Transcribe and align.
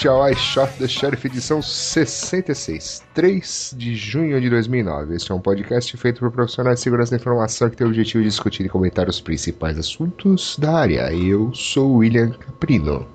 este 0.00 0.08
é 0.08 0.12
o 0.12 0.26
I 0.26 0.34
Shot 0.34 0.78
the 0.78 0.88
Sheriff 0.88 1.26
edição 1.26 1.60
66, 1.60 3.04
3 3.12 3.74
de 3.76 3.94
junho 3.94 4.40
de 4.40 4.48
2009. 4.48 5.14
Este 5.14 5.30
é 5.30 5.34
um 5.34 5.40
podcast 5.42 5.94
feito 5.94 6.20
por 6.20 6.32
profissionais 6.32 6.78
de 6.78 6.84
segurança 6.84 7.10
da 7.10 7.18
informação 7.18 7.68
que 7.68 7.76
tem 7.76 7.86
o 7.86 7.90
objetivo 7.90 8.22
de 8.22 8.30
discutir 8.30 8.64
e 8.64 8.70
comentar 8.70 9.10
os 9.10 9.20
principais 9.20 9.78
assuntos 9.78 10.56
da 10.58 10.72
área. 10.72 11.12
Eu 11.12 11.52
sou 11.52 11.90
o 11.90 11.96
William 11.98 12.30
Caprino. 12.30 13.06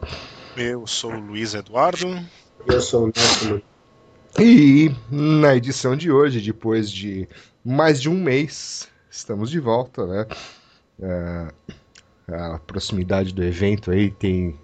Eu 0.56 0.86
sou 0.86 1.12
o 1.12 1.20
Luiz 1.20 1.56
Eduardo. 1.56 2.20
Eu 2.68 2.80
sou 2.80 3.06
o 3.06 3.12
Nelson. 3.16 3.62
E 4.40 4.94
na 5.10 5.56
edição 5.56 5.96
de 5.96 6.12
hoje, 6.12 6.40
depois 6.40 6.92
de 6.92 7.28
mais 7.66 8.00
de 8.00 8.10
um 8.10 8.22
mês, 8.22 8.88
estamos 9.10 9.50
de 9.50 9.60
volta, 9.60 10.06
né? 10.06 10.28
É, 11.02 11.48
a 12.32 12.60
proximidade 12.60 13.34
do 13.34 13.44
evento 13.44 13.90
aí 13.90 14.12
tem. 14.12 14.56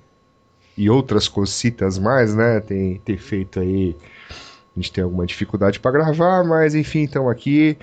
E 0.78 0.90
outras 0.90 1.28
cositas 1.28 1.98
mais, 1.98 2.36
né? 2.36 2.60
Tem, 2.60 3.00
tem 3.04 3.18
feito 3.18 3.60
aí. 3.60 3.96
A 4.30 4.80
gente 4.80 4.92
tem 4.92 5.04
alguma 5.04 5.26
dificuldade 5.26 5.80
para 5.80 5.92
gravar, 5.92 6.44
mas 6.44 6.74
enfim, 6.76 7.04
estamos 7.04 7.32
aqui. 7.32 7.78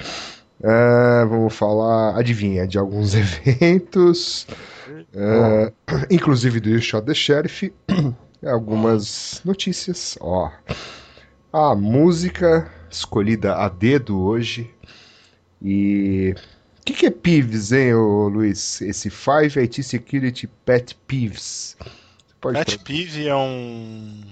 É, 0.63 1.25
vamos 1.27 1.55
falar, 1.55 2.19
adivinha, 2.19 2.67
de 2.67 2.79
alguns 2.79 3.15
eventos, 3.47 4.47
é, 5.15 5.73
inclusive 6.11 6.59
do 6.59 6.81
Shot 6.81 7.07
the 7.07 7.15
Sheriff, 7.15 7.73
algumas 8.45 9.41
notícias, 9.45 10.19
ó. 10.21 10.51
A 11.53 11.75
música 11.75 12.71
escolhida 12.91 13.55
a 13.55 13.69
dedo 13.69 14.21
hoje. 14.21 14.71
E. 15.63 16.35
O 16.81 16.85
que, 16.89 16.95
que 16.95 17.07
é 17.07 17.11
Peeves, 17.11 17.71
hein, 17.73 17.95
Luiz? 17.95 18.81
Esse 18.81 19.11
Five 19.11 19.61
IT 19.61 19.83
Security 19.83 20.47
Pet 20.65 20.97
Peeves. 21.07 21.77
Pode 22.41 22.59
Pet 22.65 22.79
peeve 22.79 23.27
é 23.27 23.35
um. 23.35 24.23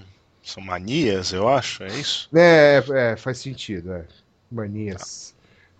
São 0.43 0.63
manias, 0.63 1.33
eu 1.33 1.49
acho, 1.49 1.83
é 1.83 1.89
isso? 1.89 2.29
É, 2.35 2.83
é, 2.95 3.17
faz 3.17 3.39
sentido, 3.39 3.93
é. 3.93 4.05
Manias. 4.51 5.35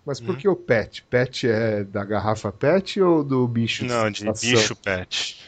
Mas 0.05 0.19
por 0.19 0.31
Uhum. 0.31 0.35
que 0.37 0.47
o 0.47 0.55
pet? 0.55 1.03
Pet 1.03 1.47
é 1.47 1.83
da 1.83 2.03
garrafa 2.03 2.51
pet 2.51 3.01
ou 3.01 3.23
do 3.23 3.47
bicho? 3.47 3.85
Não, 3.85 4.09
de 4.09 4.19
estação? 4.19 4.49
bicho 4.51 4.75
pet. 4.75 5.41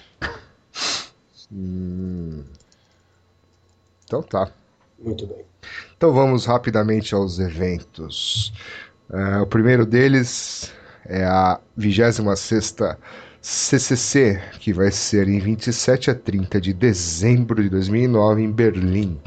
Hum. 1.52 2.44
Então 4.06 4.22
tá. 4.22 4.52
Muito 4.98 5.26
bem. 5.28 5.46
Então 5.98 6.14
vamos 6.14 6.46
rapidamente 6.46 7.14
aos 7.14 7.40
eventos. 7.40 8.54
É, 9.12 9.38
o 9.40 9.48
primeiro 9.48 9.86
deles 9.86 10.74
é 11.06 11.24
a 11.26 11.60
26ª 11.78 12.98
CCC, 13.42 14.42
que 14.60 14.74
vai 14.74 14.92
ser 14.92 15.28
em 15.28 15.40
27 15.40 16.12
a 16.12 16.16
30 16.16 16.60
de 16.60 16.74
dezembro 16.74 17.64
de 17.64 17.70
2009 17.70 18.44
em 18.44 18.52
Berlim, 18.52 19.20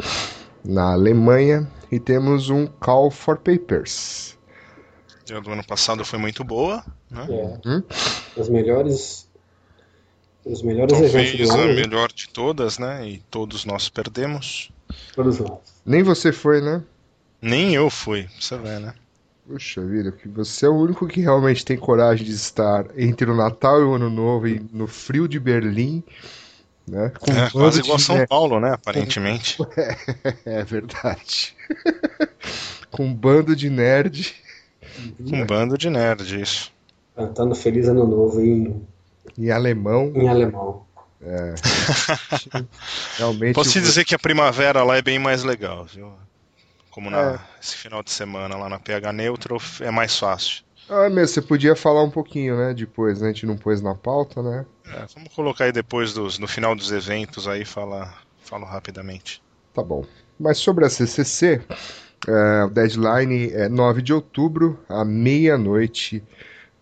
na 0.65 0.93
Alemanha. 0.93 1.69
E 1.91 2.01
temos 2.01 2.49
um 2.49 2.67
Call 2.67 3.11
for 3.11 3.37
Papers. 3.37 4.39
A 5.31 5.41
do 5.41 5.51
ano 5.51 5.65
passado 5.65 6.05
foi 6.05 6.19
muito 6.19 6.43
boa, 6.43 6.85
né? 7.11 7.27
É. 7.29 7.69
Hum? 7.69 7.83
Os 8.37 8.49
melhores. 8.49 9.29
Os 10.45 10.63
melhores 10.63 10.93
eventos 10.99 11.13
Talvez 11.13 11.49
do 11.49 11.55
a 11.55 11.59
ano, 11.61 11.75
melhor 11.75 12.13
de 12.13 12.29
todas, 12.29 12.79
né? 12.79 13.09
E 13.09 13.19
todos 13.31 13.65
nós 13.65 13.89
perdemos. 13.89 14.73
todos 15.15 15.39
nós. 15.39 15.59
Nem 15.87 16.03
você 16.03 16.33
foi, 16.33 16.61
né? 16.61 16.83
Nem 17.41 17.75
eu 17.75 17.89
fui, 17.89 18.25
pra 18.25 18.33
você 18.41 18.59
ver, 18.59 18.81
né? 18.81 18.95
Puxa 19.47 19.85
vida, 19.85 20.13
que 20.13 20.29
você 20.29 20.67
é 20.67 20.69
o 20.69 20.75
único 20.75 21.07
que 21.09 21.21
realmente 21.21 21.65
tem 21.65 21.77
coragem 21.77 22.25
de 22.25 22.33
estar 22.33 22.87
entre 22.97 23.29
o 23.29 23.37
Natal 23.37 23.81
e 23.81 23.85
o 23.85 23.95
Ano 23.95 24.09
Novo 24.09 24.47
e 24.47 24.65
no 24.73 24.87
frio 24.87 25.27
de 25.27 25.41
Berlim, 25.41 26.03
né? 26.87 27.13
Com 27.19 27.33
É 27.33 27.51
quase 27.51 27.81
de 27.81 27.87
igual 27.87 27.99
São 27.99 28.17
neve. 28.17 28.29
Paulo, 28.29 28.61
né? 28.61 28.73
Aparentemente. 28.73 29.59
É 30.45 30.63
verdade. 30.63 31.57
Com 32.91 33.07
um 33.07 33.15
bando 33.15 33.57
de 33.57 33.71
nerd. 33.71 34.35
Com 35.29 35.39
um 35.39 35.47
bando 35.47 35.79
de 35.79 35.89
nerd, 35.89 36.41
isso. 36.41 36.71
Cantando 37.17 37.55
Feliz 37.55 37.89
Ano 37.89 38.07
Novo 38.07 38.41
em, 38.41 38.87
Em 39.37 39.51
alemão, 39.51 40.13
em 40.15 40.29
alemão. 40.29 40.85
realmente. 43.17 43.55
Posso 43.55 43.73
te 43.73 43.81
dizer 43.81 44.05
que 44.05 44.15
a 44.15 44.19
primavera 44.19 44.83
lá 44.83 44.97
é 44.97 45.03
bem 45.03 45.19
mais 45.19 45.45
legal, 45.45 45.85
viu? 45.85 46.13
Como 46.93 47.11
na, 47.11 47.33
É. 47.35 47.41
esse 47.61 47.77
final 47.77 48.03
de 48.03 48.11
semana 48.13 48.57
lá 48.57 48.69
na 48.69 48.79
PH 48.79 49.13
Neutral 49.13 49.59
é 49.81 49.91
mais 49.91 50.17
fácil. 50.17 50.63
Ah, 50.89 51.09
meu, 51.09 51.27
você 51.27 51.41
podia 51.41 51.75
falar 51.75 52.03
um 52.03 52.11
pouquinho, 52.11 52.57
né? 52.57 52.75
Depois, 52.75 53.21
né? 53.21 53.29
A 53.29 53.33
gente 53.33 53.47
não 53.47 53.57
pôs 53.57 53.81
na 53.81 53.95
pauta, 53.95 54.43
né? 54.43 54.67
É, 54.87 55.07
vamos 55.15 55.33
colocar 55.35 55.65
aí 55.65 55.73
depois 55.73 56.13
dos, 56.13 56.39
no 56.39 56.47
final 56.47 56.75
dos 56.77 56.93
eventos 56.93 57.49
aí 57.49 57.65
falar, 57.65 58.23
falo 58.43 58.65
rapidamente. 58.67 59.43
Tá 59.73 59.83
bom. 59.83 60.05
Mas 60.39 60.59
sobre 60.59 60.85
a 60.85 60.91
CCC, 60.91 61.63
é, 62.29 62.65
o 62.65 62.69
deadline 62.69 63.51
é 63.53 63.69
9 63.69 64.03
de 64.03 64.13
outubro, 64.13 64.79
à 64.89 65.05
meia-noite, 65.05 66.23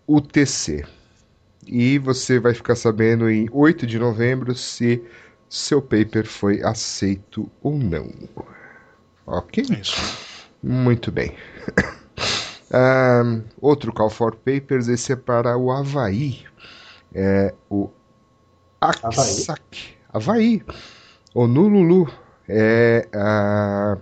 UTC. 0.07 0.83
E 1.65 1.99
você 1.99 2.39
vai 2.39 2.53
ficar 2.53 2.75
sabendo 2.75 3.29
em 3.29 3.47
8 3.51 3.87
de 3.87 3.97
novembro 3.97 4.55
se 4.55 5.01
seu 5.47 5.81
paper 5.81 6.25
foi 6.25 6.61
aceito 6.63 7.49
ou 7.61 7.77
não. 7.77 8.09
Ok? 9.25 9.63
É 9.69 9.73
isso. 9.79 9.95
Muito 10.61 11.11
bem. 11.11 11.35
Ahn, 12.73 13.41
outro 13.59 13.91
Call 13.91 14.09
for 14.09 14.35
Papers, 14.35 14.87
esse 14.87 15.13
é 15.13 15.15
para 15.15 15.57
o 15.57 15.71
Havaí. 15.71 16.45
É 17.13 17.53
o 17.69 17.89
ACSAC. 18.79 19.95
Havaí. 20.13 20.63
Honolulu. 21.33 22.09
É 22.47 23.07
a 23.13 23.97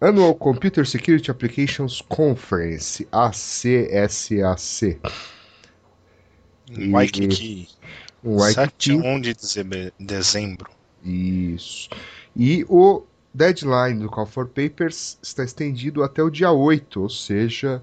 Annual 0.00 0.34
Computer 0.34 0.86
Security 0.86 1.30
Applications 1.30 2.00
Conference, 2.02 3.06
ACSAC. 3.10 5.00
Waikiki. 6.90 7.68
Um 8.22 8.38
7 8.38 8.92
Waikiki. 8.92 8.92
a 8.92 9.10
11 9.10 9.34
de 9.34 9.92
dezembro. 9.98 10.70
Isso. 11.02 11.88
E 12.36 12.64
o 12.68 13.02
deadline 13.38 14.00
do 14.00 14.08
Call 14.10 14.26
for 14.26 14.46
Papers 14.48 15.16
está 15.22 15.44
estendido 15.44 16.02
até 16.02 16.20
o 16.22 16.28
dia 16.28 16.50
8, 16.50 17.00
ou 17.00 17.08
seja, 17.08 17.80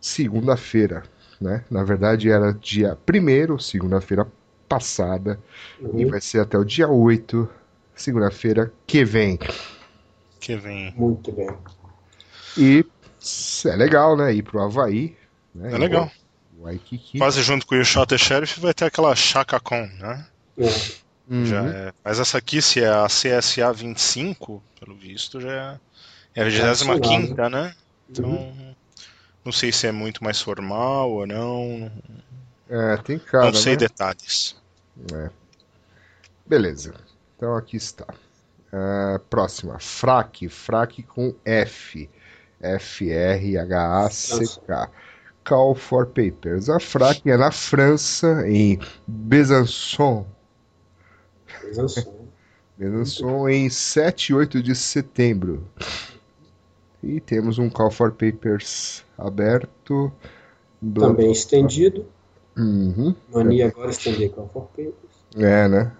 segunda-feira. 0.00 1.02
Né? 1.38 1.62
Na 1.70 1.84
verdade, 1.84 2.30
era 2.30 2.52
dia 2.54 2.96
1, 3.06 3.58
segunda-feira 3.58 4.26
passada, 4.66 5.38
e 5.78 5.84
Uhum. 5.84 6.10
vai 6.10 6.20
ser 6.20 6.40
até 6.40 6.56
o 6.56 6.64
dia 6.64 6.88
8, 6.88 7.48
segunda-feira 7.94 8.72
que 8.86 9.04
vem. 9.04 9.38
Que 10.40 10.56
vem. 10.56 10.94
Muito 10.96 11.30
bem. 11.30 11.50
E 12.56 12.84
é 13.66 13.76
legal, 13.76 14.16
né? 14.16 14.32
Ir 14.32 14.42
pro 14.42 14.62
Havaí. 14.62 15.14
Né? 15.54 15.74
É 15.74 15.78
legal. 15.78 16.10
Waikiki. 16.58 17.18
Quase 17.18 17.42
junto 17.42 17.66
com 17.66 17.74
o 17.74 17.84
Shot 17.84 18.16
Sheriff 18.16 18.58
vai 18.58 18.72
ter 18.72 18.86
aquela 18.86 19.14
ChacaCon, 19.14 19.86
né? 19.98 20.26
É. 20.58 21.03
Uhum. 21.28 21.46
Já 21.46 21.64
é- 21.64 21.92
Mas 22.04 22.20
essa 22.20 22.38
aqui, 22.38 22.60
se 22.60 22.80
é 22.82 22.88
a 22.88 23.06
CSA 23.08 23.72
25, 23.72 24.62
pelo 24.78 24.94
visto, 24.96 25.40
já 25.40 25.78
é 26.34 26.42
a 26.42 26.44
25, 26.44 27.48
né? 27.48 27.74
Então, 28.10 28.28
Uhum. 28.30 28.74
não 29.44 29.52
sei 29.52 29.72
se 29.72 29.86
é 29.86 29.92
muito 29.92 30.22
mais 30.22 30.40
formal 30.40 31.10
ou 31.10 31.26
não. 31.26 31.90
É, 32.68 32.96
tem 32.98 33.18
cara, 33.18 33.46
não 33.46 33.54
sei 33.54 33.72
né? 33.72 33.78
detalhes. 33.78 34.56
Beleza. 36.46 36.94
Então 37.36 37.56
aqui 37.56 37.76
está. 37.76 38.06
Ah, 38.72 39.20
próxima. 39.30 39.78
FRAC. 39.78 40.48
FRAC 40.48 41.02
com 41.02 41.34
F. 41.44 42.08
F-R-H-A-C-K. 43.64 44.90
Call 45.44 45.74
for 45.74 46.06
Papers. 46.06 46.68
A 46.70 46.80
FRAC 46.80 47.28
é 47.30 47.36
na 47.36 47.50
França, 47.50 48.48
em 48.48 48.78
Besançon. 49.06 50.26
Ele 52.78 52.88
lançou 52.90 53.48
em 53.50 53.68
7 53.70 54.28
e 54.30 54.34
8 54.34 54.62
de 54.62 54.74
setembro. 54.74 55.66
E 57.02 57.20
temos 57.20 57.58
um 57.58 57.68
Call 57.68 57.90
for 57.90 58.12
Papers 58.12 59.04
aberto. 59.18 60.10
Blood- 60.80 61.16
Também 61.16 61.30
estendido. 61.32 62.06
Uhum. 62.56 63.14
Mania 63.32 63.66
agora 63.68 63.90
estender 63.90 64.30
Call 64.30 64.48
for 64.52 64.66
Papers. 64.68 64.94
É, 65.36 65.68
né? 65.68 65.92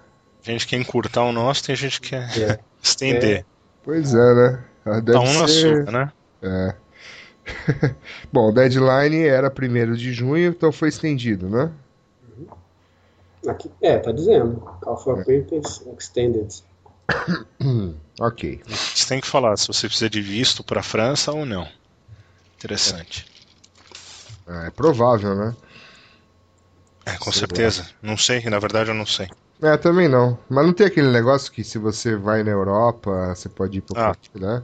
Tem 0.42 0.54
gente 0.54 0.66
que 0.66 0.76
quer 0.76 0.80
encurtar 0.82 1.24
o 1.24 1.32
nosso, 1.32 1.64
tem 1.64 1.74
gente 1.76 2.00
que 2.00 2.10
quer 2.10 2.38
É. 2.38 2.58
estender. 2.82 3.44
Pois 3.82 4.14
é, 4.14 4.34
né? 4.34 4.64
Ah, 4.84 5.00
Deve 5.00 5.12
Tá 5.12 5.20
um 5.20 5.40
na 5.40 5.48
ser... 5.48 5.84
sua, 5.84 5.92
né? 5.92 6.12
É. 6.42 6.74
Bom, 8.32 8.48
o 8.48 8.52
deadline 8.52 9.22
era 9.26 9.50
1 9.50 9.94
de 9.94 10.12
junho, 10.12 10.48
então 10.48 10.72
foi 10.72 10.88
estendido, 10.88 11.48
né? 11.48 11.70
Aqui, 13.48 13.70
é, 13.82 13.98
tá 13.98 14.12
dizendo. 14.12 14.60
Call 14.82 14.96
for 14.96 15.16
Papers 15.18 15.82
Extended. 15.96 16.48
Ok. 18.20 18.62
Você 18.66 19.08
tem 19.08 19.20
que 19.20 19.26
falar 19.26 19.56
se 19.56 19.66
você 19.66 19.88
precisa 19.88 20.08
de 20.08 20.20
visto 20.20 20.62
pra 20.62 20.84
França 20.84 21.32
ou 21.32 21.44
não. 21.44 21.66
Interessante. 22.56 23.26
É 24.46 24.70
provável, 24.70 25.34
né? 25.34 25.54
É, 27.04 27.16
com 27.18 27.32
certeza. 27.32 27.86
Não 28.00 28.16
sei, 28.16 28.44
na 28.44 28.58
verdade 28.60 28.90
eu 28.90 28.94
não 28.94 29.04
sei. 29.04 29.28
É, 29.62 29.76
também 29.76 30.08
não. 30.08 30.38
Mas 30.48 30.64
não 30.66 30.72
tem 30.72 30.86
aquele 30.86 31.10
negócio 31.10 31.50
que 31.50 31.64
se 31.64 31.76
você 31.76 32.16
vai 32.16 32.44
na 32.44 32.50
Europa, 32.52 33.34
você 33.34 33.48
pode 33.48 33.78
ir 33.78 33.80
pro 33.82 34.00
Ah. 34.00 34.14
né? 34.34 34.62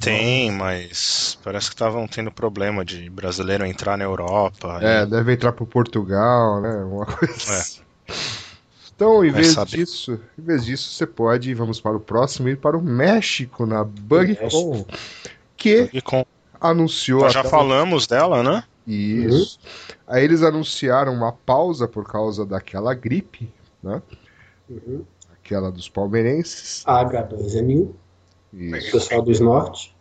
Tem, 0.00 0.50
mas 0.52 1.38
parece 1.42 1.68
que 1.68 1.74
estavam 1.74 2.06
tendo 2.06 2.30
problema 2.30 2.84
de 2.84 3.10
brasileiro 3.10 3.66
entrar 3.66 3.96
na 3.96 4.04
Europa. 4.04 4.78
É, 4.80 5.02
e- 5.02 5.06
deve 5.06 5.32
entrar 5.32 5.52
pro 5.52 5.66
Portugal, 5.66 6.60
né? 6.60 6.76
Uma 6.84 7.06
coisa 7.06 7.32
É. 7.52 7.56
assim. 7.60 7.87
Então, 8.94 9.24
em 9.24 9.30
Vai 9.30 9.42
vez 9.42 9.54
saber. 9.54 9.76
disso, 9.76 10.20
em 10.36 10.42
vez 10.42 10.64
disso, 10.64 10.90
você 10.90 11.06
pode, 11.06 11.54
vamos 11.54 11.80
para 11.80 11.96
o 11.96 12.00
próximo, 12.00 12.48
ir 12.48 12.56
para 12.56 12.76
o 12.76 12.82
México, 12.82 13.64
na 13.64 13.84
BugCon, 13.84 14.84
que 15.56 16.02
com... 16.02 16.26
anunciou 16.60 17.20
Nós 17.20 17.32
já 17.32 17.44
falamos 17.44 18.08
dela, 18.08 18.42
né? 18.42 18.64
Isso. 18.84 19.60
Aí 20.06 20.24
eles 20.24 20.42
anunciaram 20.42 21.12
uma 21.12 21.30
pausa 21.30 21.86
por 21.86 22.10
causa 22.10 22.44
daquela 22.44 22.92
gripe, 22.92 23.52
né? 23.80 24.02
Uhum. 24.68 25.04
Aquela 25.32 25.70
dos 25.70 25.88
palmeirenses. 25.88 26.82
H2N1, 26.84 27.90
Isso. 28.52 28.90
pessoal 28.90 29.22
do 29.22 29.44
Norte. 29.44 29.94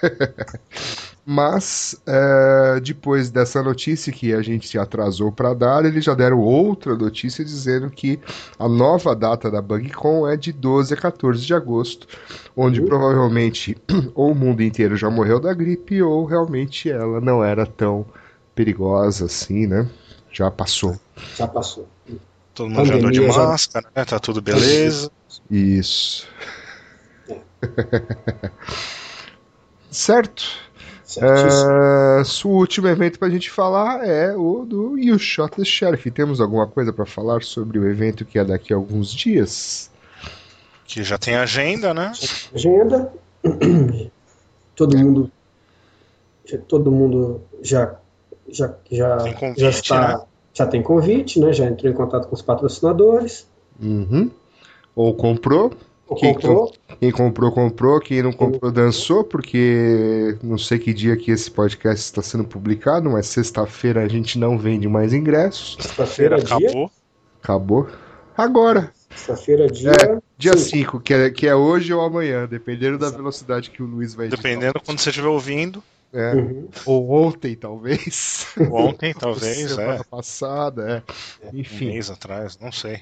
Mas 1.32 1.94
é, 2.08 2.80
depois 2.80 3.30
dessa 3.30 3.62
notícia 3.62 4.12
que 4.12 4.34
a 4.34 4.42
gente 4.42 4.66
se 4.66 4.76
atrasou 4.76 5.30
para 5.30 5.54
dar, 5.54 5.84
eles 5.84 6.04
já 6.04 6.12
deram 6.12 6.40
outra 6.40 6.96
notícia 6.96 7.44
dizendo 7.44 7.88
que 7.88 8.18
a 8.58 8.68
nova 8.68 9.14
data 9.14 9.48
da 9.48 9.62
BugCon 9.62 10.26
é 10.28 10.36
de 10.36 10.52
12 10.52 10.92
a 10.92 10.96
14 10.96 11.46
de 11.46 11.54
agosto, 11.54 12.08
onde 12.56 12.80
Uhum. 12.80 12.86
provavelmente 12.86 13.76
ou 14.12 14.32
o 14.32 14.34
mundo 14.34 14.60
inteiro 14.60 14.96
já 14.96 15.08
morreu 15.08 15.38
da 15.38 15.54
gripe 15.54 16.02
ou 16.02 16.24
realmente 16.24 16.90
ela 16.90 17.20
não 17.20 17.44
era 17.44 17.64
tão 17.64 18.04
perigosa 18.52 19.26
assim, 19.26 19.68
né? 19.68 19.88
Já 20.32 20.50
passou. 20.50 20.98
Já 21.36 21.46
passou. 21.46 21.86
Todo 22.52 22.70
mundo 22.70 22.86
já 22.86 22.94
andou 22.96 23.10
de 23.12 23.20
Pandemia 23.20 23.32
já- 23.32 23.46
máscara, 23.46 23.86
né? 23.94 24.04
Tá 24.04 24.18
tudo 24.18 24.42
beleza. 24.42 25.08
Isso. 25.48 26.26
certo? 29.92 30.42
É, 31.18 32.22
o 32.44 32.48
último 32.48 32.86
evento 32.88 33.18
pra 33.18 33.28
gente 33.30 33.50
falar 33.50 34.06
é 34.06 34.36
o 34.36 34.64
do 34.64 34.96
You 34.98 35.18
Shot 35.18 35.56
the 35.56 35.64
Sheriff. 35.64 36.10
Temos 36.10 36.40
alguma 36.40 36.66
coisa 36.66 36.92
pra 36.92 37.06
falar 37.06 37.42
sobre 37.42 37.78
o 37.78 37.88
evento 37.88 38.24
que 38.24 38.38
é 38.38 38.44
daqui 38.44 38.72
a 38.72 38.76
alguns 38.76 39.10
dias? 39.12 39.90
Que 40.84 41.02
já 41.02 41.16
tem 41.18 41.36
agenda, 41.36 41.92
né? 41.94 42.12
Agenda. 42.54 43.12
Todo 44.76 44.98
mundo. 44.98 45.30
já- 46.44 46.58
Todo 46.58 46.90
mundo 46.90 47.40
já. 47.62 47.94
Já, 48.48 48.74
já, 48.90 49.16
Tem 49.18 49.34
convite, 49.34 49.60
já 49.60 49.70
está. 49.70 50.08
né? 50.18 50.24
Já 50.52 50.66
tem 50.66 50.82
convite, 50.82 51.38
né? 51.38 51.52
Já 51.52 51.66
entrou 51.66 51.92
em 51.92 51.94
contato 51.94 52.26
com 52.28 52.34
os 52.34 52.42
patrocinadores. 52.42 53.46
Uhum. 53.80 54.30
Ou 54.96 55.14
comprou? 55.14 55.72
Ou 56.10 56.16
Quem 56.16 56.34
comprou. 56.34 56.74
Quem 56.98 57.10
comprou, 57.12 57.52
comprou. 57.52 58.00
Quem 58.00 58.20
não 58.20 58.32
comprou, 58.32 58.72
dançou, 58.72 59.22
porque 59.22 60.36
não 60.42 60.58
sei 60.58 60.76
que 60.76 60.92
dia 60.92 61.16
que 61.16 61.30
esse 61.30 61.48
podcast 61.48 62.04
está 62.04 62.20
sendo 62.20 62.44
publicado, 62.44 63.08
mas 63.08 63.28
sexta-feira 63.28 64.02
a 64.02 64.08
gente 64.08 64.36
não 64.36 64.58
vende 64.58 64.88
mais 64.88 65.12
ingressos. 65.12 65.76
Sexta-feira, 65.80 66.36
dia. 66.42 66.56
Acabou. 66.56 66.90
Acabou. 67.40 67.88
Agora, 68.36 68.92
Sexta-feira, 69.10 69.68
dia. 69.68 69.92
dia 70.36 70.56
cinco. 70.56 70.96
5, 70.96 71.00
que 71.00 71.14
é, 71.14 71.30
que 71.30 71.46
é 71.46 71.54
hoje 71.54 71.92
ou 71.94 72.00
amanhã, 72.00 72.46
dependendo 72.46 72.98
da 72.98 73.08
velocidade 73.10 73.70
que 73.70 73.80
o 73.80 73.86
Luiz 73.86 74.12
vai 74.12 74.26
editar. 74.26 74.42
Dependendo 74.42 74.80
quando 74.84 74.98
você 74.98 75.10
estiver 75.10 75.28
ouvindo. 75.28 75.80
É. 76.12 76.34
Uhum. 76.34 76.68
Ou 76.86 77.10
ontem, 77.12 77.54
talvez. 77.54 78.48
Ontem, 78.72 79.14
talvez, 79.18 79.70
Semana 79.70 80.00
é. 80.00 80.02
passada, 80.02 81.04
é. 81.40 81.46
Um 81.52 81.60
Enfim, 81.60 81.86
mês 81.86 82.10
atrás, 82.10 82.58
não 82.60 82.72
sei. 82.72 83.00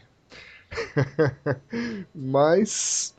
mas. 2.14 3.14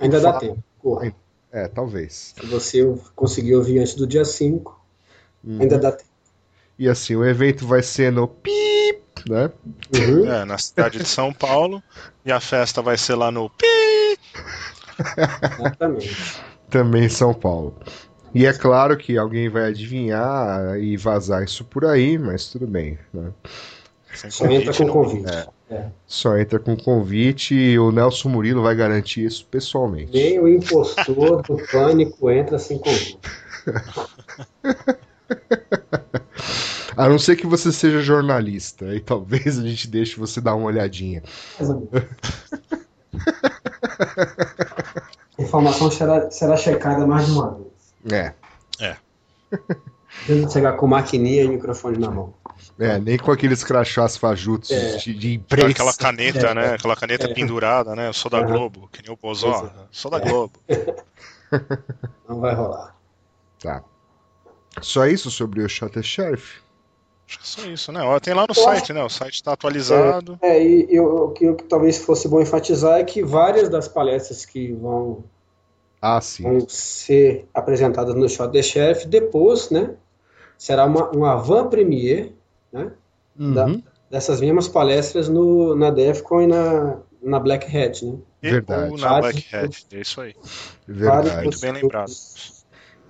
Ainda 0.00 0.20
dá 0.20 0.38
tempo. 0.38 0.62
Corra. 0.78 1.14
É, 1.50 1.68
talvez. 1.68 2.34
Se 2.40 2.46
você 2.46 2.82
conseguir 3.14 3.54
ouvir 3.56 3.78
antes 3.78 3.94
do 3.94 4.06
dia 4.06 4.24
5, 4.24 4.80
Uhum. 5.44 5.60
ainda 5.60 5.78
dá 5.78 5.92
tempo. 5.92 6.08
E 6.78 6.88
assim, 6.88 7.14
o 7.16 7.24
evento 7.24 7.66
vai 7.66 7.82
ser 7.82 8.10
no 8.12 8.26
PIP, 8.26 9.28
né? 9.28 9.50
Uhum. 9.94 10.30
É, 10.32 10.44
na 10.44 10.56
cidade 10.58 10.98
de 10.98 11.04
São 11.04 11.32
Paulo. 11.32 11.82
E 12.24 12.32
a 12.32 12.40
festa 12.40 12.80
vai 12.80 12.96
ser 12.96 13.14
lá 13.16 13.30
no 13.30 13.50
Pi. 13.50 13.66
Exatamente. 15.58 16.42
Também 16.70 17.04
em 17.04 17.08
São 17.08 17.34
Paulo. 17.34 17.76
E 18.34 18.46
é 18.46 18.52
claro 18.52 18.96
que 18.96 19.18
alguém 19.18 19.48
vai 19.50 19.64
adivinhar 19.66 20.78
e 20.78 20.96
vazar 20.96 21.44
isso 21.44 21.64
por 21.64 21.84
aí, 21.84 22.16
mas 22.16 22.46
tudo 22.46 22.66
bem, 22.66 22.98
né? 23.12 23.30
Sem 24.14 24.30
Só 24.30 24.46
entra 24.46 24.72
com 24.72 24.84
não- 24.84 24.92
convite. 24.92 25.30
É. 25.30 25.46
É. 25.72 25.86
Só 26.06 26.36
entra 26.36 26.58
com 26.58 26.76
convite 26.76 27.54
e 27.54 27.78
o 27.78 27.90
Nelson 27.90 28.28
Murilo 28.28 28.62
vai 28.62 28.74
garantir 28.74 29.24
isso 29.24 29.46
pessoalmente. 29.46 30.12
Nem 30.12 30.38
o 30.38 30.46
impostor 30.46 31.40
do 31.40 31.56
pânico 31.70 32.30
entra 32.30 32.58
sem 32.58 32.78
convite. 32.78 33.18
A 36.94 37.08
não 37.08 37.18
ser 37.18 37.36
que 37.36 37.46
você 37.46 37.72
seja 37.72 38.02
jornalista, 38.02 38.84
aí 38.84 39.00
talvez 39.00 39.58
a 39.58 39.62
gente 39.62 39.88
deixe 39.88 40.20
você 40.20 40.42
dar 40.42 40.54
uma 40.54 40.66
olhadinha. 40.66 41.22
Mais 41.58 41.70
ou 41.70 41.88
menos. 41.90 42.10
A 45.38 45.42
informação 45.42 45.90
será, 45.90 46.30
será 46.30 46.54
checada 46.54 47.06
mais 47.06 47.24
de 47.24 47.32
uma 47.32 47.54
vez. 47.54 47.72
É, 48.12 48.34
Antes 50.28 50.46
de 50.46 50.52
chegar 50.52 50.74
com 50.74 50.86
maquininha 50.86 51.44
e 51.44 51.48
microfone 51.48 51.98
na 51.98 52.10
mão. 52.10 52.34
É 52.78 52.98
nem 52.98 53.18
com 53.18 53.30
aqueles 53.30 53.62
crachás 53.64 54.16
fajutos 54.16 54.70
É. 54.70 54.96
de, 54.96 55.14
de 55.14 55.34
imprensa. 55.34 55.68
Aquela 55.70 55.94
caneta, 55.94 56.46
É. 56.48 56.54
né? 56.54 56.74
Aquela 56.74 56.96
caneta 56.96 57.26
É. 57.26 57.34
pendurada, 57.34 57.94
né? 57.94 58.08
Eu 58.08 58.12
sou 58.12 58.30
da. 58.30 58.40
Globo, 58.42 58.88
que 58.92 59.02
nem 59.02 59.12
o 59.12 59.16
Bozó. 59.20 59.60
Pois 59.60 59.72
Sou 59.90 60.10
da 60.10 60.18
Globo. 60.18 60.52
Não 62.28 62.40
vai 62.40 62.54
rolar. 62.54 62.96
Tá. 63.60 63.82
Só 64.80 65.06
isso 65.06 65.30
sobre 65.30 65.62
o 65.62 65.68
Shutter 65.68 66.02
Sheriff? 66.02 66.60
Acho 67.28 67.38
que 67.38 67.44
é 67.44 67.46
só 67.64 67.70
isso, 67.70 67.92
né? 67.92 68.02
Ó, 68.02 68.18
Tem 68.18 68.34
lá 68.34 68.42
no 68.42 68.48
Eu 68.50 68.54
site, 68.62 68.92
né? 68.92 69.02
O 69.02 69.08
site 69.08 69.34
está 69.34 69.52
atualizado. 69.52 70.38
É, 70.42 70.62
e 70.62 70.86
eu, 70.90 71.04
o 71.04 71.30
que 71.32 71.48
o 71.48 71.54
que 71.56 71.64
talvez 71.64 71.98
fosse 71.98 72.26
bom 72.28 72.40
enfatizar 72.40 72.98
é 72.98 73.04
que 73.04 73.22
várias 73.22 73.68
das 73.68 73.86
palestras 73.88 74.44
que 74.44 74.72
vão, 74.72 75.24
Ah, 76.00 76.20
sim. 76.20 76.42
vão 76.42 76.68
ser 76.68 77.46
apresentadas 77.54 78.14
no 78.14 78.28
Shot 78.28 78.50
the 78.52 78.62
Chef, 78.62 79.06
depois, 79.06 79.70
né? 79.70 79.94
Será 80.58 80.84
uma, 80.84 81.10
uma 81.10 81.36
van 81.36 81.68
premiere, 81.68 82.34
né? 82.72 82.90
da- 83.36 83.66
Uhum. 83.66 83.82
Dessas 84.10 84.40
mesmas 84.42 84.68
palestras 84.68 85.26
no, 85.28 85.74
na 85.74 85.90
DEFCON 85.90 86.42
e 86.42 86.46
na, 86.46 86.98
na 87.22 87.40
Black 87.40 87.66
Hat, 87.74 88.04
né? 88.04 88.18
E 88.42 88.50
Verdade. 88.50 88.90
ou 88.92 88.98
na 88.98 89.08
Vários- 89.08 89.32
Black 89.32 89.56
Hat. 89.56 89.86
É 89.90 90.00
isso 90.00 90.20
aí. 90.20 90.34
Verdade, 90.86 91.44
Muito 91.44 91.60
bem 91.60 91.72
lembrado. 91.72 92.10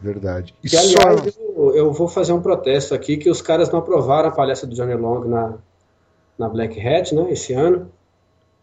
verdade. 0.00 0.54
E 0.62 0.68
só... 0.68 0.78
aliás, 0.78 1.36
eu, 1.36 1.74
eu 1.74 1.92
vou 1.92 2.06
fazer 2.06 2.32
um 2.32 2.40
protesto 2.40 2.94
aqui 2.94 3.16
que 3.16 3.28
os 3.28 3.42
caras 3.42 3.68
não 3.70 3.80
aprovaram 3.80 4.28
a 4.28 4.32
palestra 4.32 4.68
do 4.68 4.76
Johnny 4.76 4.94
Long 4.94 5.24
na, 5.24 5.54
na 6.38 6.48
Black 6.48 6.78
Hat, 6.80 7.12
né? 7.14 7.32
Esse 7.32 7.52
ano. 7.52 7.90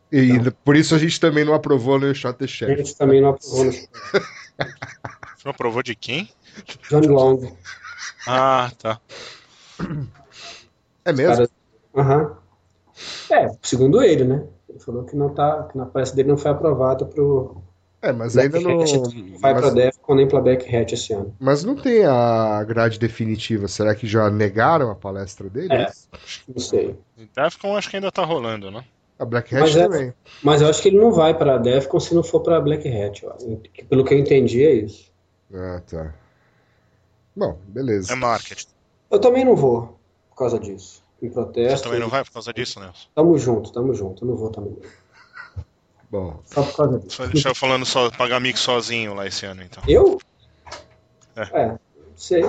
E 0.09 0.39
por 0.63 0.77
isso 0.77 0.95
a 0.95 0.97
gente 0.97 1.19
também 1.19 1.43
não 1.43 1.53
aprovou 1.53 1.99
no 1.99 2.15
Shutter 2.15 2.45
A 2.45 2.47
Sheriff. 2.47 2.77
gente 2.85 2.95
também 2.97 3.21
não 3.21 3.29
aprovou 3.31 3.65
no 3.65 3.71
Você 3.73 3.87
não 5.43 5.51
aprovou 5.51 5.83
de 5.83 5.93
quem? 5.93 6.29
Johnny 6.89 7.07
Long. 7.07 7.51
Ah, 8.25 8.71
tá. 8.81 8.99
É 11.05 11.11
mesmo? 11.13 11.35
Cara- 11.35 11.49
Aham. 11.95 12.37
É, 13.31 13.49
segundo 13.61 14.01
ele, 14.01 14.23
né? 14.23 14.43
Ele 14.67 14.79
falou 14.79 15.03
que 15.03 15.15
não 15.15 15.29
tá, 15.33 15.63
que 15.71 15.77
na 15.77 15.85
palestra 15.85 16.15
dele 16.17 16.29
não 16.29 16.37
foi 16.37 16.51
aprovada 16.51 17.05
pro 17.05 17.57
É, 18.01 18.11
mas 18.11 18.33
Black 18.33 18.55
ainda 18.55 18.69
não. 18.69 18.81
Hat, 18.81 18.91
não 19.15 19.39
vai 19.39 19.53
pra 19.53 19.61
Mas, 19.63 19.73
DEFCON 19.73 20.15
nem 20.15 20.27
pra 20.27 20.41
Black 20.41 20.75
Hat 20.75 20.93
esse 20.93 21.13
ano. 21.13 21.35
mas 21.39 21.63
não 21.63 21.75
tem 21.75 22.05
a 22.05 22.63
grade 22.65 22.99
definitiva. 22.99 23.67
Será 23.67 23.95
que 23.95 24.05
já 24.07 24.29
negaram 24.29 24.91
a 24.91 24.95
palestra 24.95 25.49
dele? 25.49 25.73
É. 25.73 25.91
Não 26.47 26.59
sei. 26.59 26.97
Defcon 27.35 27.75
acho 27.77 27.89
que 27.89 27.95
ainda 27.95 28.11
tá 28.11 28.23
rolando, 28.23 28.69
né? 28.69 28.83
A 29.17 29.25
Black 29.25 29.53
Hat 29.53 29.61
Mas 29.61 29.75
é- 29.75 29.83
também. 29.83 30.13
Mas 30.43 30.61
eu 30.61 30.69
acho 30.69 30.81
que 30.81 30.87
ele 30.89 30.99
não 30.99 31.11
vai 31.11 31.37
pra 31.37 31.57
Defcon 31.57 31.99
se 31.99 32.13
não 32.15 32.23
for 32.23 32.41
pra 32.41 32.61
Black 32.61 32.87
Hat. 32.87 33.25
Pelo 33.89 34.05
que 34.05 34.13
eu 34.13 34.19
entendi, 34.19 34.63
é 34.65 34.73
isso. 34.73 35.11
Ah, 35.53 35.81
tá. 35.89 36.13
Bom, 37.35 37.57
beleza. 37.67 38.13
É 38.13 38.15
marketing. 38.15 38.67
Eu 39.11 39.19
também 39.19 39.43
não 39.43 39.55
vou 39.55 39.98
causa 40.39 40.59
disso. 40.59 41.03
Em 41.21 41.27
Você 41.27 41.33
protesto. 41.33 41.83
também 41.83 41.99
não 41.99 42.07
vai 42.09 42.23
por 42.23 42.31
causa 42.31 42.53
disso, 42.53 42.79
Nelson? 42.79 43.07
Tamo 43.13 43.37
junto, 43.37 43.71
tamo 43.71 43.93
junto. 43.93 44.23
Eu 44.23 44.29
não 44.29 44.35
vou 44.37 44.49
também. 44.49 44.77
Bom, 46.09 46.41
Só 46.45 46.63
por 46.63 46.75
causa 46.75 46.99
disso. 46.99 47.17
Só 47.17 47.27
deixar 47.27 47.49
eu 47.49 47.55
falando 47.55 47.85
só, 47.85 48.09
pagar 48.11 48.39
mix 48.39 48.59
sozinho 48.61 49.13
lá 49.13 49.27
esse 49.27 49.45
ano, 49.45 49.61
então. 49.61 49.83
Eu? 49.87 50.17
É. 51.35 51.41
É, 51.61 51.67
não 51.67 51.79
sei. 52.15 52.43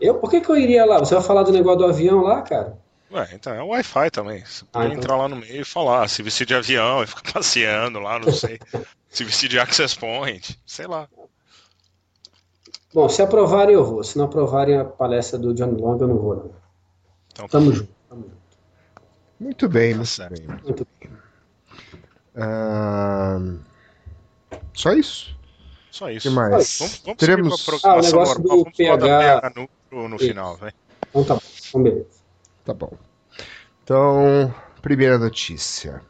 Eu? 0.00 0.14
Por 0.18 0.30
que, 0.30 0.40
que 0.40 0.50
eu 0.50 0.56
iria 0.56 0.84
lá? 0.84 0.98
Você 0.98 1.14
vai 1.14 1.22
falar 1.22 1.42
do 1.42 1.52
negócio 1.52 1.78
do 1.78 1.86
avião 1.86 2.22
lá, 2.22 2.42
cara? 2.42 2.78
Ué, 3.12 3.28
então 3.32 3.52
é 3.52 3.62
o 3.62 3.68
Wi-Fi 3.68 4.10
também. 4.10 4.44
Você 4.44 4.64
pode 4.64 4.84
Ah, 4.84 4.88
então. 4.88 4.98
entrar 4.98 5.16
lá 5.16 5.28
no 5.28 5.36
meio 5.36 5.62
e 5.62 5.64
falar, 5.64 6.08
se 6.08 6.22
vestir 6.22 6.46
de 6.46 6.54
avião 6.54 7.02
e 7.02 7.06
ficar 7.06 7.22
passeando 7.32 7.98
lá, 7.98 8.18
não 8.18 8.32
sei. 8.32 8.58
se 9.08 9.24
vestir 9.24 9.48
de 9.48 9.58
access 9.58 9.96
point, 9.98 10.58
sei 10.66 10.86
lá. 10.86 11.08
Bom, 12.92 13.08
se 13.08 13.22
aprovarem, 13.22 13.74
eu 13.74 13.84
vou. 13.84 14.02
Se 14.02 14.18
não 14.18 14.24
aprovarem 14.24 14.76
a 14.78 14.84
palestra 14.84 15.38
do 15.38 15.54
John 15.54 15.70
Long, 15.78 15.98
eu 16.00 16.08
não 16.08 16.18
vou, 16.18 16.36
não. 16.36 16.50
Então, 17.32 17.48
Tamo 17.48 17.72
junto. 17.72 17.90
Tamo 18.08 18.22
junto. 18.22 18.36
muito 19.38 19.68
bem, 19.68 19.92
Tá 19.92 19.98
muito 19.98 20.28
bem. 20.30 20.58
Muito 20.64 20.86
Ah, 22.36 23.38
Só 24.74 24.92
isso? 24.92 25.36
Só 25.90 26.06
O 26.06 26.10
isso. 26.10 26.28
que 26.28 26.34
mais? 26.34 26.78
Vamos, 26.78 26.98
vamos 27.04 27.18
Teremos- 27.18 27.60
seguir 27.64 27.80
pra 27.80 27.90
Ah, 27.92 28.00
negócio 28.02 28.40
normal. 28.40 28.58
do 28.58 28.64
da 28.64 28.70
PH. 28.70 29.18
PH 29.40 29.52
no, 29.90 30.08
no 30.08 30.18
final. 30.18 30.58
Então 31.10 31.24
tá 31.24 31.34
bom. 31.34 31.40
Então, 31.68 31.82
beleza. 31.82 32.06
Tá 32.64 32.74
bom. 32.74 32.92
Então, 33.82 34.54
primeira 34.82 35.18
notícia. 35.18 36.02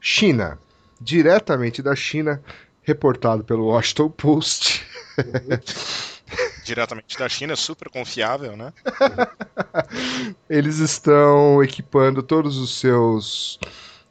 China. 0.00 0.58
Diretamente 1.00 1.80
da 1.80 1.94
China, 1.94 2.42
reportado 2.82 3.44
pelo 3.44 3.66
Washington 3.66 4.10
Post. 4.10 4.84
Diretamente 6.64 7.18
da 7.18 7.28
China, 7.28 7.56
super 7.56 7.88
confiável, 7.88 8.56
né? 8.56 8.72
Eles 10.48 10.78
estão 10.78 11.62
equipando 11.62 12.22
todos 12.22 12.58
os 12.58 12.78
seus 12.78 13.58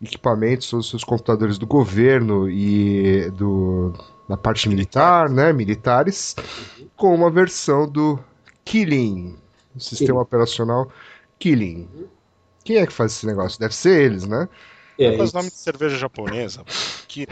equipamentos, 0.02 0.70
todos 0.70 0.86
os 0.86 0.90
seus 0.90 1.04
computadores 1.04 1.58
do 1.58 1.68
governo 1.68 2.50
e 2.50 3.30
do, 3.32 3.94
da 4.28 4.38
parte 4.38 4.68
militar, 4.70 5.30
né, 5.30 5.54
militares, 5.54 6.36
com 6.96 7.14
uma 7.14 7.30
versão 7.32 7.88
do 7.88 8.20
Killing, 8.66 9.38
o 9.76 9.80
sistema 9.80 10.20
Killing. 10.20 10.22
operacional 10.22 10.92
Killing. 11.40 11.88
Quem 12.64 12.78
é 12.78 12.88
que 12.88 12.94
faz 12.94 13.14
esse 13.14 13.26
negócio? 13.26 13.60
Deve 13.60 13.76
ser 13.76 14.02
eles, 14.02 14.26
né? 14.28 14.50
É, 15.00 15.16
Faz 15.16 15.30
isso. 15.30 15.38
nome 15.38 15.50
de 15.50 15.56
cerveja 15.58 15.98
japonesa. 15.98 16.64
Que 17.08 17.26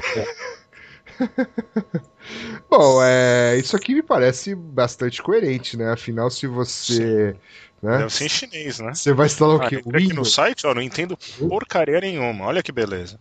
Bom, 2.70 3.02
é, 3.04 3.58
isso 3.58 3.76
aqui 3.76 3.94
me 3.94 4.04
parece 4.04 4.56
bastante 4.56 5.22
coerente, 5.22 5.78
né? 5.78 5.92
Afinal, 5.92 6.30
se 6.30 6.48
você. 6.48 7.36
Né, 7.82 8.00
deve 8.00 8.14
ser 8.14 8.26
em 8.26 8.30
chinês, 8.30 8.80
né? 8.80 8.94
você 8.94 9.14
vai 9.14 9.28
instalar 9.28 9.58
o 9.58 9.62
Ah, 9.62 9.70
quê? 9.70 9.76
entra 9.76 9.98
aqui 9.98 10.14
no 10.14 10.26
site, 10.26 10.66
ó, 10.66 10.74
não 10.74 10.82
entendo 10.82 11.18
porcaria 11.48 12.00
nenhuma. 12.00 12.46
Olha 12.46 12.64
que 12.64 12.72
beleza. 12.72 13.20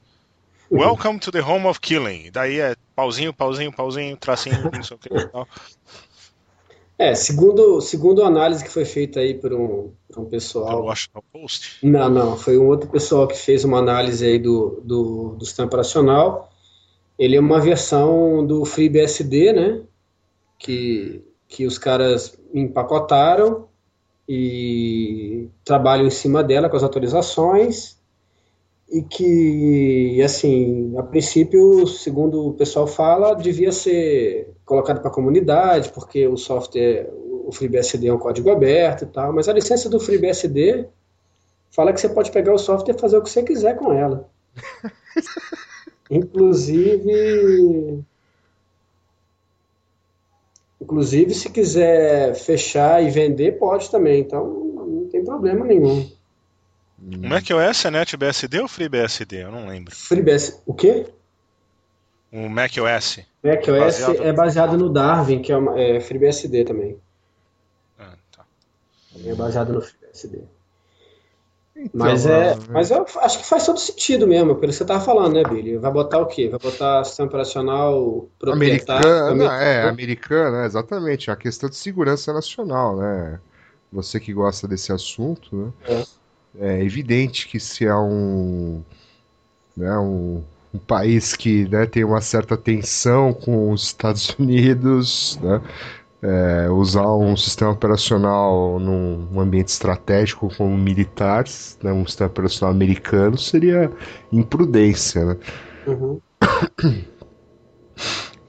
Welcome 0.70 1.18
to 1.20 1.30
the 1.30 1.40
home 1.42 1.66
of 1.66 1.80
killing. 1.80 2.30
Daí 2.32 2.58
é 2.58 2.74
pauzinho, 2.96 3.32
pauzinho, 3.32 3.72
pauzinho, 3.72 4.16
tracinho, 4.16 4.70
não 4.72 4.82
sei 4.82 4.96
o 4.96 5.00
que 5.00 5.08
e 5.14 5.28
tal. 5.28 5.46
É, 6.96 7.14
segundo, 7.14 7.80
segundo 7.80 8.22
a 8.22 8.28
análise 8.28 8.62
que 8.62 8.70
foi 8.70 8.84
feita 8.84 9.18
aí 9.20 9.34
por 9.34 9.52
um, 9.52 9.92
por 10.08 10.20
um 10.20 10.24
Pelo 10.24 10.30
pessoal. 10.30 10.84
Washington 10.84 11.22
Post. 11.32 11.78
Não, 11.82 12.08
não, 12.08 12.36
foi 12.36 12.56
um 12.56 12.68
outro 12.68 12.88
pessoal 12.88 13.26
que 13.26 13.36
fez 13.36 13.64
uma 13.64 13.78
análise 13.78 14.24
aí 14.24 14.38
do, 14.38 14.80
do, 14.84 15.34
do 15.36 15.44
sistema 15.44 15.66
operacional. 15.66 16.53
Ele 17.18 17.36
é 17.36 17.40
uma 17.40 17.60
versão 17.60 18.44
do 18.44 18.64
FreeBSD, 18.64 19.52
né? 19.52 19.82
Que, 20.58 21.24
que 21.48 21.66
os 21.66 21.78
caras 21.78 22.38
empacotaram 22.52 23.68
e 24.28 25.48
trabalham 25.64 26.06
em 26.06 26.10
cima 26.10 26.42
dela 26.42 26.68
com 26.68 26.76
as 26.76 26.82
atualizações 26.82 27.98
e 28.90 29.02
que, 29.02 30.22
assim, 30.22 30.96
a 30.96 31.02
princípio, 31.02 31.86
segundo 31.86 32.48
o 32.48 32.54
pessoal 32.54 32.86
fala, 32.86 33.34
devia 33.34 33.72
ser 33.72 34.54
colocado 34.64 35.00
para 35.00 35.10
a 35.10 35.14
comunidade, 35.14 35.90
porque 35.90 36.26
o 36.26 36.36
software, 36.36 37.10
o 37.46 37.50
FreeBSD 37.52 38.08
é 38.08 38.12
um 38.12 38.18
código 38.18 38.50
aberto 38.50 39.02
e 39.02 39.06
tal, 39.06 39.32
mas 39.32 39.48
a 39.48 39.52
licença 39.52 39.88
do 39.88 39.98
FreeBSD 39.98 40.86
fala 41.70 41.92
que 41.92 42.00
você 42.00 42.08
pode 42.08 42.30
pegar 42.30 42.54
o 42.54 42.58
software 42.58 42.94
e 42.94 43.00
fazer 43.00 43.16
o 43.16 43.22
que 43.22 43.30
você 43.30 43.42
quiser 43.42 43.76
com 43.76 43.92
ela. 43.92 44.28
Inclusive, 46.10 48.02
inclusive 50.80 51.34
se 51.34 51.50
quiser 51.50 52.34
fechar 52.34 53.02
e 53.02 53.10
vender, 53.10 53.52
pode 53.58 53.90
também. 53.90 54.20
Então 54.20 54.46
não 54.86 55.08
tem 55.08 55.24
problema 55.24 55.64
nenhum. 55.64 56.10
O 56.98 57.28
macOS 57.28 57.84
é 57.84 57.90
NetBSD 57.90 58.60
ou 58.60 58.68
FreeBSD? 58.68 59.42
Eu 59.44 59.50
não 59.50 59.66
lembro. 59.66 59.94
FreeBSD, 59.94 60.58
o 60.64 60.72
quê? 60.74 61.06
O 62.32 62.48
macOS. 62.48 63.20
macOS 63.42 63.66
Baseado- 63.78 64.22
é 64.22 64.32
baseado 64.32 64.76
no 64.78 64.88
Darwin, 64.88 65.40
que 65.42 65.52
é, 65.52 65.56
uma, 65.56 65.78
é 65.80 66.00
FreeBSD 66.00 66.64
também. 66.64 66.98
Ah, 67.98 68.14
tá. 68.32 68.44
É 69.24 69.34
baseado 69.34 69.72
no 69.72 69.80
FreeBSD. 69.82 70.42
Então, 71.76 71.90
Mas, 71.92 72.24
é, 72.24 72.56
mas 72.70 72.90
eu 72.90 73.04
acho 73.20 73.38
que 73.38 73.46
faz 73.46 73.66
todo 73.66 73.80
sentido 73.80 74.28
mesmo, 74.28 74.54
pelo 74.54 74.70
que 74.70 74.76
você 74.76 74.84
estava 74.84 75.04
falando, 75.04 75.34
né, 75.34 75.42
Billy? 75.42 75.76
Vai 75.76 75.90
botar 75.90 76.20
o 76.20 76.26
quê? 76.26 76.48
Vai 76.48 76.58
botar 76.60 77.02
sistema 77.02 77.28
operacional 77.28 78.28
proprietário? 78.38 79.08
Americana, 79.08 79.62
é, 79.62 79.88
americana, 79.88 80.64
exatamente. 80.66 81.30
A 81.32 81.36
questão 81.36 81.68
de 81.68 81.76
segurança 81.76 82.32
nacional, 82.32 82.96
né? 82.96 83.40
Você 83.92 84.20
que 84.20 84.32
gosta 84.32 84.68
desse 84.68 84.92
assunto, 84.92 85.72
né? 85.88 86.04
É, 86.60 86.82
evidente 86.82 87.48
que 87.48 87.58
se 87.58 87.84
é 87.84 87.94
um, 87.94 88.80
né, 89.76 89.98
um, 89.98 90.42
um 90.72 90.78
país 90.78 91.34
que 91.34 91.68
né, 91.68 91.86
tem 91.86 92.04
uma 92.04 92.20
certa 92.20 92.56
tensão 92.56 93.32
com 93.32 93.72
os 93.72 93.82
Estados 93.82 94.30
Unidos, 94.38 95.38
né? 95.42 95.60
É, 96.24 96.70
usar 96.70 97.06
um 97.14 97.36
sistema 97.36 97.72
operacional 97.72 98.78
num 98.80 99.38
ambiente 99.38 99.68
estratégico 99.68 100.48
como 100.56 100.74
militar, 100.76 101.44
né, 101.82 101.92
um 101.92 102.06
sistema 102.06 102.30
operacional 102.30 102.74
americano, 102.74 103.36
seria 103.36 103.92
imprudência, 104.32 105.22
né? 105.26 105.36
Uhum. 105.86 106.18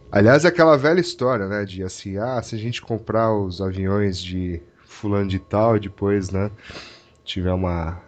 Aliás, 0.09 0.45
é 0.45 0.47
aquela 0.47 0.77
velha 0.77 1.01
história, 1.01 1.47
né? 1.47 1.65
De 1.65 1.83
assim, 1.83 2.17
ah, 2.17 2.41
se 2.41 2.55
a 2.55 2.57
gente 2.57 2.81
comprar 2.81 3.33
os 3.33 3.59
aviões 3.61 4.17
de 4.21 4.61
fulano 4.85 5.27
de 5.27 5.39
tal, 5.39 5.75
e 5.75 5.81
depois, 5.81 6.31
né? 6.31 6.49
Tiver 7.25 7.51
uma 7.51 8.01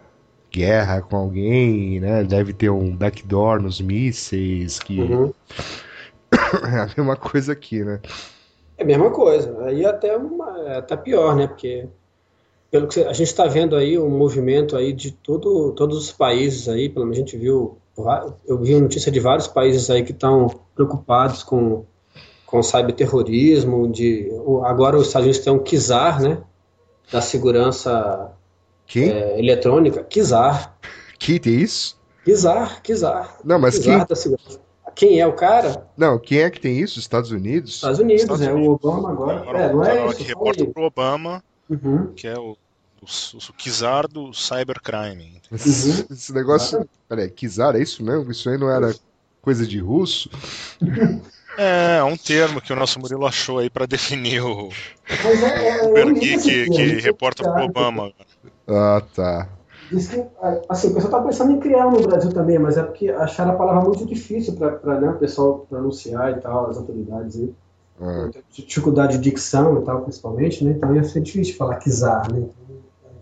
guerra 0.50 1.02
com 1.02 1.16
alguém, 1.16 2.00
né? 2.00 2.24
Deve 2.24 2.54
ter 2.54 2.70
um 2.70 2.96
backdoor 2.96 3.60
nos 3.60 3.80
mísseis, 3.82 4.78
que 4.78 4.98
Uhum. 4.98 5.34
é 6.64 6.80
a 6.80 6.86
mesma 6.96 7.16
coisa 7.16 7.52
aqui, 7.52 7.84
né? 7.84 8.00
É 8.78 8.84
a 8.84 8.86
mesma 8.86 9.10
coisa. 9.10 9.64
Aí 9.64 9.84
até 9.84 10.16
uma, 10.16 10.58
é 10.60 10.78
até 10.78 10.96
pior, 10.96 11.34
né? 11.34 11.48
Porque 11.48 11.86
pelo 12.70 12.86
que 12.86 13.00
a 13.00 13.12
gente 13.12 13.28
está 13.28 13.46
vendo 13.46 13.74
aí 13.74 13.98
um 13.98 14.08
movimento 14.08 14.76
aí 14.76 14.92
de 14.92 15.10
todo, 15.10 15.72
todos 15.72 15.98
os 15.98 16.12
países 16.12 16.68
aí, 16.68 16.88
pelo 16.88 17.04
menos 17.04 17.18
a 17.18 17.20
gente 17.20 17.36
viu, 17.36 17.76
eu 18.46 18.58
vi 18.58 18.80
notícia 18.80 19.10
de 19.10 19.18
vários 19.18 19.48
países 19.48 19.90
aí 19.90 20.04
que 20.04 20.12
estão 20.12 20.48
preocupados 20.74 21.42
com 21.42 21.84
com 22.46 22.62
cyberterrorismo, 22.62 23.92
de 23.92 24.30
agora 24.64 24.96
os 24.96 25.08
Estados 25.08 25.26
Unidos 25.26 25.44
têm 25.44 25.52
um 25.52 25.58
Kizar, 25.58 26.22
né? 26.22 26.38
Da 27.12 27.20
segurança 27.20 28.32
é, 28.96 29.38
eletrônica, 29.38 30.02
Kizar, 30.02 30.74
Que 31.18 31.38
tem 31.38 31.60
isso? 31.60 31.98
Kizar, 32.24 32.82
Kizar, 32.82 33.36
Não, 33.44 33.58
mas 33.58 33.76
Kizar 33.76 33.98
quem? 33.98 34.06
da 34.06 34.16
segurança. 34.16 34.60
Quem 34.98 35.20
é 35.20 35.26
o 35.28 35.32
cara? 35.32 35.86
Não, 35.96 36.18
quem 36.18 36.40
é 36.40 36.50
que 36.50 36.60
tem 36.60 36.76
isso? 36.76 36.98
Estados 36.98 37.30
Unidos? 37.30 37.76
Estados 37.76 38.00
Unidos, 38.00 38.22
Estados 38.22 38.44
né? 38.44 38.52
Unidos. 38.52 38.68
O 38.82 38.88
Obama 38.88 39.10
agora. 39.12 39.40
Agora 39.40 39.58
É, 39.60 39.72
não 39.72 39.84
é 39.84 40.06
isso. 40.08 40.16
que 40.16 40.22
reporta 40.24 40.64
pro 40.66 40.82
Obama, 40.82 41.40
Uhum. 41.70 42.12
que 42.16 42.26
é 42.26 42.36
o, 42.36 42.56
o, 43.00 43.04
o 43.04 43.52
Kizar 43.56 44.08
do 44.08 44.34
cybercrime. 44.34 45.40
Esse, 45.52 46.00
Uhum. 46.00 46.06
esse 46.10 46.32
negócio. 46.34 46.88
Peraí, 47.08 47.30
Kizar, 47.30 47.76
é 47.76 47.80
isso 47.80 48.02
mesmo? 48.02 48.28
Isso 48.32 48.50
aí 48.50 48.58
não 48.58 48.68
era 48.68 48.92
coisa 49.40 49.64
de 49.64 49.78
russo? 49.78 50.28
É, 51.56 51.98
é 52.00 52.02
um 52.02 52.16
termo 52.16 52.60
que 52.60 52.72
o 52.72 52.76
nosso 52.76 52.98
Murilo 52.98 53.24
achou 53.24 53.58
aí 53.58 53.70
pra 53.70 53.86
definir 53.86 54.42
o 54.42 54.68
Mas 55.08 55.42
é, 55.44 55.68
é, 55.78 55.86
Uber 55.86 56.06
li 56.08 56.14
Geek 56.20 56.34
esse 56.34 56.48
que, 56.48 56.70
que 56.70 56.82
é 56.82 57.00
reporta 57.00 57.44
pro. 57.44 57.64
Obama. 57.66 58.12
Ah, 58.66 59.00
tá. 59.14 59.48
Diz 59.90 60.08
que, 60.08 60.24
assim, 60.68 60.88
o 60.88 60.94
pessoal 60.94 61.12
tá 61.12 61.26
pensando 61.26 61.52
em 61.52 61.60
criar 61.60 61.86
um 61.86 61.92
no 61.92 62.02
Brasil 62.02 62.32
também, 62.32 62.58
mas 62.58 62.76
é 62.76 62.82
porque 62.82 63.08
acharam 63.10 63.52
a 63.52 63.56
palavra 63.56 63.82
muito 63.82 64.04
difícil 64.04 64.54
para 64.54 65.00
né, 65.00 65.10
o 65.10 65.18
pessoal 65.18 65.66
pronunciar 65.68 66.32
e 66.32 66.40
tal, 66.40 66.68
as 66.68 66.76
autoridades 66.76 67.36
aí. 67.36 67.54
Tem 68.32 68.42
Dificuldade 68.66 69.18
de 69.18 69.30
dicção 69.30 69.80
e 69.80 69.84
tal, 69.84 70.02
principalmente, 70.02 70.64
né? 70.64 70.72
Então 70.72 70.94
ia 70.94 71.02
ser 71.04 71.20
difícil 71.20 71.56
falar 71.56 71.76
kizar, 71.76 72.30
né? 72.32 72.46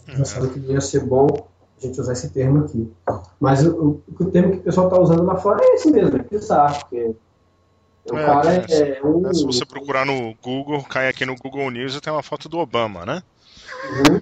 Então, 0.03 0.17
já 0.17 0.25
sabia 0.25 0.51
que 0.51 0.61
não 0.61 0.73
ia 0.73 0.81
ser 0.81 1.05
bom 1.05 1.27
a 1.79 1.87
gente 1.87 2.01
usar 2.01 2.13
esse 2.13 2.31
termo 2.31 2.65
aqui. 2.65 2.93
Mas 3.41 3.65
o, 3.65 4.03
o, 4.09 4.25
o 4.25 4.25
termo 4.31 4.53
que 4.53 4.59
o 4.59 4.63
pessoal 4.63 4.89
está 4.89 5.01
usando 5.01 5.23
lá 5.25 5.37
fora 5.37 5.63
é 5.63 5.75
esse 5.75 5.91
mesmo, 5.91 6.17
é 6.17 6.23
bizarro, 6.23 6.81
porque 6.81 7.15
o 8.11 8.17
É, 8.17 8.25
cara 8.25 8.55
é, 8.55 8.67
é, 8.69 8.99
é 8.99 9.07
um. 9.07 9.29
É, 9.29 9.35
se 9.35 9.45
você 9.45 9.65
procurar 9.65 10.05
no 10.05 10.35
Google, 10.43 10.83
cai 10.85 11.09
aqui 11.09 11.25
no 11.25 11.37
Google 11.37 11.71
News 11.71 11.95
e 11.95 12.01
tem 12.01 12.13
uma 12.13 12.23
foto 12.23 12.49
do 12.49 12.59
Obama, 12.59 13.05
né? 13.05 13.23
Uhum. 13.91 14.21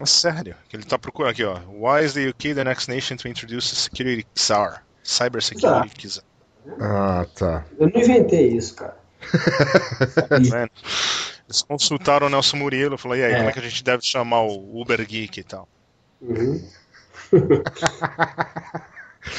É 0.00 0.06
sério. 0.06 0.54
que 0.68 0.76
Ele 0.76 0.84
tá 0.84 0.98
procurando 0.98 1.32
aqui, 1.32 1.44
ó. 1.44 1.58
Why 1.68 2.04
is 2.04 2.12
the 2.14 2.28
UK 2.28 2.54
the 2.54 2.64
next 2.64 2.88
nation 2.88 3.16
to 3.16 3.28
introduce 3.28 3.72
a 3.72 3.76
security 3.76 4.26
czar? 4.34 4.84
Cyber 5.02 5.42
security 5.42 6.08
czar. 6.08 6.24
Ah, 6.80 7.26
tá. 7.34 7.64
Eu 7.78 7.90
não 7.90 8.00
inventei 8.00 8.48
isso, 8.48 8.74
cara. 8.74 8.96
Tá? 10.50 10.68
Eles 11.48 11.62
consultaram 11.62 12.26
o 12.26 12.30
Nelson 12.30 12.58
Murilo 12.58 12.94
e 12.94 12.98
falaram, 12.98 13.22
e 13.22 13.24
aí, 13.24 13.32
É. 13.32 13.36
como 13.38 13.48
é 13.48 13.52
que 13.52 13.58
a 13.58 13.62
gente 13.62 13.82
deve 13.82 14.04
chamar 14.04 14.42
o 14.42 14.80
Uber 14.80 15.04
Geek 15.06 15.40
e 15.40 15.44
tal? 15.44 15.66
Uhum. 16.20 16.62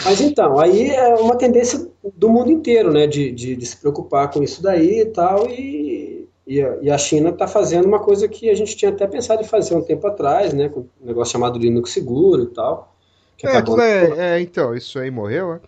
Mas 0.05 0.21
então, 0.21 0.59
aí 0.59 0.91
é 0.91 1.15
uma 1.15 1.37
tendência 1.37 1.87
do 2.15 2.29
mundo 2.29 2.51
inteiro, 2.51 2.91
né, 2.91 3.07
de, 3.07 3.31
de, 3.31 3.55
de 3.55 3.65
se 3.65 3.77
preocupar 3.77 4.29
com 4.29 4.43
isso 4.43 4.61
daí 4.61 5.01
e 5.01 5.05
tal, 5.05 5.49
e, 5.49 6.18
e, 6.49 6.61
a, 6.61 6.77
e 6.81 6.89
a 6.91 6.97
China 6.97 7.29
está 7.29 7.47
fazendo 7.47 7.85
uma 7.85 7.99
coisa 7.99 8.27
que 8.27 8.49
a 8.49 8.55
gente 8.55 8.75
tinha 8.75 8.91
até 8.91 9.07
pensado 9.07 9.41
em 9.43 9.45
fazer 9.45 9.75
um 9.75 9.83
tempo 9.83 10.07
atrás, 10.07 10.53
né, 10.53 10.69
com 10.69 10.81
um 10.81 11.05
negócio 11.05 11.33
chamado 11.33 11.59
Linux 11.59 11.91
Seguro 11.91 12.43
e 12.43 12.47
tal. 12.47 12.95
que 13.37 13.47
É, 13.47 13.51
acabou- 13.51 13.79
é, 13.81 14.37
é, 14.37 14.41
então, 14.41 14.75
isso 14.75 14.99
aí 14.99 15.11
morreu, 15.11 15.53
é? 15.53 15.61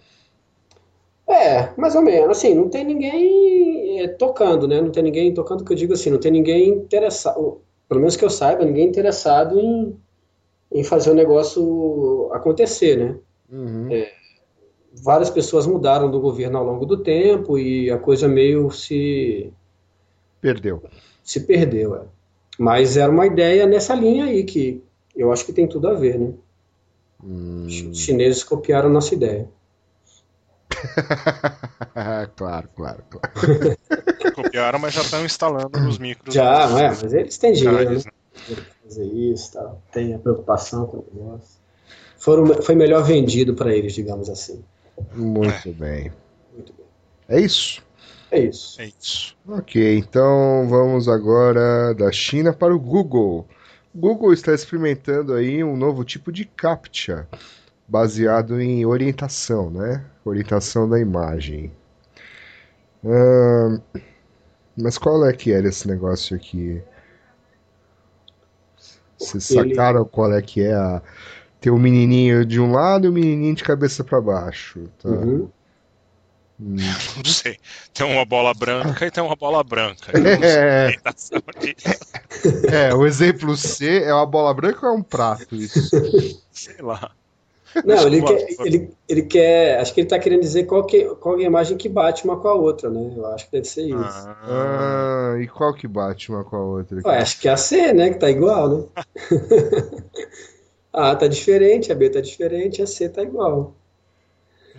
É, 1.28 1.74
mais 1.78 1.96
ou 1.96 2.02
menos. 2.02 2.38
Assim, 2.38 2.54
não 2.54 2.70
tem 2.70 2.84
ninguém 2.84 4.02
é, 4.02 4.08
tocando, 4.08 4.68
né? 4.68 4.82
Não 4.82 4.92
tem 4.92 5.04
ninguém 5.04 5.34
tocando, 5.34 5.64
que 5.64 5.72
eu 5.72 5.78
digo 5.78 5.94
assim, 5.94 6.10
não 6.10 6.20
tem 6.20 6.32
ninguém 6.32 6.70
interessado, 6.70 7.62
pelo 7.88 8.02
menos 8.02 8.16
que 8.18 8.26
eu 8.26 8.30
saiba, 8.30 8.66
ninguém 8.66 8.88
interessado 8.88 9.60
em, 9.60 9.98
em 10.72 10.84
fazer 10.84 11.12
o 11.12 11.16
negócio 11.16 12.30
acontecer, 12.34 12.98
né? 12.98 13.20
Uhum. 13.52 13.90
Várias 15.04 15.30
pessoas 15.30 15.66
mudaram 15.66 16.12
do 16.12 16.20
governo 16.20 16.58
ao 16.58 16.66
longo 16.66 16.86
do 16.86 16.98
tempo 17.02 17.58
e 17.58 17.90
a 17.90 17.98
coisa 17.98 18.28
meio 18.28 18.70
se, 18.72 19.54
Perdeu. 20.42 20.84
se 21.24 21.42
perdeu, 21.42 21.96
é. 21.96 22.02
Mas 22.58 22.98
era 22.98 23.12
uma 23.12 23.26
ideia 23.26 23.66
nessa 23.66 23.94
linha 23.96 24.26
aí 24.26 24.44
que 24.44 24.84
eu 25.16 25.32
acho 25.32 25.46
que 25.46 25.54
tem 25.54 25.68
tudo 25.68 25.88
a 25.88 25.94
ver, 25.94 26.20
né? 26.20 26.34
Hum. 27.24 27.66
Os 27.66 27.98
chineses 28.00 28.44
copiaram 28.44 28.90
a 28.90 28.92
nossa 28.92 29.14
ideia. 29.14 29.48
claro, 32.36 32.70
claro, 32.76 33.04
claro. 33.10 33.78
Copiaram, 34.36 34.80
mas 34.80 34.94
já 34.94 35.02
estão 35.02 35.26
instalando 35.26 35.80
nos 35.80 35.98
micros. 35.98 36.34
Já, 36.34 36.64
dos- 36.64 36.72
não 36.72 36.80
é? 36.80 36.88
Mas 36.90 37.14
eles 37.14 37.38
têm 37.38 37.54
dinheiro, 37.54 37.78
né? 37.78 37.84
canais, 37.86 38.06
né? 38.06 38.12
fazer 38.84 39.06
isso, 39.06 39.54
tal. 39.54 39.82
tem 39.92 40.14
a 40.14 40.20
preocupação 40.20 40.86
com 40.88 40.98
o 40.98 41.06
negócio. 41.14 41.60
Foram, 42.18 42.62
foi 42.62 42.76
melhor 42.76 43.04
vendido 43.04 43.54
para 43.56 43.76
eles, 43.76 43.94
digamos 43.94 44.30
assim. 44.30 44.64
Muito 45.14 45.72
bem. 45.74 46.12
Muito 46.54 46.74
bem. 46.74 46.86
É 47.28 47.40
isso? 47.40 47.84
É 48.32 48.40
isso. 48.40 48.82
É 48.82 48.92
isso. 49.00 49.36
Ok, 49.48 49.98
então 49.98 50.66
vamos 50.70 51.10
agora 51.10 51.94
da 51.94 52.12
China 52.12 52.54
para 52.54 52.74
o 52.74 52.80
Google. 52.80 53.46
O 53.94 54.00
Google 54.00 54.32
está 54.32 54.54
experimentando 54.54 55.34
aí 55.34 55.62
um 55.64 55.76
novo 55.76 56.06
tipo 56.06 56.32
de 56.32 56.46
CAPTCHA, 56.46 57.28
baseado 57.86 58.62
em 58.62 58.86
orientação, 58.86 59.70
né? 59.70 60.06
Orientação 60.24 60.88
da 60.88 60.98
imagem. 60.98 61.72
Ahn, 63.04 63.82
mas 64.78 64.98
qual 64.98 65.26
é 65.26 65.34
que 65.34 65.52
era 65.52 65.68
esse 65.68 65.86
negócio 65.88 66.36
aqui? 66.36 66.82
Vocês 69.20 69.52
Ele- 69.52 69.76
sacaram 69.76 70.06
qual 70.06 70.34
é 70.34 70.42
que 70.42 70.62
é 70.62 70.74
a... 70.74 71.02
Tem 71.60 71.72
o 71.72 71.78
menininho 71.78 72.44
de 72.46 72.60
um 72.60 72.72
lado 72.72 73.06
e 73.06 73.10
o 73.10 73.14
menininho 73.14 73.54
de 73.54 73.64
cabeça 73.64 74.04
para 74.04 74.20
baixo, 74.20 74.90
tá? 75.04 75.10
Uhum. 75.10 75.50
Hum. 76.62 76.76
Não 77.18 77.26
sei. 77.26 77.58
Tem 77.92 78.06
uma 78.06 78.24
bola 78.24 78.54
branca 78.54 79.06
e 79.08 79.10
tem 79.12 79.24
uma 79.24 79.36
bola 79.36 79.64
branca. 79.64 80.12
É. 80.44 80.94
a 81.04 81.12
disso. 81.12 82.12
É, 82.72 82.94
o 82.94 83.06
exemplo 83.06 83.58
C 83.58 84.04
é 84.04 84.14
uma 84.14 84.26
bola 84.26 84.54
branca 84.54 84.86
ou 84.88 84.94
é 84.94 84.96
um 84.96 85.02
prato 85.04 85.56
isso? 85.56 85.90
Sei 86.52 86.78
lá. 86.80 87.12
Não, 87.86 88.06
ele 88.06 88.22
quer, 88.22 88.48
ele, 88.66 88.92
ele 89.08 89.22
quer. 89.24 89.80
Acho 89.80 89.94
que 89.94 90.02
ele 90.02 90.06
está 90.06 90.20
querendo 90.20 90.42
dizer 90.42 90.66
qual, 90.66 90.86
que, 90.86 91.06
qual 91.16 91.40
é 91.40 91.44
a 91.44 91.48
imagem 91.48 91.78
que 91.78 91.88
bate 91.88 92.26
uma 92.26 92.38
com 92.38 92.48
a 92.50 92.54
outra, 92.54 92.90
né? 92.90 93.14
Eu 93.16 93.26
acho 93.28 93.46
que 93.46 93.52
deve 93.54 93.66
ser 93.66 93.84
isso. 93.86 93.96
Ah, 93.98 95.34
Ah, 95.36 95.42
e 95.42 95.48
qual 95.48 95.74
que 95.74 95.88
bate 95.88 96.30
uma 96.30 96.44
com 96.44 96.58
a 96.58 96.64
outra? 96.64 97.00
Ué, 97.06 97.18
acho 97.20 97.40
que 97.40 97.48
é 97.48 97.52
a 97.52 97.58
C, 97.58 97.94
né? 97.94 98.10
Que 98.10 98.20
tá 98.20 98.30
igual, 98.30 98.70
né? 98.70 98.84
A 100.92 101.16
tá 101.16 101.28
diferente, 101.28 101.92
a 101.92 101.96
B 101.96 102.10
tá 102.10 102.20
diferente, 102.20 102.82
a 102.82 102.88
C 102.88 103.08
tá 103.08 103.24
igual. 103.24 103.74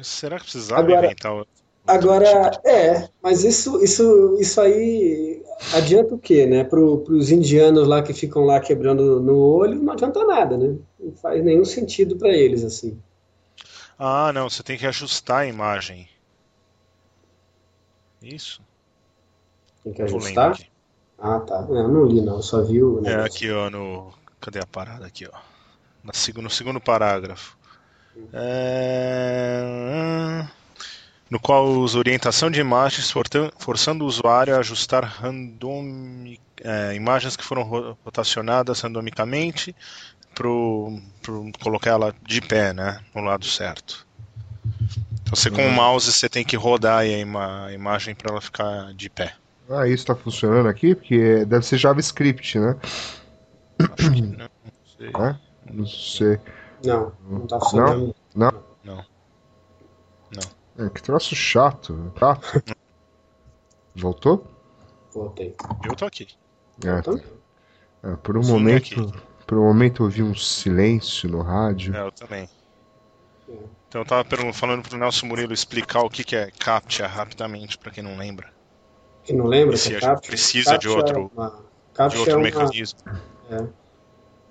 será 0.03 0.37
que 0.37 0.45
precisava 0.45 0.83
Agora- 0.83 1.07
inventar 1.07 1.33
outro 1.33 1.62
Agora, 1.87 2.51
é, 2.65 3.09
mas 3.23 3.43
isso, 3.43 3.83
isso, 3.83 4.37
isso 4.41 4.61
aí 4.61 5.43
adianta 5.75 6.15
o 6.15 6.19
quê, 6.19 6.47
né? 6.47 6.63
Para 6.65 6.81
os 6.81 7.31
indianos 7.31 7.87
lá 7.89 8.03
que 8.03 8.15
ficam 8.15 8.45
lá 8.45 8.61
quebrando 8.61 9.21
no 9.21 9.37
olho, 9.37 9.81
não 9.83 9.93
adianta 9.93 10.25
nada, 10.25 10.57
né? 10.57 10.77
Não 10.99 11.13
faz 11.17 11.43
nenhum 11.45 11.65
sentido 11.65 12.17
para 12.17 12.31
eles, 12.31 12.63
assim. 12.65 12.97
Ah, 13.99 14.33
não, 14.33 14.49
você 14.49 14.63
tem 14.63 14.79
que 14.79 14.87
ajustar 14.87 15.41
a 15.41 15.47
imagem. 15.47 16.09
Isso? 18.23 18.63
Tem 19.83 19.93
que 19.93 20.03
ajustar. 20.03 20.57
Ah, 21.19 21.41
tá. 21.41 21.63
Não, 21.63 21.89
não 21.89 22.05
li, 22.05 22.21
não. 22.21 22.41
Só 22.43 22.63
vi 22.63 22.83
o 22.83 23.05
É 23.05 23.15
aqui, 23.15 23.51
ó, 23.51 23.69
no. 23.71 24.13
Cadê 24.41 24.61
a 24.61 24.67
parada 24.67 25.07
aqui, 25.07 25.27
ó? 25.33 25.39
Na 26.03 26.13
seg- 26.13 26.39
No 26.39 26.51
segundo 26.51 26.81
parágrafo. 26.81 27.57
É, 28.33 29.63
No 31.33 31.41
qual 31.41 31.65
usa 31.67 31.99
orientação 31.99 32.51
de 32.51 32.61
imagens 32.61 33.11
forçando 33.59 34.05
o 34.05 34.07
usuário 34.07 34.55
a 34.55 34.59
ajustar 34.59 35.03
randomi... 35.03 36.39
é, 36.63 36.95
imagens 36.95 37.39
que 37.39 37.43
foram 37.43 37.63
ro- 37.63 37.97
rotacionadas 38.05 38.83
randomicamente 38.83 39.75
para 40.35 40.47
colocar 41.59 41.93
ela 41.93 42.15
de 42.21 42.43
pé, 42.43 42.75
né? 42.75 43.01
No 43.15 43.23
lado 43.23 43.47
certo. 43.47 44.07
Então 45.23 45.35
você 45.35 45.51
com 45.51 45.67
o 45.67 45.71
mouse 45.71 46.13
você 46.13 46.29
tem 46.29 46.45
que 46.45 46.55
rodar 46.55 46.99
aí 46.99 47.15
a, 47.15 47.19
ima- 47.21 47.65
a 47.65 47.73
imagem 47.73 48.15
para 48.15 48.31
ela 48.31 48.41
ficar 48.43 48.93
de 48.93 49.09
pé. 49.09 49.35
Ah, 49.71 49.89
isso 49.89 50.05
tá 50.05 50.15
funcionando 50.15 50.69
aqui? 50.69 50.95
Porque 50.95 51.47
deve 51.47 51.65
ser 51.65 51.79
JavaScript, 51.79 52.59
né? 52.59 52.77
Acho 53.79 54.13
que 54.13 54.21
não, 54.21 54.37
não 54.37 54.73
sei. 54.85 55.09
É? 55.09 55.37
Não 55.73 55.87
sei. 55.87 56.39
Não, 56.85 57.13
não 57.27 57.47
tá 57.47 57.59
funcionando. 57.59 58.15
É, 60.79 60.89
que 60.89 61.03
troço 61.03 61.35
chato. 61.35 62.13
Chato. 62.19 62.63
Voltou? 63.95 64.47
Voltei. 65.13 65.55
Eu 65.85 65.95
tô 65.95 66.07
aqui. 66.07 66.27
É, 66.85 66.99
Então, 66.99 67.21
é, 68.03 68.17
por 68.17 68.37
um 68.37 68.43
Sim, 68.43 68.53
momento. 68.53 69.13
Por 69.47 69.59
um 69.59 69.65
momento 69.65 70.03
eu 70.03 70.07
ouvi 70.07 70.23
um 70.23 70.35
silêncio 70.35 71.29
no 71.29 71.43
rádio. 71.43 71.95
É, 71.95 72.01
eu 72.01 72.11
também. 72.13 72.49
Então 73.89 74.01
eu 74.01 74.05
tava 74.07 74.25
falando 74.55 74.89
pro 74.89 74.97
Nelson 74.97 75.27
Murilo 75.27 75.53
explicar 75.53 76.01
o 76.01 76.09
que, 76.09 76.25
que 76.25 76.35
é 76.35 76.51
CAPTCHA 76.51 77.07
rapidamente, 77.07 77.77
pra 77.77 77.91
quem 77.91 78.03
não 78.03 78.17
lembra. 78.17 78.51
que 79.25 79.35
não 79.35 79.45
lembra? 79.45 79.77
Se 79.77 79.91
que 79.91 79.97
a 79.97 80.01
CAPTCHA- 80.01 80.15
gente 80.15 80.27
precisa 80.27 80.79
de 80.79 80.89
outro, 80.89 81.31
é 81.37 81.41
uma, 81.41 82.09
de 82.09 82.17
outro 82.17 82.33
é 82.33 82.37
uma, 82.37 82.43
mecanismo. 82.45 82.99
É 83.51 83.82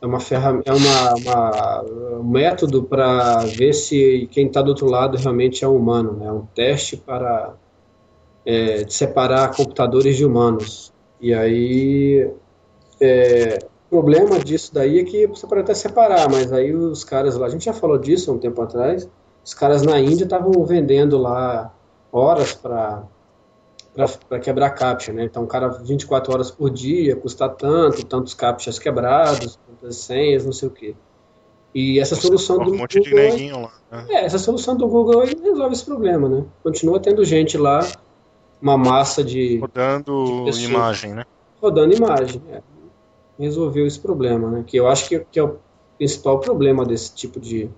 uma 0.07 0.19
ferramenta, 0.19 0.71
é 0.71 0.73
uma, 0.73 1.13
uma- 1.15 1.83
um 2.19 2.23
método 2.23 2.83
para 2.83 3.45
ver 3.45 3.73
se 3.73 4.27
quem 4.31 4.47
está 4.47 4.61
do 4.61 4.69
outro 4.69 4.87
lado 4.87 5.17
realmente 5.17 5.63
é 5.63 5.67
um 5.67 5.75
humano, 5.77 6.13
né? 6.13 6.25
É 6.27 6.31
um 6.31 6.45
teste 6.47 6.97
para 6.97 7.55
é, 8.45 8.87
separar 8.89 9.55
computadores 9.55 10.17
de 10.17 10.25
humanos. 10.25 10.93
E 11.19 11.33
aí, 11.33 12.29
é, 13.01 13.57
o 13.87 13.89
problema 13.89 14.39
disso 14.39 14.73
daí 14.73 14.99
é 14.99 15.03
que 15.03 15.27
você 15.27 15.47
pode 15.47 15.61
até 15.61 15.73
separar, 15.73 16.29
mas 16.29 16.51
aí 16.53 16.73
os 16.75 17.03
caras 17.03 17.35
lá, 17.37 17.47
a 17.47 17.49
gente 17.49 17.65
já 17.65 17.73
falou 17.73 17.97
disso 17.97 18.31
há 18.31 18.33
um 18.35 18.39
tempo 18.39 18.61
atrás, 18.61 19.09
os 19.45 19.53
caras 19.53 19.83
na 19.83 19.99
Índia 19.99 20.25
estavam 20.25 20.65
vendendo 20.65 21.17
lá 21.17 21.73
horas 22.11 22.53
para 22.53 23.03
para 24.27 24.39
quebrar 24.39 24.71
captcha, 24.71 25.11
né? 25.13 25.25
Então, 25.25 25.43
o 25.43 25.47
cara 25.47 25.67
24 25.69 26.31
horas 26.33 26.49
por 26.51 26.69
dia, 26.69 27.15
custa 27.15 27.49
tanto, 27.49 28.05
tantos 28.05 28.33
captchas 28.33 28.79
quebrados, 28.79 29.59
tantas 29.81 29.97
senhas, 29.97 30.45
não 30.45 30.53
sei 30.53 30.67
o 30.67 30.71
quê. 30.71 30.95
E 31.73 31.99
essa 31.99 32.15
solução 32.15 32.57
do 32.57 32.71
um 32.71 32.77
monte 32.77 32.99
de 32.99 33.09
Google, 33.09 33.29
neguinho 33.29 33.61
lá. 33.61 33.71
né? 33.91 34.05
é, 34.09 34.25
essa 34.25 34.37
solução 34.37 34.75
do 34.75 34.87
Google 34.87 35.23
resolve 35.23 35.73
esse 35.73 35.85
problema, 35.85 36.27
né? 36.29 36.45
Continua 36.61 36.99
tendo 36.99 37.23
gente 37.23 37.57
lá, 37.57 37.79
uma 38.61 38.77
massa 38.77 39.23
de 39.23 39.57
Rodando 39.57 40.45
de 40.51 40.65
imagem, 40.65 41.13
né? 41.13 41.25
rodando 41.61 41.95
imagem. 41.95 42.41
é. 42.51 42.61
Resolveu 43.39 43.87
esse 43.87 43.99
problema, 43.99 44.49
né? 44.51 44.63
Que 44.67 44.77
eu 44.77 44.87
acho 44.87 45.07
que, 45.07 45.19
que 45.31 45.39
é 45.39 45.43
o 45.43 45.57
principal 45.97 46.39
problema 46.39 46.85
desse 46.85 47.13
tipo 47.15 47.39
de, 47.39 47.69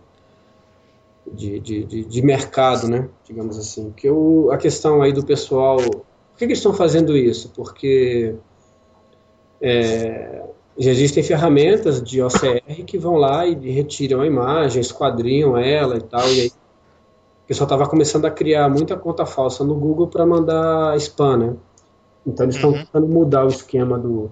de, 1.31 1.59
de, 1.59 1.83
de, 1.85 2.03
de 2.03 2.21
mercado, 2.21 2.87
né? 2.87 3.07
Digamos 3.23 3.57
assim. 3.57 3.91
Que 3.91 4.09
a 4.51 4.57
questão 4.57 5.01
aí 5.01 5.13
do 5.13 5.23
pessoal. 5.23 5.77
Por 5.77 6.37
que, 6.37 6.39
que 6.39 6.45
eles 6.45 6.57
estão 6.57 6.73
fazendo 6.73 7.15
isso? 7.15 7.51
Porque 7.55 8.35
é, 9.61 10.43
Já 10.77 10.91
existem 10.91 11.23
ferramentas 11.23 12.01
de 12.01 12.21
OCR 12.21 12.83
que 12.86 12.97
vão 12.97 13.15
lá 13.15 13.45
e 13.45 13.71
retiram 13.71 14.21
a 14.21 14.27
imagem, 14.27 14.81
esquadrinham 14.81 15.57
ela 15.57 15.97
e 15.97 16.01
tal, 16.01 16.33
e 16.33 16.41
aí 16.41 16.47
o 16.47 17.47
pessoal 17.47 17.65
estava 17.65 17.88
começando 17.88 18.25
a 18.25 18.31
criar 18.31 18.69
muita 18.69 18.97
conta 18.97 19.25
falsa 19.25 19.63
no 19.63 19.75
Google 19.75 20.07
para 20.07 20.25
mandar 20.25 20.95
spam, 20.97 21.38
né? 21.38 21.57
Então 22.25 22.45
eles 22.45 22.55
estão 22.55 22.71
Uhum. 22.71 22.86
tentando 22.86 23.07
mudar 23.07 23.45
o 23.45 23.49
esquema 23.49 23.99
do, 23.99 24.31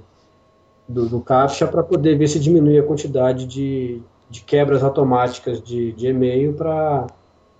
do, 0.88 1.08
do 1.10 1.21
CAPTCHA 1.21 1.67
para 1.67 1.84
poder 1.84 2.17
ver 2.17 2.27
se 2.27 2.39
diminui 2.39 2.80
a 2.80 2.84
quantidade 2.84 3.45
de, 3.45 4.01
de 4.30 4.41
quebras 4.41 4.84
automáticas 4.84 5.62
de, 5.62 5.91
de 5.93 6.08
e-mail 6.08 6.54
para 6.54 7.08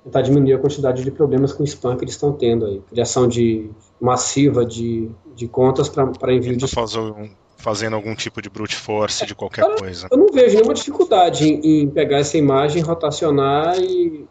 tentar 0.04 0.22
diminuir 0.22 0.54
a 0.54 0.60
quantidade 0.60 1.04
de 1.04 1.12
problemas 1.12 1.54
com 1.54 1.64
spam 1.64 1.96
que 1.98 2.04
eles 2.04 2.16
estão 2.16 2.34
tendo 2.34 2.66
aí. 2.66 2.82
Criação 2.90 3.28
de 3.28 3.70
massiva 4.00 4.66
de, 4.66 5.12
de 5.36 5.48
contas 5.48 5.90
para 5.90 6.34
envio 6.34 6.56
de 6.58 6.66
Tá 6.66 6.68
fazendo, 6.68 7.30
fazendo 7.62 7.96
algum 7.96 8.14
tipo 8.16 8.42
de 8.42 8.50
brute 8.50 8.76
force 8.76 9.26
de 9.26 9.34
qualquer 9.36 9.64
coisa. 9.78 10.08
Eu 10.12 10.18
não 10.18 10.28
vejo 10.34 10.56
nenhuma 10.56 10.74
dificuldade 10.74 11.48
em, 11.48 11.84
em 11.84 11.90
pegar 11.90 12.18
essa 12.18 12.38
imagem, 12.38 12.82
rotacionar 12.82 13.78
e, 13.80 14.28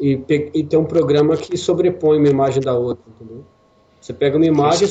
e, 0.00 0.16
pe- 0.16 0.50
e 0.54 0.64
ter 0.64 0.76
um 0.76 0.84
programa 0.84 1.36
que 1.36 1.56
sobrepõe 1.56 2.18
uma 2.18 2.28
imagem 2.28 2.60
da 2.62 2.74
outra, 2.74 3.04
entendeu? 3.08 3.44
Você 4.00 4.12
pega 4.12 4.36
uma 4.36 4.46
imagem, 4.46 4.88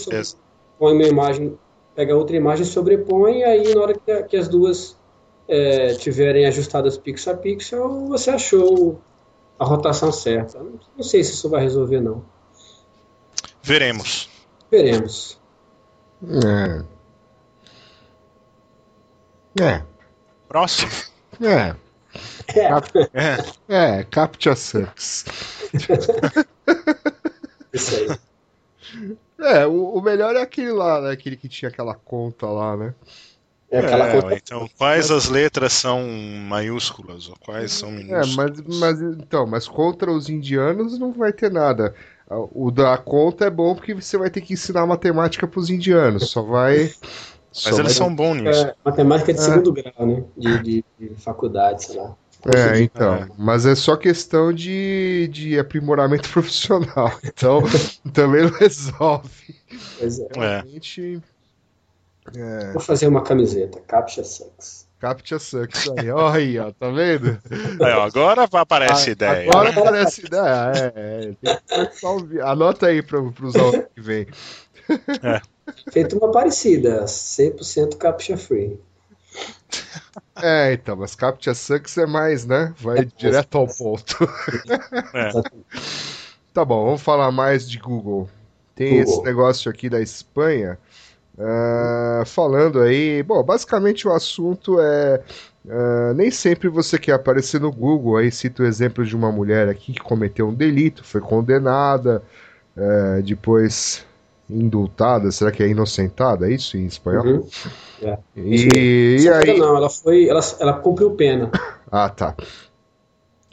põe 0.78 0.94
uma 0.94 1.04
imagem, 1.08 1.58
pega 1.96 2.16
outra 2.16 2.36
imagem, 2.36 2.66
sobrepõe, 2.66 3.40
e 3.40 3.44
aí 3.44 3.74
na 3.74 3.82
hora 3.82 3.94
que, 3.94 4.24
que 4.24 4.38
as 4.38 4.48
duas 4.48 4.96
é, 5.48 5.96
tiverem 5.96 6.46
ajustadas 6.46 6.98
pixel 6.98 7.34
a 7.34 7.38
pixel, 7.38 8.08
você 8.08 8.30
achou 8.30 9.02
a 9.58 9.66
rotação 9.66 10.12
certa. 10.12 10.60
Não, 10.60 10.74
não 10.98 11.04
sei 11.04 11.24
se 11.24 11.34
isso 11.34 11.50
vai 11.50 11.64
resolver, 11.64 12.00
não. 12.00 12.24
Veremos. 13.64 14.30
Veremos. 14.70 15.40
É. 16.24 16.97
É. 19.60 19.84
Próximo. 20.48 20.92
É. 21.42 21.76
É, 22.56 22.70
É. 23.14 24.00
É, 24.00 24.04
Captcha 24.06 24.56
Sucks. 24.56 25.26
isso 27.74 27.96
aí. 27.96 28.18
É, 29.40 29.66
o, 29.68 29.96
o 29.98 30.02
melhor 30.02 30.36
é 30.36 30.42
aquele 30.42 30.72
lá, 30.72 31.02
né? 31.02 31.12
Aquele 31.12 31.38
que 31.38 31.48
tinha 31.50 31.70
aquela 31.70 31.94
conta 31.96 32.48
lá, 32.48 32.76
né? 32.76 32.96
É 33.72 33.80
aquela 33.80 34.06
É, 34.06 34.10
conta 34.10 34.36
então, 34.36 34.68
quais 34.78 35.12
as 35.12 35.28
letras 35.30 35.74
são 35.74 36.08
maiúsculas 36.48 37.28
ou 37.30 37.36
quais 37.38 37.72
são 37.74 37.90
É, 38.10 38.26
minúsculas? 38.26 38.36
mas, 38.36 38.62
mas 38.62 39.02
então, 39.02 39.46
mas 39.46 39.68
contra 39.68 40.12
os 40.12 40.30
indianos 40.30 40.98
não 40.98 41.12
vai 41.14 41.34
ter 41.34 41.52
nada. 41.52 41.94
O 42.30 42.72
da 42.72 42.98
conta 42.98 43.46
é 43.46 43.50
bom 43.50 43.74
porque 43.76 43.94
você 43.94 44.18
vai 44.18 44.30
ter 44.30 44.42
que 44.42 44.54
ensinar 44.54 44.86
matemática 44.86 45.48
pros 45.48 45.70
indianos. 45.70 46.30
Só 46.30 46.42
vai. 46.42 46.94
Só 47.58 47.70
Mas 47.70 47.80
eles 47.80 47.92
vai- 47.98 48.08
são 48.08 48.16
bons 48.16 48.36
nisso. 48.42 48.66
É, 48.68 48.76
matemática 48.86 49.34
de 49.34 49.40
É. 49.40 49.42
segundo 49.44 49.74
grau, 49.74 49.94
né? 50.06 50.24
De, 50.38 50.60
de, 50.64 50.86
de 51.00 51.16
faculdade, 51.16 51.86
sei 51.86 51.98
lá. 52.00 52.16
É, 52.56 52.80
então. 52.82 53.16
É. 53.16 53.28
Mas 53.38 53.66
é 53.66 53.74
só 53.76 53.96
questão 53.98 54.54
de, 54.54 55.28
de 55.32 55.58
aprimoramento 55.60 56.30
profissional. 56.32 57.12
Então, 57.24 57.62
também 58.14 58.44
não 58.44 58.52
resolve. 58.52 59.56
Pois 59.98 60.20
é. 60.20 60.28
É. 60.36 60.40
Realmente. 60.40 61.22
É, 62.36 62.72
Vou 62.74 62.82
fazer 62.82 63.08
uma 63.08 63.24
camiseta, 63.24 63.80
Captcha 63.88 64.24
Sucks. 64.24 64.86
Captcha 65.00 65.40
Sucks 65.40 65.88
aí. 65.98 66.10
Ó, 66.12 66.28
aí, 66.30 66.60
ó, 66.60 66.72
tá 66.72 66.90
vendo? 66.90 67.38
Aí, 67.82 67.94
ó, 67.94 68.04
agora 68.04 68.48
aparece 68.52 69.10
Ah, 69.10 69.14
ideia. 69.14 69.50
Agora 69.50 69.72
parece 69.74 70.26
ideia. 70.26 70.94
É, 70.96 71.34
é. 71.44 72.42
Anota 72.44 72.88
aí 72.88 73.02
pra, 73.02 73.20
usar 73.22 73.62
o 73.64 73.70
ano 73.76 73.86
que 73.96 74.02
vem. 74.02 74.28
Feito 75.92 76.18
uma 76.18 76.32
parecida, 76.32 77.06
100% 77.06 77.98
Captcha 77.98 78.38
Free. 78.38 78.80
É, 80.42 80.74
então, 80.74 80.96
mas 80.96 81.16
Captcha 81.16 81.54
Sucks 81.54 81.98
é 81.98 82.06
mais, 82.06 82.46
né? 82.46 82.74
Vai 82.78 83.06
direto 83.18 83.58
ao 83.58 83.68
ponto. 83.68 84.18
É. 85.14 85.32
Tá 86.54 86.66
bom, 86.66 86.86
vamos 86.86 87.02
falar 87.02 87.32
mais 87.32 87.70
de 87.70 87.78
Google. 87.78 88.28
Tem 88.76 88.98
Google. 88.98 89.14
esse 89.14 89.24
negócio 89.24 89.70
aqui 89.70 89.90
da 89.90 90.02
Espanha, 90.02 90.78
ah, 91.38 92.24
falando 92.26 92.82
aí. 92.82 93.22
Bom, 93.24 93.44
basicamente 93.44 94.08
o 94.08 94.12
assunto 94.12 94.80
é. 94.80 95.22
ah, 95.70 96.14
nem 96.16 96.32
sempre 96.32 96.68
você 96.68 96.98
quer 96.98 97.14
aparecer 97.14 97.62
no 97.62 97.72
Google. 97.72 98.18
Aí 98.18 98.32
cito 98.32 98.64
o 98.64 98.66
exemplo 98.66 99.06
de 99.06 99.16
uma 99.16 99.32
mulher 99.32 99.70
aqui 99.70 99.94
que 99.94 100.00
cometeu 100.00 100.48
um 100.48 100.54
delito, 100.54 101.04
foi 101.04 101.22
condenada, 101.22 102.24
ah, 102.76 103.22
depois 103.24 104.06
indultada. 104.50 105.32
Será 105.32 105.52
que 105.52 105.64
é 105.64 105.68
inocentada? 105.68 106.50
É 106.50 106.54
isso 106.54 106.78
em 106.78 106.86
espanhol? 106.86 107.26
Uhum. 107.26 107.48
É. 108.02 108.18
E, 108.36 109.18
e 109.22 109.30
aí. 109.30 109.58
Não, 109.58 109.76
ela 109.76 109.90
foi. 109.90 110.28
Ela, 110.28 110.42
ela 110.60 110.74
cumpriu 110.74 111.12
pena. 111.12 111.52
Ah, 111.92 112.10
tá. 112.10 112.36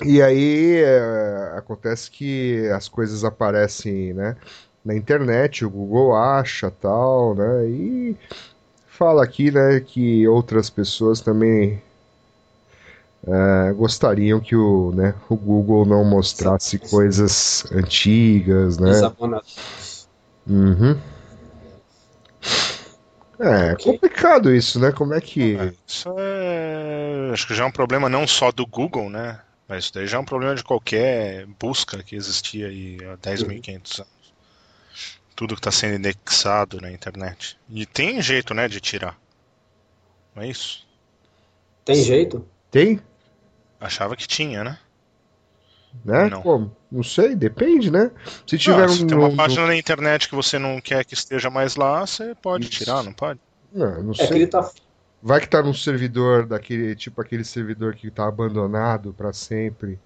E 0.04 0.20
aí 0.20 0.82
é, 0.82 1.54
acontece 1.56 2.10
que 2.10 2.68
as 2.70 2.88
coisas 2.88 3.24
aparecem, 3.24 4.12
né, 4.12 4.36
na 4.84 4.94
internet, 4.94 5.64
o 5.64 5.70
Google 5.70 6.16
acha 6.16 6.70
tal, 6.70 7.34
né, 7.34 7.66
e 7.66 8.16
fala 8.88 9.22
aqui, 9.22 9.52
né, 9.52 9.80
que 9.80 10.26
outras 10.26 10.68
pessoas 10.68 11.20
também 11.20 11.80
é, 13.26 13.72
gostariam 13.72 14.40
que 14.40 14.56
o, 14.56 14.92
né, 14.92 15.14
o 15.28 15.36
Google 15.36 15.86
não 15.86 16.04
mostrasse 16.04 16.78
coisas 16.78 17.64
antigas, 17.72 18.76
né? 18.78 18.90
Uhum. 20.46 21.00
É 23.38 23.74
complicado 23.82 24.54
isso, 24.54 24.78
né? 24.78 24.92
Como 24.92 25.12
é 25.14 25.20
que. 25.20 25.56
É, 25.56 25.72
Isso 25.86 26.14
é. 26.18 27.30
Acho 27.32 27.46
que 27.46 27.54
já 27.54 27.64
é 27.64 27.66
um 27.66 27.72
problema 27.72 28.08
não 28.08 28.26
só 28.26 28.52
do 28.52 28.66
Google, 28.66 29.10
né? 29.10 29.40
Mas 29.66 29.84
isso 29.84 29.94
daí 29.94 30.06
já 30.06 30.18
é 30.18 30.20
um 30.20 30.24
problema 30.24 30.54
de 30.54 30.62
qualquer 30.62 31.46
busca 31.58 32.02
que 32.02 32.14
existia 32.14 32.68
aí 32.68 32.98
há 33.02 33.16
10.500 33.16 34.00
anos. 34.00 34.34
Tudo 35.34 35.54
que 35.54 35.60
está 35.60 35.72
sendo 35.72 35.96
indexado 35.96 36.80
na 36.80 36.92
internet. 36.92 37.58
E 37.68 37.84
tem 37.86 38.22
jeito, 38.22 38.54
né, 38.54 38.68
de 38.68 38.80
tirar. 38.80 39.18
Não 40.34 40.42
é 40.42 40.48
isso? 40.48 40.86
Tem 41.84 41.96
jeito? 41.96 42.46
Tem? 42.70 43.00
Achava 43.80 44.14
que 44.16 44.28
tinha, 44.28 44.62
né? 44.62 44.78
Né? 46.02 46.28
Não. 46.30 46.40
Como? 46.42 46.76
Não 46.90 47.02
sei, 47.02 47.34
depende, 47.34 47.90
né? 47.90 48.10
Se 48.46 48.56
tiver 48.56 48.84
Ah, 48.84 48.88
se 48.88 49.02
um. 49.04 49.06
tem 49.06 49.16
uma 49.18 49.28
um- 49.28 49.36
página 49.36 49.66
na 49.66 49.76
internet 49.76 50.28
que 50.28 50.34
você 50.34 50.58
não 50.58 50.80
quer 50.80 51.04
que 51.04 51.12
esteja 51.14 51.50
mais 51.50 51.76
lá, 51.76 52.06
você 52.06 52.34
pode 52.40 52.64
Isso. 52.68 52.78
tirar, 52.78 53.02
não 53.02 53.12
pode? 53.12 53.40
Não, 53.72 54.02
não 54.02 54.12
É 54.12 54.16
que 54.16 54.26
sei. 54.26 54.36
ele 54.36 54.46
tá. 54.46 54.70
Vai 55.22 55.40
que 55.40 55.48
tá 55.48 55.62
num 55.62 55.72
servidor 55.74 56.46
daquele, 56.46 56.94
tipo 56.94 57.20
aquele 57.20 57.44
servidor 57.44 57.94
que 57.94 58.10
tá 58.10 58.26
abandonado 58.28 59.14
pra 59.16 59.32
sempre. 59.32 59.98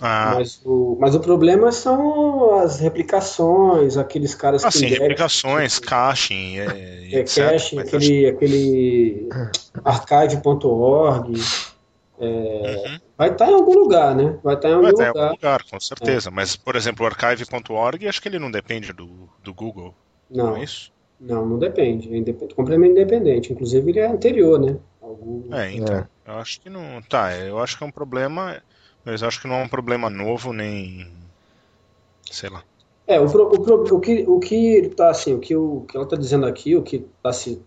Ah, 0.00 0.34
Mas 0.36 0.60
o, 0.64 0.96
mas 1.00 1.14
o 1.16 1.20
problema 1.20 1.72
são 1.72 2.60
as 2.60 2.78
replicações, 2.78 3.96
aqueles 3.96 4.32
caras 4.32 4.64
assim, 4.64 4.86
indexam, 4.86 5.02
replicações, 5.02 5.78
caching, 5.80 6.58
é, 6.60 6.66
é, 7.14 7.18
etc. 7.20 7.50
caching, 7.50 7.78
aquele, 7.80 8.26
aquele 8.28 9.28
archive.org. 9.84 11.32
Uhum. 12.62 13.00
Vai 13.16 13.30
estar 13.32 13.50
em 13.50 13.54
algum 13.54 13.74
lugar, 13.74 14.14
né? 14.16 14.38
Vai 14.42 14.54
estar 14.54 14.70
em 14.70 14.74
algum 14.74 14.90
Vai 14.90 14.90
em 14.90 14.92
lugar. 14.92 15.08
algum 15.08 15.28
lugar, 15.28 15.62
com 15.64 15.78
certeza. 15.78 16.30
Mas, 16.32 16.56
por 16.56 16.74
exemplo, 16.74 17.04
o 17.04 17.08
archive.org, 17.08 18.08
acho 18.08 18.20
que 18.20 18.28
ele 18.28 18.38
não 18.40 18.50
depende 18.50 18.92
do, 18.92 19.30
do 19.38 19.54
Google, 19.54 19.94
não, 20.34 20.46
Não, 20.46 20.56
é 20.56 20.62
isso? 20.64 20.92
não, 21.20 21.46
não 21.46 21.58
depende. 21.58 22.12
É 22.12 22.16
independente, 22.16 22.54
completamente 22.54 22.92
independente. 22.92 23.52
Inclusive, 23.52 23.90
ele 23.90 24.00
é 24.00 24.06
anterior, 24.06 24.58
né? 24.60 24.78
Google. 25.00 25.52
É, 25.52 25.72
então. 25.72 25.96
É. 25.96 26.08
Eu 26.24 26.38
acho 26.38 26.60
que 26.60 26.68
não. 26.70 27.02
Tá, 27.02 27.34
eu 27.36 27.58
acho 27.58 27.76
que 27.76 27.84
é 27.84 27.86
um 27.86 27.90
problema, 27.92 28.62
mas 29.04 29.22
eu 29.22 29.28
acho 29.28 29.40
que 29.40 29.48
não 29.48 29.56
é 29.56 29.62
um 29.64 29.68
problema 29.68 30.10
novo, 30.10 30.52
nem. 30.52 31.06
Sei 32.30 32.48
lá. 32.50 32.64
É, 33.06 33.18
o, 33.20 33.30
pro- 33.30 33.48
o, 33.48 33.62
pro- 33.62 33.96
o 33.96 34.00
que 34.00 34.24
o 34.28 34.38
que 34.38 34.90
tá 34.96 35.10
assim, 35.10 35.34
o 35.34 35.40
que, 35.40 35.56
o, 35.56 35.84
que 35.86 35.96
ela 35.96 36.04
está 36.04 36.16
dizendo 36.16 36.46
aqui, 36.46 36.76
o 36.76 36.82
que 36.82 36.96
está 36.96 37.32
se 37.32 37.64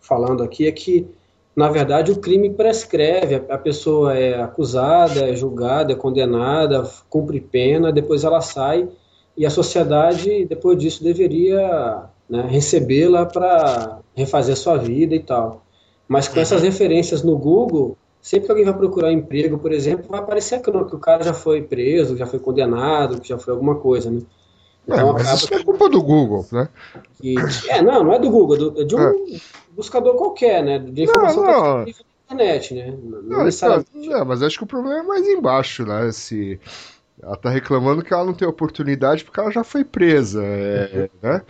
falando 0.00 0.42
aqui 0.42 0.66
é 0.66 0.72
que 0.72 1.08
na 1.54 1.68
verdade 1.68 2.10
o 2.10 2.18
crime 2.18 2.50
prescreve, 2.50 3.36
a, 3.48 3.58
pessoa 3.58 4.16
é 4.18 4.40
acusada, 4.40 5.28
é 5.28 5.36
julgada, 5.36 5.92
é 5.92 5.96
condenada, 5.96 6.88
cumpre 7.08 7.40
pena, 7.40 7.92
depois 7.92 8.24
ela 8.24 8.40
sai 8.40 8.88
e 9.36 9.46
a 9.46 9.50
sociedade 9.50 10.44
depois 10.46 10.78
disso 10.78 11.02
deveria 11.02 12.04
né, 12.28 12.46
recebê-la 12.48 13.26
para 13.26 14.00
refazer 14.14 14.56
sua 14.56 14.76
vida 14.76 15.14
e 15.14 15.20
tal. 15.20 15.62
Mas 16.08 16.28
com 16.28 16.40
essas 16.40 16.62
referências 16.62 17.22
no 17.22 17.38
Google, 17.38 17.96
sempre 18.20 18.46
que 18.46 18.52
alguém 18.52 18.64
vai 18.64 18.74
procurar 18.74 19.12
emprego, 19.12 19.58
por 19.58 19.72
exemplo, 19.72 20.06
vai 20.08 20.20
aparecer 20.20 20.60
que 20.60 20.70
o 20.70 20.98
cara 20.98 21.22
já 21.22 21.34
foi 21.34 21.62
preso, 21.62 22.16
já 22.16 22.26
foi 22.26 22.38
condenado, 22.38 23.20
que 23.20 23.28
já 23.28 23.38
foi 23.38 23.52
alguma 23.52 23.76
coisa, 23.76 24.10
né? 24.10 24.20
É, 24.88 24.92
Então 24.94 25.12
mas 25.14 25.32
isso 25.42 25.54
é 25.54 25.62
culpa 25.62 25.88
do 25.88 26.02
Google, 26.02 26.46
né? 26.52 26.68
que. 27.20 27.34
É, 27.68 27.80
não, 27.82 28.04
não 28.04 28.12
é 28.12 28.18
do 28.18 28.30
Google, 28.30 28.54
é 28.54 28.58
do- 28.58 28.80
é 28.82 28.84
de 28.84 28.94
um 28.96 29.38
buscador 29.70 30.14
qualquer, 30.16 30.62
né? 30.62 30.78
De 30.78 31.02
informação 31.04 31.42
Não, 31.44 31.78
não. 31.78 31.84
que 31.84 31.94
internet, 32.30 32.74
né? 32.74 32.94
Não, 33.02 33.22
Não, 33.22 33.44
necessariamente. 33.44 33.90
não, 33.94 34.24
mas 34.24 34.42
acho 34.42 34.58
que 34.58 34.64
o 34.64 34.66
problema 34.66 34.98
é 35.00 35.02
mais 35.02 35.26
embaixo, 35.28 35.84
né? 35.86 36.10
Se 36.12 36.58
ela 37.22 37.36
tá 37.36 37.48
reclamando 37.48 38.02
que 38.02 38.12
ela 38.12 38.24
não 38.24 38.34
tem 38.34 38.46
oportunidade 38.46 39.24
porque 39.24 39.40
ela 39.40 39.50
já 39.50 39.64
foi 39.64 39.84
presa, 39.84 40.42
é, 40.44 41.08
né? 41.22 41.42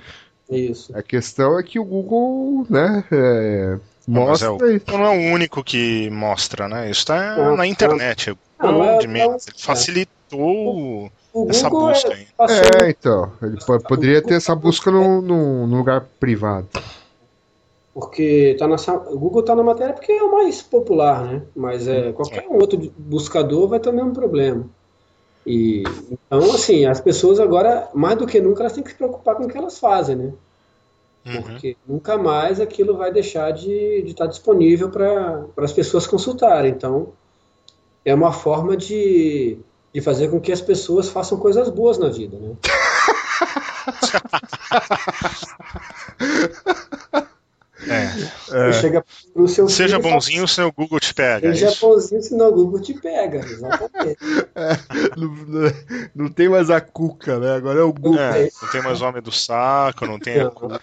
Isso. 0.51 0.97
A 0.97 1.03
questão 1.03 1.59
é 1.59 1.63
que 1.63 1.79
o 1.79 1.85
Google, 1.85 2.67
né, 2.69 3.03
é, 3.11 3.79
Mas 4.07 4.43
é 4.43 4.49
mostra 4.49 4.53
o, 4.53 4.71
isso. 4.71 4.85
não 4.89 5.05
é 5.05 5.09
o 5.09 5.33
único 5.33 5.65
que 5.65 6.11
mostra, 6.11 6.69
né? 6.69 6.91
Isso 6.91 7.07
tá 7.07 7.35
Não, 7.37 7.57
na 7.57 7.67
internet. 7.67 8.37
não, 8.63 8.73
não 8.73 8.85
é- 8.85 8.99
de 8.99 9.09
menos. 9.09 9.47
não- 9.47 9.55
Ele 9.55 9.63
facilitou 9.63 11.11
O 11.35 11.51
essa 11.51 11.69
Google 11.69 11.89
busca 11.89 12.09
é, 12.09 12.15
aí. 12.15 12.27
É, 12.87 12.91
então. 12.91 13.33
Ele 13.43 13.59
po- 13.67 13.81
poderia 13.81 14.23
ter 14.23 14.35
essa 14.35 14.55
busca 14.55 14.89
num, 14.91 15.21
num- 15.21 15.67
lugar 15.67 16.07
privado. 16.21 16.69
Porque 17.93 18.57
tá 18.59 18.67
nessa, 18.69 18.95
o 18.95 19.19
Google 19.19 19.41
está 19.41 19.55
na 19.55 19.63
matéria 19.63 19.95
porque 19.95 20.13
é 20.13 20.23
o 20.23 20.33
mais 20.33 20.63
popular, 20.63 21.25
né? 21.25 21.43
Mas 21.55 21.87
é, 21.89 22.13
qualquer 22.13 22.47
um 22.49 22.55
outro 22.55 22.79
buscador 22.97 23.69
vai 23.69 23.81
ter 23.81 23.89
o 23.89 23.93
mesmo 23.93 24.13
problema. 24.13 24.65
E, 25.47 25.83
então, 26.11 26.55
assim, 26.55 26.87
as 26.87 27.01
pessoas 27.01 27.39
agora, 27.39 27.89
mais 27.93 28.17
do 28.17 28.27
que 28.27 28.41
nunca, 28.41 28.63
elas 28.63 28.73
têm 28.73 28.83
que 28.83 28.91
se 28.91 28.97
preocupar 28.97 29.35
com 29.35 29.45
o 29.45 29.49
que 29.49 29.59
elas 29.59 29.79
fazem, 29.79 30.17
né? 30.17 30.33
Uhum. 31.27 31.43
Porque 31.43 31.77
nunca 31.87 32.17
mais 32.17 32.61
aquilo 32.61 32.97
vai 32.97 33.13
deixar 33.13 33.51
de, 33.53 34.03
de 34.03 34.11
estar 34.11 34.27
disponível 34.27 34.89
para 34.91 35.47
as 35.59 35.73
pessoas 35.73 36.07
consultarem. 36.07 36.71
Então, 36.71 37.09
é 38.05 38.15
uma 38.15 38.33
forma 38.33 38.77
de, 38.77 39.59
de 39.95 40.01
fazer 40.01 40.29
com 40.29 40.41
que 40.41 40.51
as 40.53 40.61
pessoas 40.61 41.09
façam 41.09 41.39
coisas 41.39 41.69
boas 41.71 41.97
na 41.99 42.09
vida, 42.09 42.37
né? 42.37 42.57
É. 47.87 48.73
Chega 48.73 49.05
pro 49.35 49.47
seu 49.49 49.69
Seja 49.69 49.99
e 49.99 50.03
fala, 50.03 50.15
bonzinho, 50.15 50.47
senão 50.49 50.69
o 50.69 50.73
Google 50.73 51.01
te 51.01 51.13
pega. 51.13 51.49
é 51.49 51.53
Seja 51.53 51.69
isso? 51.71 51.81
bonzinho, 51.87 52.23
senão 52.23 52.49
o 52.49 52.53
Google 52.53 52.81
te 52.81 52.95
pega. 52.95 53.39
Exatamente. 53.41 54.17
não, 55.17 55.29
não- 55.47 55.73
não 56.15 56.29
tem 56.31 56.49
mais 56.49 56.71
a 56.71 56.81
cuca, 56.81 57.39
né? 57.39 57.55
Agora 57.57 57.81
é 57.81 57.83
o 57.83 57.93
Google. 57.93 58.19
É, 58.21 58.49
não 58.63 58.69
tem 58.71 58.83
mais 58.83 59.03
homem 59.03 59.21
do 59.21 59.33
saco, 59.33 60.07
não 60.07 60.19
tem 60.19 60.41
a 60.41 60.45
Não. 60.45 60.51
Google. 60.53 60.81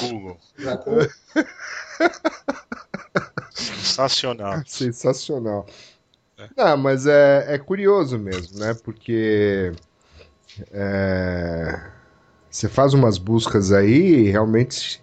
Google. 0.00 0.36
Exatamente. 0.58 1.14
Sensacional. 3.54 4.62
Sensacional. 4.66 5.66
Não, 6.56 6.76
mas 6.76 7.06
é, 7.06 7.54
é 7.54 7.58
curioso 7.58 8.18
mesmo, 8.18 8.58
né? 8.58 8.74
Porque 8.74 9.72
é, 10.72 11.80
você 12.50 12.68
faz 12.68 12.94
umas 12.94 13.18
buscas 13.18 13.72
aí 13.72 14.26
e 14.26 14.30
realmente 14.30 15.00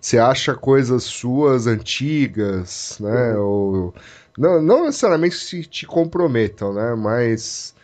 você 0.00 0.18
acha 0.18 0.54
coisas 0.54 1.04
suas 1.04 1.66
antigas, 1.66 2.98
né? 3.00 3.36
Ou, 3.36 3.94
não, 4.38 4.62
não 4.62 4.84
necessariamente 4.86 5.36
se 5.36 5.64
te 5.64 5.86
comprometam, 5.86 6.72
né? 6.72 6.94
Mas. 6.94 7.74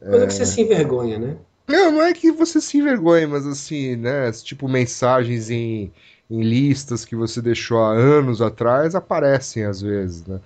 Coisa 0.00 0.26
que 0.26 0.32
você 0.32 0.46
se 0.46 0.60
envergonha, 0.62 1.18
né? 1.18 1.36
Não, 1.68 1.92
não 1.92 2.02
é 2.02 2.12
que 2.12 2.32
você 2.32 2.60
se 2.60 2.78
envergonhe, 2.78 3.26
mas 3.26 3.46
assim, 3.46 3.96
né? 3.96 4.32
Tipo, 4.32 4.68
mensagens 4.68 5.50
em, 5.50 5.92
em 6.30 6.42
listas 6.42 7.04
que 7.04 7.14
você 7.14 7.40
deixou 7.42 7.78
há 7.78 7.92
anos 7.92 8.40
atrás 8.40 8.94
aparecem 8.94 9.64
às 9.64 9.80
vezes, 9.80 10.26
né? 10.26 10.40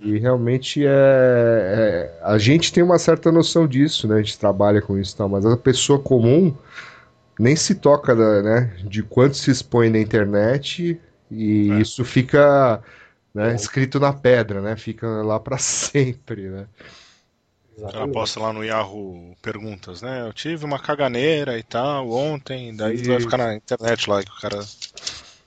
E 0.00 0.18
realmente 0.18 0.84
é, 0.86 0.88
é- 0.90 2.18
A 2.22 2.38
gente 2.38 2.72
tem 2.72 2.82
uma 2.82 2.98
certa 2.98 3.32
noção 3.32 3.66
disso, 3.66 4.06
né? 4.06 4.16
A 4.16 4.22
gente 4.22 4.38
trabalha 4.38 4.80
com 4.80 4.96
isso 4.98 5.14
e 5.14 5.16
tal, 5.18 5.28
mas 5.28 5.44
a 5.44 5.56
pessoa 5.56 5.98
comum 5.98 6.54
nem 7.38 7.56
se 7.56 7.74
toca, 7.74 8.14
da- 8.14 8.42
né? 8.42 8.76
De 8.84 9.02
quanto 9.02 9.36
se 9.36 9.50
expõe 9.50 9.90
na 9.90 9.98
internet 9.98 11.00
e 11.30 11.70
É. 11.72 11.80
isso 11.80 12.04
fica, 12.04 12.82
né, 13.34 13.54
escrito 13.54 13.98
na 14.00 14.12
pedra, 14.12 14.60
né? 14.60 14.76
Fica 14.76 15.06
lá 15.22 15.38
para 15.40 15.58
sempre, 15.58 16.48
né? 16.48 16.66
Ela 17.80 18.08
posta 18.08 18.40
lá 18.40 18.52
no 18.52 18.64
Yahoo 18.64 19.36
perguntas, 19.40 20.02
né? 20.02 20.26
Eu 20.26 20.32
tive 20.32 20.64
uma 20.64 20.80
caganeira 20.80 21.56
e 21.56 21.62
tal 21.62 22.10
ontem, 22.10 22.74
daí 22.74 22.96
vai 23.06 23.20
ficar 23.20 23.36
na 23.36 23.54
internet 23.54 24.10
lá 24.10 24.22
que 24.22 24.30
o 24.30 24.40
cara 24.40 24.58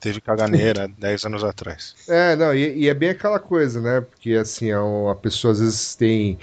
teve 0.01 0.19
caganeira 0.21 0.87
10 0.99 1.23
anos 1.25 1.43
atrás. 1.43 1.95
É, 2.09 2.35
não, 2.35 2.53
e, 2.53 2.79
e 2.79 2.89
é 2.89 2.93
bem 2.93 3.09
aquela 3.11 3.39
coisa, 3.39 3.79
né? 3.79 4.01
Porque 4.01 4.33
assim, 4.33 4.71
a, 4.71 4.79
a 5.11 5.15
pessoa 5.15 5.53
às 5.53 5.59
vezes 5.59 5.95
tem 5.95 6.37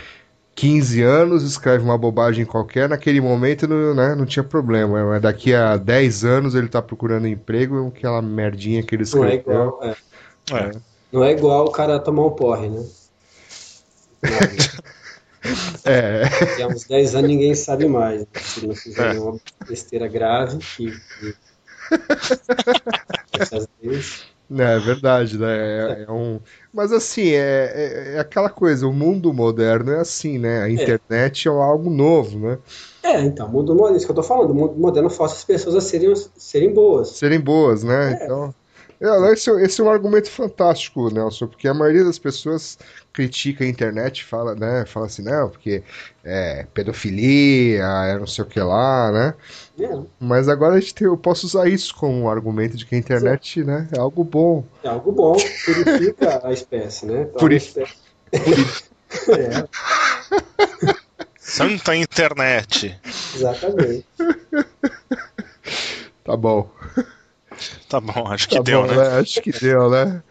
15 0.54 1.02
anos, 1.02 1.42
escreve 1.44 1.84
uma 1.84 1.98
bobagem 1.98 2.44
qualquer, 2.46 2.88
naquele 2.88 3.20
momento 3.20 3.68
não, 3.68 3.94
né, 3.94 4.14
não 4.14 4.26
tinha 4.26 4.42
problema. 4.44 5.04
Mas 5.04 5.22
daqui 5.22 5.54
a 5.54 5.76
10 5.76 6.24
anos 6.24 6.54
ele 6.54 6.68
tá 6.68 6.80
procurando 6.82 7.28
emprego, 7.28 7.88
aquela 7.94 8.22
merdinha 8.22 8.82
que 8.82 8.94
ele 8.94 9.04
Não 9.14 9.24
é 9.24 9.34
escreveu. 9.36 9.54
igual, 9.54 9.84
é. 9.84 9.96
É, 10.50 10.70
Não 11.12 11.22
é 11.24 11.32
igual 11.32 11.66
o 11.66 11.70
cara 11.70 11.98
tomar 12.00 12.26
um 12.26 12.30
porre, 12.30 12.68
né? 12.68 12.84
É, 15.84 16.24
Daqui 16.28 16.62
a 16.62 16.66
uns 16.66 16.84
10 16.84 17.14
anos 17.14 17.30
ninguém 17.30 17.54
sabe 17.54 17.86
mais. 17.86 18.20
né? 18.22 18.26
Se 18.34 18.66
não 18.66 18.74
fizer 18.74 19.06
É. 19.06 19.12
nenhuma 19.12 19.38
besteira 19.66 20.08
grave, 20.08 20.58
que. 20.58 20.92
Essas 23.40 23.68
vezes. 23.82 24.24
né, 24.48 24.76
é 24.76 24.78
verdade, 24.78 25.38
né? 25.38 25.56
É, 25.56 26.04
é 26.08 26.10
um... 26.10 26.40
Mas 26.72 26.92
assim, 26.92 27.30
é, 27.30 27.72
é, 27.74 28.14
é 28.16 28.18
aquela 28.18 28.48
coisa, 28.48 28.86
o 28.86 28.92
mundo 28.92 29.32
moderno 29.32 29.92
é 29.92 30.00
assim, 30.00 30.38
né? 30.38 30.62
A 30.62 30.70
internet 30.70 31.48
é 31.48 31.50
algo 31.50 31.90
novo, 31.90 32.38
né? 32.38 32.58
É, 33.02 33.20
então, 33.22 33.46
o 33.46 33.50
mundo 33.50 33.74
moderno, 33.74 33.96
isso 33.96 34.06
que 34.06 34.12
eu 34.12 34.16
tô 34.16 34.22
falando, 34.22 34.50
o 34.50 34.54
mundo 34.54 34.74
moderno 34.76 35.08
força 35.08 35.36
as 35.36 35.44
pessoas 35.44 35.76
a 35.76 35.80
serem, 35.80 36.14
serem 36.36 36.72
boas. 36.72 37.10
serem 37.10 37.40
boas, 37.40 37.82
né? 37.82 38.18
É. 38.20 38.24
Então, 38.24 38.46
é, 38.46 38.54
esse, 39.32 39.50
é- 39.50 39.62
esse 39.64 39.80
é 39.80 39.84
um 39.84 39.90
argumento 39.90 40.30
fantástico, 40.30 41.08
Nelson, 41.10 41.46
porque 41.46 41.68
a 41.68 41.74
maioria 41.74 42.04
das 42.04 42.18
pessoas 42.18 42.78
critica 43.12 43.64
a 43.64 43.68
internet, 43.68 44.24
fala, 44.24 44.54
né? 44.54 44.84
Fala 44.86 45.06
assim, 45.06 45.22
não, 45.22 45.48
porque 45.50 45.82
é 46.24 46.66
pedofilia, 46.74 47.84
é 47.84 48.18
não 48.18 48.26
sei 48.26 48.44
o 48.44 48.46
que 48.46 48.60
lá, 48.60 49.10
né? 49.12 49.34
É, 49.80 49.98
Mas 50.20 50.48
agora 50.48 50.74
a 50.76 50.80
gente 50.80 50.94
tem, 50.94 51.06
eu 51.06 51.16
posso 51.16 51.46
usar 51.46 51.68
isso 51.68 51.94
como 51.94 52.12
um 52.22 52.28
argumento 52.28 52.76
de 52.76 52.84
que 52.84 52.94
a 52.94 52.98
internet, 52.98 53.62
né, 53.64 53.88
é 53.92 53.98
algo 53.98 54.24
bom. 54.24 54.64
é 54.82 54.88
algo 54.88 55.12
bom, 55.12 55.34
purifica 55.64 56.40
a 56.46 56.52
espécie, 56.52 57.06
né? 57.06 57.24
Puri- 57.26 57.56
espécie- 57.56 57.94
é, 58.32 59.64
Santa 61.38 61.96
internet. 61.96 62.98
exatamente. 63.34 64.04
Tá 66.24 66.36
bom. 66.36 66.70
Tá 67.90 68.00
bom, 68.00 68.26
acho 68.28 68.48
que 68.48 68.56
Tá 68.56 68.62
deu, 68.62 68.82
bom, 68.82 68.94
né? 68.94 69.18
Acho 69.18 69.40
que 69.40 69.50
deu, 69.50 69.88
né? 69.90 70.22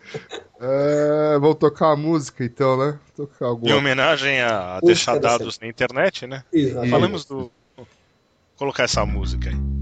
É, 0.59 1.37
vamos 1.39 1.55
tocar 1.57 1.91
a 1.91 1.95
música 1.95 2.43
então, 2.43 2.77
né? 2.77 2.99
Tocar 3.15 3.45
Em 3.45 3.47
alguma 3.47 3.75
homenagem 3.75 4.41
a 4.41 4.79
Música 4.81 4.85
deixar 4.85 5.19
da 5.19 5.37
dados 5.37 5.59
na 5.59 5.67
internet, 5.67 6.27
né? 6.27 6.43
exatamente. 6.53 6.91
Falamos 6.91 7.25
do. 7.25 7.51
Vou 7.75 7.87
colocar 8.57 8.83
essa 8.83 9.05
música 9.05 9.49
aí. 9.49 9.76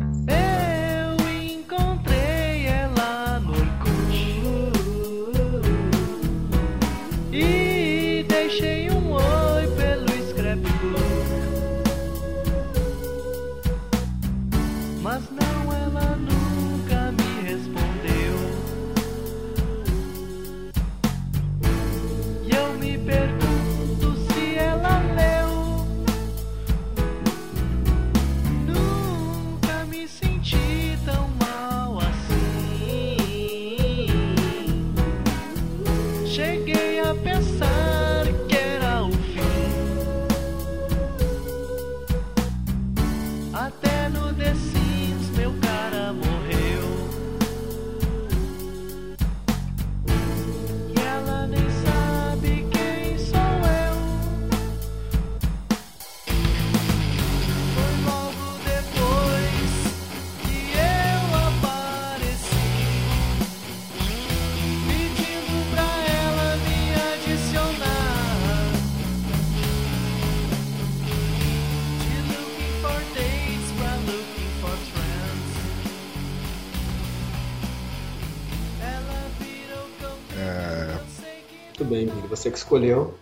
Você 82.35 82.51
que 82.51 82.57
escolheu. 82.57 83.13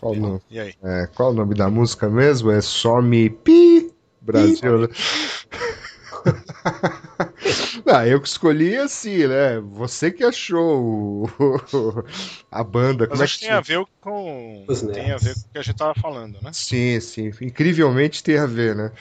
Qual 0.00 0.12
o 0.12 0.16
nome? 0.16 0.40
E 0.50 0.58
aí? 0.58 0.74
É, 0.82 1.06
qual 1.14 1.30
o 1.30 1.34
nome 1.34 1.54
da 1.54 1.70
música 1.70 2.08
mesmo? 2.08 2.50
É 2.50 2.60
Some 2.60 3.30
Pi 3.30 3.92
Brasil, 4.20 4.78
né? 4.78 4.88
Não, 7.84 8.04
eu 8.06 8.20
que 8.20 8.28
escolhi 8.28 8.76
assim, 8.76 9.26
né? 9.26 9.60
Você 9.60 10.10
que 10.10 10.24
achou 10.24 11.24
o- 11.24 12.04
a 12.50 12.62
banda. 12.64 13.06
Mas 13.08 13.10
Como 13.10 13.22
é 13.22 13.24
acho 13.24 13.34
que 13.34 13.40
que 13.40 13.46
tem 13.46 13.56
a 13.56 13.60
ver 13.60 13.84
com. 14.00 14.64
Os 14.68 14.82
Tem 14.82 15.10
a 15.10 15.16
ver 15.16 15.34
com 15.34 15.40
o 15.40 15.52
que 15.52 15.58
a 15.58 15.62
gente 15.62 15.76
tava 15.76 15.94
falando, 15.94 16.40
né? 16.42 16.50
Sim, 16.52 17.00
sim. 17.00 17.30
Incrivelmente 17.40 18.22
tem 18.22 18.38
a 18.38 18.46
ver, 18.46 18.74
né? 18.74 18.92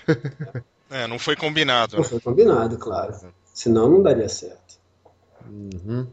É, 0.89 1.07
não 1.07 1.17
foi 1.17 1.35
combinado. 1.35 1.95
Não 1.95 2.03
né? 2.03 2.09
foi 2.09 2.19
combinado, 2.19 2.77
claro. 2.77 3.15
Senão 3.53 3.89
não 3.89 4.01
daria 4.01 4.27
certo. 4.29 4.75
Uhum. 5.49 6.07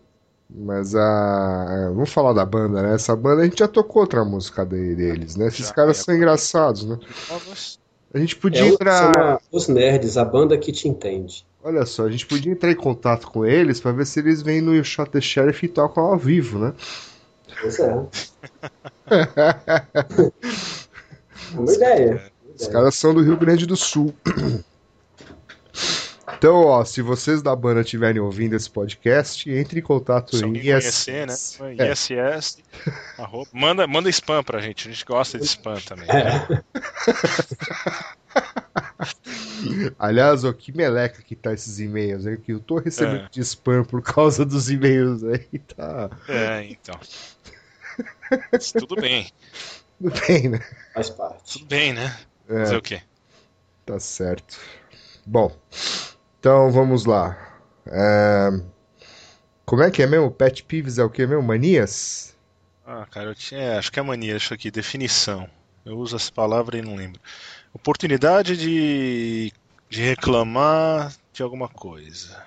Mas 0.50 0.94
a. 0.94 1.66
é, 1.70 1.86
Vamos 1.90 2.10
falar 2.12 2.32
da 2.32 2.44
banda, 2.44 2.82
né? 2.82 2.94
Essa 2.94 3.14
banda 3.14 3.42
a 3.42 3.44
gente 3.44 3.58
já 3.58 3.68
tocou 3.68 4.02
outra 4.02 4.24
música 4.24 4.64
de- 4.64 4.94
deles, 4.94 5.36
né? 5.36 5.48
Esses 5.48 5.68
Já, 5.68 5.74
caras 5.74 6.00
é. 6.00 6.02
são 6.04 6.14
engraçados, 6.16 6.84
né? 6.84 6.98
A 8.14 8.18
gente 8.18 8.34
É, 8.34 8.38
podia 8.40 8.64
o- 8.64 8.68
entrar. 8.68 9.38
Os 9.52 9.68
Nerds, 9.68 10.16
a 10.16 10.24
banda 10.24 10.56
que 10.56 10.72
te 10.72 10.88
entende. 10.88 11.46
Olha 11.62 11.84
só, 11.84 12.06
a 12.06 12.10
gente 12.10 12.26
podia 12.26 12.50
entrar 12.52 12.70
em 12.70 12.76
contato 12.76 13.30
com 13.30 13.44
eles 13.44 13.78
pra 13.80 13.92
ver 13.92 14.06
se 14.06 14.20
eles 14.20 14.40
vêm 14.40 14.60
no 14.62 14.82
Shot 14.82 15.10
the 15.10 15.20
Sheriff 15.20 15.66
e 15.66 15.68
tocam 15.68 16.04
ao 16.04 16.16
vivo, 16.16 16.58
né? 16.58 16.72
Pois 17.60 17.78
é. 17.80 18.06
É 19.10 20.28
uma 21.58 21.72
ideia. 21.72 22.22
Os 22.58 22.66
caras 22.68 22.94
são 22.94 23.12
do 23.14 23.22
Rio 23.22 23.36
Grande 23.36 23.66
do 23.66 23.76
Sul. 23.76 24.14
Então, 26.38 26.54
ó, 26.66 26.84
se 26.84 27.02
vocês 27.02 27.42
da 27.42 27.54
banda 27.56 27.80
estiverem 27.80 28.20
ouvindo 28.20 28.54
esse 28.54 28.70
podcast, 28.70 29.50
entre 29.50 29.80
em 29.80 29.82
contato 29.82 30.36
Se 30.36 30.42
em 30.42 30.46
alguém 30.46 30.62
IS. 30.62 31.04
conhecer, 31.04 31.26
né? 31.26 31.34
É. 31.78 31.92
ISS. 31.92 32.58
arroba- 33.18 33.50
Manda, 33.52 33.86
manda 33.88 34.08
spam 34.08 34.42
pra 34.44 34.60
gente. 34.60 34.88
A 34.88 34.92
gente 34.92 35.04
gosta 35.04 35.36
de 35.38 35.44
spam 35.44 35.80
também. 35.80 36.06
É. 36.08 36.62
Aliás, 39.98 40.44
ó, 40.44 40.52
que 40.52 40.70
meleca 40.76 41.22
que 41.22 41.34
tá 41.34 41.52
esses 41.52 41.80
e-mails 41.80 42.26
aí, 42.26 42.36
que 42.36 42.52
eu 42.52 42.60
tô 42.60 42.78
recebendo 42.78 43.24
É. 43.24 43.28
de 43.30 43.40
spam 43.40 43.84
por 43.84 44.00
causa 44.02 44.44
dos 44.44 44.70
e-mails 44.70 45.24
aí, 45.24 45.58
tá. 45.76 46.08
É, 46.28 46.64
então. 46.64 46.98
Mas 48.52 48.70
tudo 48.72 48.94
bem. 48.96 49.28
Tudo 50.00 50.14
bem, 50.26 50.48
né? 50.50 50.60
Faz 50.94 51.10
parte. 51.10 51.54
Tudo 51.54 51.66
bem, 51.66 51.92
né? 51.92 52.16
É. 52.48 52.60
Fazer 52.60 52.76
o 52.76 52.82
quê? 52.82 53.02
Tá 53.84 53.98
certo. 53.98 54.56
Bom, 55.26 55.54
então 56.38 56.70
vamos 56.70 57.04
lá. 57.04 57.36
É, 57.86 58.50
Como 59.64 59.82
é 59.82 59.90
que 59.90 60.02
é 60.02 60.06
mesmo? 60.06 60.30
Pet 60.32 60.64
peeves 60.64 60.98
é 60.98 61.04
o 61.04 61.10
que 61.10 61.24
mesmo? 61.26 61.42
Manias? 61.44 62.36
Ah, 62.84 63.06
cara, 63.06 63.30
eu 63.30 63.34
tinha. 63.34 63.60
é, 63.60 63.78
acho 63.78 63.92
que 63.92 63.98
é 64.00 64.02
mania 64.02 64.36
isso 64.36 64.52
aqui, 64.54 64.70
definição. 64.70 65.48
Eu 65.84 65.98
uso 65.98 66.16
essa 66.16 66.32
palavra 66.32 66.78
e 66.78 66.82
não 66.82 66.96
lembro. 66.96 67.20
Oportunidade 67.72 68.56
de, 68.56 69.52
de 69.88 70.02
reclamar 70.02 71.12
de 71.32 71.42
alguma 71.42 71.68
coisa. 71.68 72.44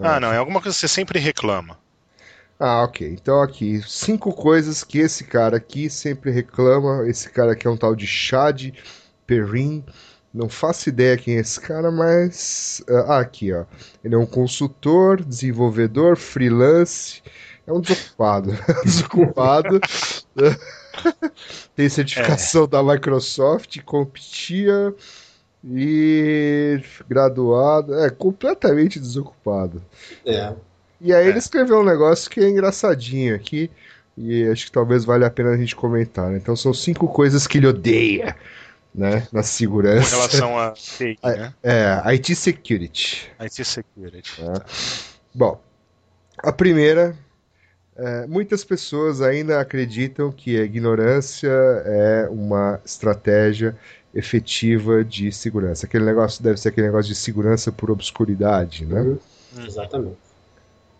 Ah, 0.00 0.20
não, 0.20 0.32
é 0.32 0.36
alguma 0.38 0.60
coisa 0.62 0.76
que 0.76 0.80
você 0.80 0.88
sempre 0.88 1.18
reclama. 1.18 1.80
Ah, 2.58 2.82
ok. 2.84 3.08
Então 3.12 3.42
aqui, 3.42 3.82
cinco 3.88 4.32
coisas 4.32 4.84
que 4.84 4.98
esse 4.98 5.24
cara 5.24 5.56
aqui 5.56 5.90
sempre 5.90 6.30
reclama. 6.30 7.06
Esse 7.08 7.30
cara 7.30 7.52
aqui 7.52 7.66
é 7.66 7.70
um 7.70 7.76
tal 7.76 7.94
de 7.96 8.06
Chad 8.06 8.70
Perrin. 9.26 9.84
Não 10.34 10.48
faço 10.48 10.88
ideia 10.88 11.16
quem 11.16 11.36
é 11.36 11.40
esse 11.40 11.60
cara, 11.60 11.90
mas. 11.92 12.82
Ah, 13.06 13.20
aqui, 13.20 13.52
ó. 13.52 13.64
Ele 14.02 14.14
é 14.16 14.18
um 14.18 14.26
consultor, 14.26 15.22
desenvolvedor, 15.22 16.16
freelance. 16.16 17.22
É 17.66 17.72
um 17.72 17.80
desocupado. 17.80 18.50
desocupado. 18.84 19.80
Tem 21.76 21.88
certificação 21.88 22.66
da 22.66 22.82
Microsoft, 22.82 23.80
competia 23.84 24.94
e 25.64 26.80
graduado. 27.08 27.94
É 28.00 28.10
completamente 28.10 28.98
desocupado. 28.98 29.82
É. 30.26 30.52
E 31.00 31.12
aí 31.12 31.26
É. 31.26 31.28
ele 31.28 31.38
escreveu 31.38 31.80
um 31.80 31.84
negócio 31.84 32.30
que 32.30 32.40
é 32.40 32.48
engraçadinho 32.48 33.34
aqui. 33.34 33.70
E 34.16 34.46
acho 34.48 34.66
que 34.66 34.72
talvez 34.72 35.04
valha 35.04 35.26
a 35.26 35.30
pena 35.30 35.50
a 35.50 35.56
gente 35.56 35.74
comentar. 35.74 36.30
né? 36.30 36.36
Então 36.38 36.54
são 36.54 36.72
cinco 36.72 37.08
coisas 37.08 37.46
que 37.46 37.58
ele 37.58 37.66
odeia, 37.66 38.36
né? 38.94 39.26
Na 39.32 39.40
Com 39.40 39.46
segurança. 39.46 40.14
relação 40.16 40.58
a 40.58 40.70
TI, 40.76 41.18
né? 41.24 41.52
É, 41.62 42.00
IT 42.14 42.34
Security. 42.36 43.30
IT 43.40 43.64
Security. 43.64 44.42
É. 44.42 44.52
Bom, 45.34 45.60
a 46.38 46.52
primeira. 46.52 47.16
é, 47.96 48.26
muitas 48.26 48.64
pessoas 48.64 49.20
ainda 49.20 49.60
acreditam 49.60 50.30
que 50.32 50.58
a 50.58 50.62
ignorância 50.64 51.48
é 51.84 52.28
uma 52.30 52.80
estratégia 52.84 53.76
efetiva 54.14 55.04
de 55.04 55.32
segurança. 55.32 55.86
Aquele 55.86 56.04
negócio 56.04 56.42
deve 56.42 56.58
ser 56.60 56.68
aquele 56.68 56.86
negócio 56.86 57.08
de 57.12 57.16
segurança 57.18 57.72
por 57.72 57.90
obscuridade, 57.90 58.84
né? 58.86 59.00
Uhum. 59.00 59.18
Hum. 59.58 59.64
Exatamente. 59.66 60.16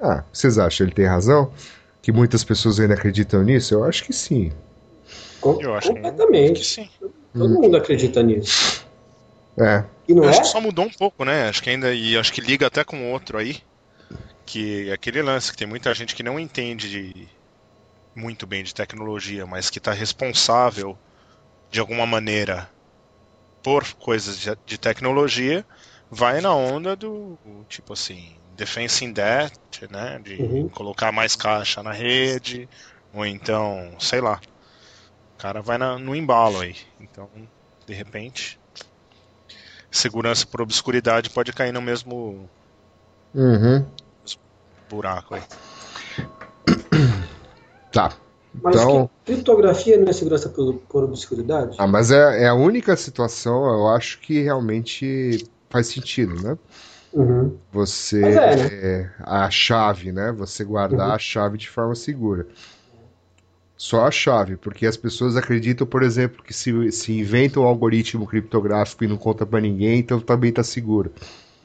Ah, 0.01 0.25
vocês 0.33 0.59
acham 0.59 0.79
que 0.79 0.83
ele 0.91 0.97
tem 0.97 1.07
razão? 1.07 1.53
Que 2.03 2.11
muitas 2.13 2.43
pessoas 2.45 2.79
ainda 2.81 2.95
acreditam 2.95 3.43
nisso? 3.43 3.73
Eu 3.75 3.85
acho 3.85 4.05
que 4.05 4.13
sim. 4.13 4.53
Com- 5.41 5.61
Eu 5.63 5.75
acho 5.75 5.89
que- 5.89 5.95
completamente. 5.95 6.61
Que 6.61 6.67
sim. 6.67 6.91
Todo 7.37 7.49
mundo 7.61 7.77
acredita 7.77 8.23
nisso. 8.23 8.85
É. 9.59 9.85
E 10.09 10.15
não 10.15 10.25
Eu 10.25 10.29
é? 10.29 10.31
acho 10.31 10.41
que 10.41 10.47
só 10.49 10.61
mudou 10.61 10.85
um 10.87 10.91
pouco, 10.91 11.25
né? 11.25 11.49
Acho 11.49 11.63
que 11.63 11.71
ainda. 11.71 11.95
E 11.95 12.17
acho 12.17 12.33
que 12.33 12.41
liga 12.41 12.67
até 12.67 12.85
com 12.85 13.13
outro 13.13 13.39
aí. 13.39 13.63
Que 14.47 14.91
é 14.91 14.95
aquele 14.95 15.23
lance 15.23 15.51
que 15.53 15.59
tem 15.59 15.67
muita 15.69 15.95
gente 15.95 16.15
que 16.15 16.23
não 16.23 16.41
entende 16.41 16.91
de- 16.91 17.31
muito 18.15 18.47
bem 18.47 18.65
de 18.65 18.75
tecnologia, 18.75 19.47
mas 19.47 19.71
que 19.71 19.79
está 19.79 19.93
responsável 19.93 20.99
de 21.71 21.81
alguma 21.81 22.07
maneira 22.07 22.71
por 23.63 23.95
coisas 23.97 24.39
de, 24.39 24.51
de 24.67 24.79
tecnologia, 24.79 25.67
vai 26.11 26.41
na 26.41 26.55
onda 26.55 26.97
do 26.97 27.39
tipo 27.69 27.93
assim, 27.95 28.41
defense 28.57 29.05
in 29.05 29.13
debt, 29.13 29.59
né? 29.91 30.19
De 30.21 30.39
Uhum. 30.39 30.69
colocar 30.73 31.13
mais 31.13 31.37
caixa 31.37 31.83
na 31.83 31.93
rede, 31.93 32.69
ou 33.13 33.27
então, 33.27 33.97
sei 34.01 34.21
lá. 34.21 34.41
O 35.35 35.39
cara 35.39 35.61
vai 35.61 35.77
na- 35.79 35.99
no 35.99 36.15
embalo 36.15 36.61
aí. 36.61 36.77
Então, 37.01 37.29
de 37.87 37.93
repente, 37.95 38.59
segurança 39.91 40.47
por 40.47 40.61
obscuridade 40.63 41.31
pode 41.31 41.53
cair 41.53 41.73
no 41.73 41.83
mesmo 41.83 42.49
Uhum. 43.35 43.85
buraco 44.89 45.35
aí. 45.35 45.43
Tá. 47.93 48.13
Mas 48.63 48.77
Então- 48.77 49.11
que 49.25 49.33
criptografia 49.33 49.99
não 49.99 50.09
é 50.09 50.13
segurança 50.13 50.49
por, 50.49 50.75
por 50.89 51.05
obscuridade? 51.05 51.77
Ah, 51.79 51.87
mas 51.87 52.11
é, 52.11 52.45
é 52.45 52.49
a 52.49 52.55
única 52.55 52.97
situação, 52.97 53.65
eu 53.67 53.89
acho 53.89 54.21
que 54.21 54.43
realmente 54.43 55.45
faz 55.71 55.89
sentido, 55.89 56.41
né? 56.43 56.57
Uhum. 57.13 57.57
Você. 57.73 58.21
É, 58.23 58.57
né? 58.57 58.69
é, 58.73 59.11
a 59.21 59.51
chave, 59.51 60.11
né? 60.13 60.33
Você 60.33 60.65
guardar 60.65 61.09
Uhum. 61.09 61.15
a 61.15 61.19
chave 61.19 61.59
de 61.59 61.69
forma 61.69 61.95
segura. 61.95 62.47
Só 63.85 64.07
a 64.07 64.11
chave, 64.11 64.57
porque 64.57 64.87
as 64.87 64.97
pessoas 64.97 65.37
acreditam, 65.37 65.87
por 65.87 66.03
exemplo, 66.03 66.43
que 66.43 66.55
se, 66.55 66.91
se 66.91 67.13
inventa 67.13 67.61
um 67.61 67.65
algoritmo 67.65 68.27
criptográfico 68.27 69.05
e 69.05 69.07
não 69.07 69.19
conta 69.19 69.45
pra 69.45 69.61
ninguém, 69.61 69.99
então 69.99 70.19
também 70.19 70.51
tá 70.51 70.63
seguro. 70.63 71.13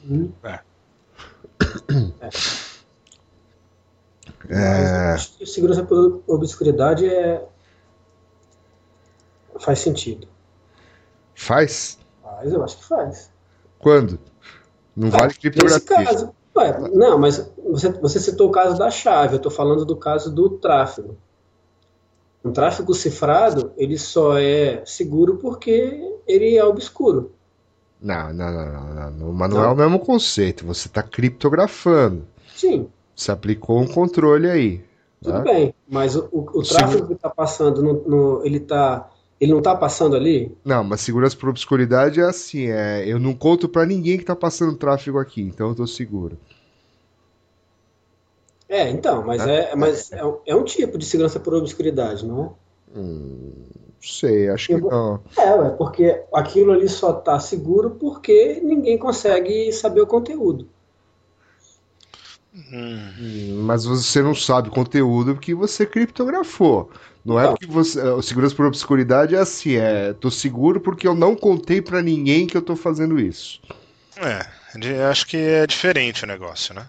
Uhum. 0.06 0.30
É. 0.44 0.60
Acho 5.14 5.38
que 5.38 5.46
segurança 5.46 5.82
por 5.82 6.22
obscuridade 6.26 7.06
é. 7.08 7.42
faz 9.58 9.78
sentido. 9.78 10.28
Faz? 11.34 11.98
Mas 12.22 12.52
eu 12.52 12.62
acho 12.62 12.76
que 12.76 12.84
faz. 12.84 13.30
Quando? 13.78 14.20
Não 14.94 15.08
vale 15.08 15.28
Nesse 15.28 15.40
criptografia. 15.40 16.04
caso. 16.04 16.34
Ué, 16.54 16.78
não, 16.92 17.18
mas 17.18 17.50
você, 17.66 17.88
você 17.88 18.20
citou 18.20 18.50
o 18.50 18.52
caso 18.52 18.76
da 18.76 18.90
chave, 18.90 19.36
eu 19.36 19.38
estou 19.38 19.50
falando 19.50 19.86
do 19.86 19.96
caso 19.96 20.30
do 20.30 20.50
tráfego. 20.50 21.16
Um 22.44 22.52
tráfego 22.52 22.94
cifrado, 22.94 23.72
ele 23.76 23.98
só 23.98 24.38
é 24.38 24.84
seguro 24.86 25.38
porque 25.38 26.00
ele 26.26 26.56
é 26.56 26.64
obscuro. 26.64 27.32
Não, 28.02 28.32
não, 28.32 28.50
não, 28.52 28.94
não, 28.94 29.10
não. 29.10 29.32
Mas 29.32 29.50
não 29.50 29.62
é 29.62 29.68
o 29.68 29.76
mesmo 29.76 29.98
conceito. 29.98 30.66
Você 30.66 30.88
está 30.88 31.02
criptografando. 31.02 32.26
Sim, 32.54 32.92
Você 33.14 33.30
aplicou 33.32 33.80
um 33.80 33.86
controle 33.86 34.48
aí. 34.50 34.84
tudo 35.22 35.32
tá? 35.38 35.42
bem, 35.42 35.74
mas 35.88 36.16
o, 36.16 36.28
o- 36.32 36.60
o 36.60 36.62
tráfego 36.62 37.06
que 37.06 37.12
está 37.14 37.30
passando, 37.30 37.82
no, 37.82 37.92
no- 38.08 38.44
ele, 38.46 38.60
tá, 38.60 39.10
ele 39.40 39.50
não 39.52 39.58
está 39.58 39.74
passando 39.76 40.16
ali? 40.16 40.56
Não, 40.64 40.84
mas 40.84 41.00
segurança 41.00 41.36
por 41.36 41.48
obscuridade 41.48 42.20
é 42.20 42.24
assim, 42.24 42.66
é, 42.68 43.04
eu 43.06 43.18
não 43.18 43.34
conto 43.34 43.68
pra 43.68 43.86
ninguém 43.86 44.18
que 44.18 44.24
tá 44.24 44.36
passando 44.36 44.76
tráfego 44.76 45.18
aqui, 45.18 45.42
então 45.42 45.68
eu 45.70 45.74
tô 45.74 45.86
seguro. 45.86 46.38
É, 48.70 48.88
então, 48.88 49.22
mas, 49.26 49.46
é, 49.46 49.74
mas 49.76 50.12
é, 50.12 50.24
um- 50.24 50.40
é 50.46 50.54
um 50.56 50.64
tipo 50.64 50.96
de 50.96 51.04
segurança 51.04 51.38
por 51.40 51.52
obscuridade, 51.54 52.24
não 52.26 52.56
Hum, 52.94 53.68
não 53.76 54.00
sei, 54.00 54.48
acho 54.50 54.70
que 54.70 54.78
não. 54.80 55.22
é? 55.36 55.42
É, 55.42 55.54
ué, 55.56 55.70
porque 55.76 56.24
aquilo 56.32 56.72
ali 56.72 56.88
só 56.88 57.18
está 57.18 57.38
seguro 57.40 57.96
porque 57.98 58.60
ninguém 58.62 58.98
consegue 58.98 59.72
saber 59.72 60.02
o 60.02 60.06
conteúdo. 60.06 60.68
Hum, 62.54 63.12
Hum, 63.18 63.62
Mas 63.64 63.84
você 63.84 64.22
não 64.22 64.34
sabe 64.34 64.68
o 64.68 64.72
conteúdo 64.72 65.34
porque 65.34 65.54
você 65.54 65.86
criptografou. 65.86 66.90
Não 67.24 67.38
é 67.38 67.46
Não. 67.46 67.48
porque 67.48 67.66
você. 67.66 68.00
A 68.00 68.20
segurança 68.22 68.54
por 68.54 68.66
obscuridade 68.66 69.34
é 69.34 69.38
assim, 69.38 69.74
é. 69.76 70.12
Tô 70.14 70.30
seguro 70.30 70.80
porque 70.80 71.06
eu 71.06 71.14
não 71.14 71.36
contei 71.36 71.80
pra 71.82 72.02
ninguém 72.02 72.46
que 72.46 72.56
eu 72.56 72.62
tô 72.62 72.74
fazendo 72.76 73.18
isso. 73.20 73.60
é, 74.16 74.46
De- 74.78 75.02
acho 75.02 75.26
que 75.26 75.36
é 75.36 75.66
diferente 75.66 76.22
o 76.24 76.26
negócio, 76.26 76.72
né? 76.74 76.88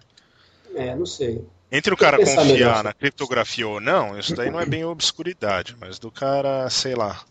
É, 0.76 0.96
não 0.96 1.06
sei. 1.06 1.50
Entre 1.72 1.94
o 1.94 1.98
cara 1.98 2.18
confiar 2.18 2.46
melhor. 2.46 2.84
na 2.84 2.94
criptografia 2.94 3.68
ou 3.68 3.80
não, 3.80 4.20
isso 4.20 4.36
daí 4.36 4.52
não 4.52 4.60
é 4.60 4.66
bem 4.66 4.84
obscuridade, 4.84 5.76
mas 5.80 5.98
do 5.98 6.12
cara, 6.12 6.70
sei 6.70 6.96
lá. 6.96 7.22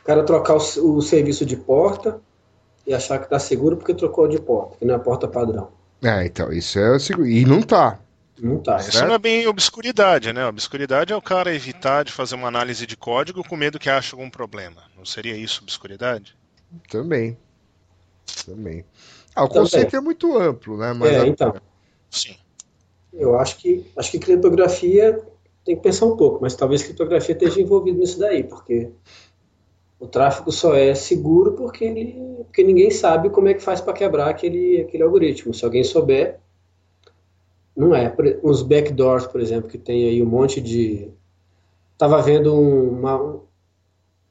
O 0.00 0.04
cara 0.04 0.22
trocar 0.24 0.54
o, 0.54 0.96
o 0.96 1.02
serviço 1.02 1.44
de 1.44 1.56
porta 1.56 2.20
e 2.86 2.94
achar 2.94 3.18
que 3.18 3.28
tá 3.28 3.38
seguro 3.40 3.76
porque 3.76 3.92
trocou 3.92 4.28
de 4.28 4.38
porta, 4.38 4.76
que 4.78 4.84
não 4.84 4.94
é 4.94 4.96
a 4.96 5.00
porta 5.00 5.26
padrão. 5.26 5.70
É, 6.02 6.24
então, 6.26 6.52
isso 6.52 6.78
é 6.78 6.94
o 6.94 7.00
segundo. 7.00 7.26
E 7.26 7.44
não 7.44 7.60
tá. 7.60 7.98
Não 8.38 8.58
tá. 8.58 8.76
Isso 8.76 9.04
não 9.04 9.14
é 9.14 9.18
bem 9.18 9.46
obscuridade, 9.48 10.32
né? 10.32 10.46
Obscuridade 10.46 11.12
é 11.12 11.16
o 11.16 11.22
cara 11.22 11.54
evitar 11.54 12.04
de 12.04 12.12
fazer 12.12 12.34
uma 12.34 12.46
análise 12.48 12.86
de 12.86 12.96
código 12.96 13.42
com 13.42 13.56
medo 13.56 13.78
que 13.78 13.88
ache 13.90 14.14
algum 14.14 14.28
problema. 14.30 14.82
Não 14.96 15.04
seria 15.06 15.34
isso 15.36 15.62
obscuridade? 15.62 16.36
Também. 16.88 17.36
Também. 18.44 18.84
Ah, 19.34 19.44
o 19.44 19.48
Também. 19.48 19.62
conceito 19.62 19.96
é 19.96 20.00
muito 20.00 20.36
amplo, 20.38 20.76
né? 20.76 20.92
Mas 20.92 21.10
É, 21.12 21.20
a- 21.22 21.26
então. 21.26 21.54
Sim. 22.10 22.36
Eu 23.16 23.36
acho 23.38 23.58
que 23.58 23.84
acho 23.96 24.10
que 24.12 24.18
criptografia 24.18 25.20
tem 25.64 25.76
que 25.76 25.82
pensar 25.82 26.06
um 26.06 26.16
pouco, 26.16 26.38
mas 26.40 26.54
talvez 26.54 26.82
criptografia 26.84 27.32
esteja 27.34 27.60
envolvida 27.60 27.98
nisso 27.98 28.18
daí, 28.20 28.44
porque 28.44 28.90
o 29.98 30.06
tráfego 30.06 30.50
só 30.52 30.74
é 30.74 30.94
seguro 30.94 31.52
porque, 31.52 31.84
ele, 31.84 32.14
porque 32.44 32.62
ninguém 32.62 32.90
sabe 32.90 33.30
como 33.30 33.48
é 33.48 33.54
que 33.54 33.62
faz 33.62 33.80
para 33.80 33.92
quebrar 33.92 34.28
aquele, 34.28 34.80
aquele 34.82 35.02
algoritmo. 35.02 35.54
Se 35.54 35.64
alguém 35.64 35.84
souber, 35.84 36.38
não 37.76 37.94
é. 37.94 38.14
Os 38.42 38.62
backdoors, 38.62 39.26
por 39.26 39.40
exemplo, 39.40 39.68
que 39.68 39.78
tem 39.78 40.08
aí 40.08 40.22
um 40.22 40.26
monte 40.26 40.60
de. 40.60 41.10
Tava 41.98 42.22
vendo 42.22 42.54
um- 42.54 42.90
uma. 42.90 43.22
um- 43.22 43.42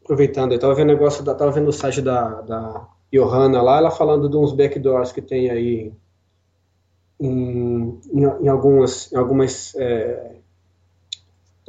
Aproveitando 0.03 0.53
aí, 0.53 0.59
tava 0.59 0.75
vendo 0.75 0.87
negócio 0.87 1.23
da, 1.23 1.35
tava 1.35 1.51
vendo 1.51 1.69
o 1.69 1.73
site 1.73 2.01
da, 2.01 2.41
da 2.41 2.87
Johanna 3.13 3.61
lá, 3.61 3.77
ela 3.79 3.91
falando 3.91 4.29
de 4.29 4.37
uns 4.37 4.53
backdoors 4.53 5.11
que 5.11 5.21
tem 5.21 5.49
aí 5.49 5.93
em, 7.19 7.99
em, 8.11 8.23
em 8.41 8.47
algumas, 8.47 9.11
em 9.11 9.15
algumas 9.15 9.73
é, 9.75 10.35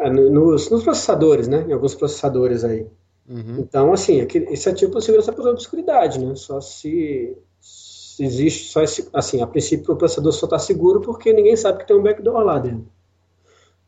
é, 0.01 0.11
no- 0.11 0.31
nos, 0.31 0.71
nos 0.71 0.83
processadores, 0.83 1.49
né? 1.49 1.65
Em 1.69 1.73
alguns 1.73 1.95
processadores 1.95 2.65
aí. 2.65 2.87
Uhum. 3.29 3.59
Então, 3.61 3.93
assim, 3.93 4.21
aquele, 4.21 4.53
esse 4.53 4.69
é 4.69 4.73
tipo 4.73 4.99
de 4.99 5.05
segurança 5.05 5.33
por 5.33 5.47
obscuridade, 5.49 6.19
né? 6.25 6.35
Só 6.37 6.61
se, 6.61 7.37
se 7.61 8.25
existe, 8.25 8.69
só 8.69 8.83
esse, 8.83 9.09
assim, 9.13 9.43
a 9.43 9.47
princípio 9.47 9.95
o 9.95 9.97
processador 9.97 10.33
só 10.33 10.47
está 10.47 10.59
seguro 10.59 11.01
porque 11.01 11.33
ninguém 11.33 11.57
sabe 11.57 11.79
que 11.79 11.87
tem 11.87 11.97
um 11.97 12.03
backdoor 12.03 12.41
lá 12.45 12.59
dentro. 12.59 12.87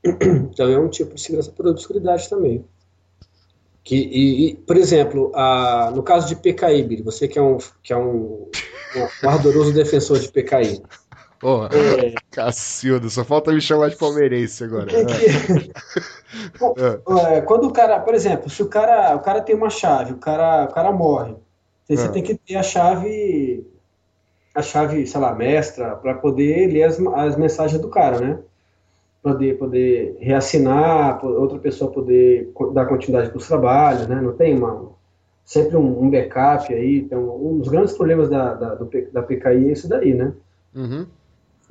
Então 0.50 0.68
é 0.68 0.78
um 0.78 0.88
tipo 0.88 1.14
de 1.14 1.20
segurança 1.20 1.50
por 1.52 1.66
obscuridade 1.66 2.28
também. 2.28 2.64
Que, 3.84 3.96
e, 3.96 4.48
e, 4.50 4.54
por 4.54 4.76
exemplo, 4.76 5.32
a, 5.34 5.90
no 5.94 6.02
caso 6.02 6.28
de 6.28 6.36
PKI, 6.36 7.02
você 7.02 7.26
que 7.26 7.38
é 7.38 7.42
um, 7.42 7.58
que 7.82 7.92
é 7.92 7.96
um, 7.96 8.48
um 9.24 9.28
ardoroso 9.28 9.72
defensor 9.72 10.18
de 10.18 10.28
PKI, 10.28 10.82
Porra, 11.40 11.68
é, 11.72 12.14
Cacildo, 12.32 13.08
só 13.10 13.24
falta 13.24 13.52
me 13.52 13.60
chamar 13.60 13.90
de 13.90 13.96
palmeirense 13.96 14.64
agora. 14.64 14.90
É 14.92 15.04
que- 15.04 15.72
É, 17.36 17.40
quando 17.42 17.66
o 17.68 17.72
cara, 17.72 17.98
por 18.00 18.14
exemplo, 18.14 18.50
se 18.50 18.62
o 18.62 18.68
cara, 18.68 19.14
o 19.16 19.20
cara 19.20 19.40
tem 19.40 19.54
uma 19.56 19.70
chave, 19.70 20.12
o 20.12 20.18
cara, 20.18 20.64
o 20.64 20.72
cara 20.74 20.92
morre, 20.92 21.34
você 21.88 22.04
Ah. 22.04 22.08
tem 22.08 22.22
que 22.22 22.34
ter 22.34 22.56
a 22.56 22.62
chave, 22.62 23.66
a 24.54 24.60
chave, 24.60 25.06
sei 25.06 25.20
lá, 25.20 25.34
mestra, 25.34 25.96
para 25.96 26.14
poder 26.14 26.66
ler 26.70 26.82
as, 26.84 26.98
as 27.00 27.36
mensagens 27.36 27.80
do 27.80 27.88
cara, 27.88 28.20
né? 28.20 28.38
Poder, 29.22 29.58
poder 29.58 30.16
reassinar, 30.20 31.24
outra 31.24 31.58
pessoa 31.58 31.90
poder 31.90 32.52
dar 32.72 32.86
continuidade 32.86 33.30
para 33.30 33.38
os 33.38 33.48
trabalhos, 33.48 34.06
né? 34.06 34.20
Não 34.20 34.32
tem 34.34 34.54
uma, 34.56 34.90
sempre 35.44 35.76
um, 35.76 36.02
um 36.04 36.10
backup 36.10 36.72
aí. 36.72 36.98
Então, 36.98 37.20
um 37.36 37.58
dos 37.58 37.68
grandes 37.68 37.94
problemas 37.94 38.28
da, 38.28 38.54
da, 38.54 38.74
do 38.74 38.88
da 39.12 39.22
PKI 39.22 39.68
é 39.68 39.72
isso 39.72 39.88
daí, 39.88 40.14
né? 40.14 40.32
Uhum. 40.74 41.06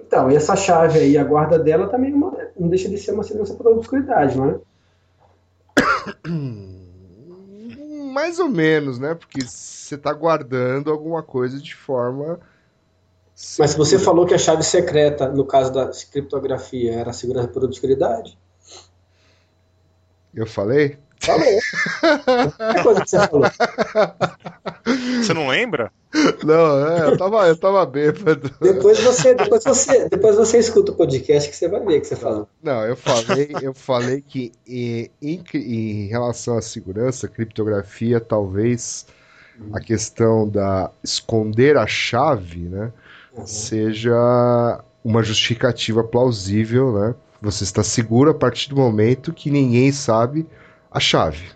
Então, 0.07 0.31
e 0.31 0.35
essa 0.37 0.55
chave 0.55 0.99
aí, 0.99 1.17
a 1.17 1.23
guarda 1.23 1.59
dela 1.59 1.89
também 1.89 2.13
é 2.13 2.15
uma- 2.15 2.33
não 2.57 2.69
deixa 2.69 2.87
de 2.87 2.97
ser 2.97 3.11
uma 3.11 3.23
segurança 3.23 3.53
por 3.53 3.67
obscuridade, 3.67 4.37
não 4.37 4.51
é? 4.51 4.55
Mais 8.13 8.39
ou 8.39 8.47
menos, 8.47 8.97
né? 8.97 9.13
Porque 9.13 9.41
você 9.45 9.97
tá 9.97 10.13
guardando 10.13 10.89
alguma 10.89 11.21
coisa 11.21 11.59
de 11.59 11.75
forma. 11.75 12.39
Mas 13.59 13.71
se 13.71 13.77
você 13.77 13.91
segura. 13.91 14.05
falou 14.05 14.25
que 14.25 14.33
a 14.33 14.37
chave 14.37 14.63
secreta, 14.63 15.27
no 15.29 15.45
caso 15.45 15.71
da 15.73 15.91
criptografia, 16.11 16.93
era 16.93 17.11
segurança 17.13 17.49
por 17.49 17.63
obscuridade, 17.65 18.37
Eu 20.33 20.47
falei? 20.47 20.97
Falou. 21.27 22.49
É 22.59 22.83
coisa 22.83 23.01
que 23.01 23.09
você 23.09 23.27
falou. 23.27 23.51
Você 25.21 25.33
não 25.33 25.47
lembra? 25.47 25.91
Não, 26.43 26.87
é, 26.87 27.07
eu 27.07 27.17
tava, 27.17 27.47
eu 27.47 27.57
tava 27.57 27.85
bêbado. 27.85 28.49
Depois 28.61 28.99
você, 28.99 29.35
depois 29.35 29.63
você, 29.63 30.09
depois 30.09 30.35
você 30.35 30.57
escuta 30.57 30.91
o 30.91 30.95
podcast 30.95 31.49
que 31.49 31.55
você 31.55 31.67
vai 31.67 31.81
ver 31.81 32.01
que 32.01 32.07
você 32.07 32.15
falou. 32.15 32.47
Não, 32.63 32.83
eu 32.85 32.95
falei, 32.95 33.49
eu 33.61 33.73
falei 33.73 34.23
que 34.25 34.51
em, 34.67 35.09
em, 35.21 35.43
em 35.53 36.07
relação 36.07 36.57
à 36.57 36.61
segurança, 36.61 37.27
criptografia, 37.27 38.19
talvez 38.19 39.05
a 39.73 39.79
questão 39.79 40.47
da 40.47 40.89
esconder 41.03 41.77
a 41.77 41.87
chave, 41.87 42.61
né, 42.61 42.91
seja 43.45 44.83
uma 45.03 45.23
justificativa 45.23 46.03
plausível, 46.03 46.91
né? 46.93 47.15
Você 47.41 47.63
está 47.63 47.83
seguro 47.83 48.31
a 48.31 48.33
partir 48.33 48.69
do 48.69 48.75
momento 48.75 49.31
que 49.31 49.51
ninguém 49.51 49.91
sabe 49.91 50.45
a 50.91 50.99
chave, 50.99 51.49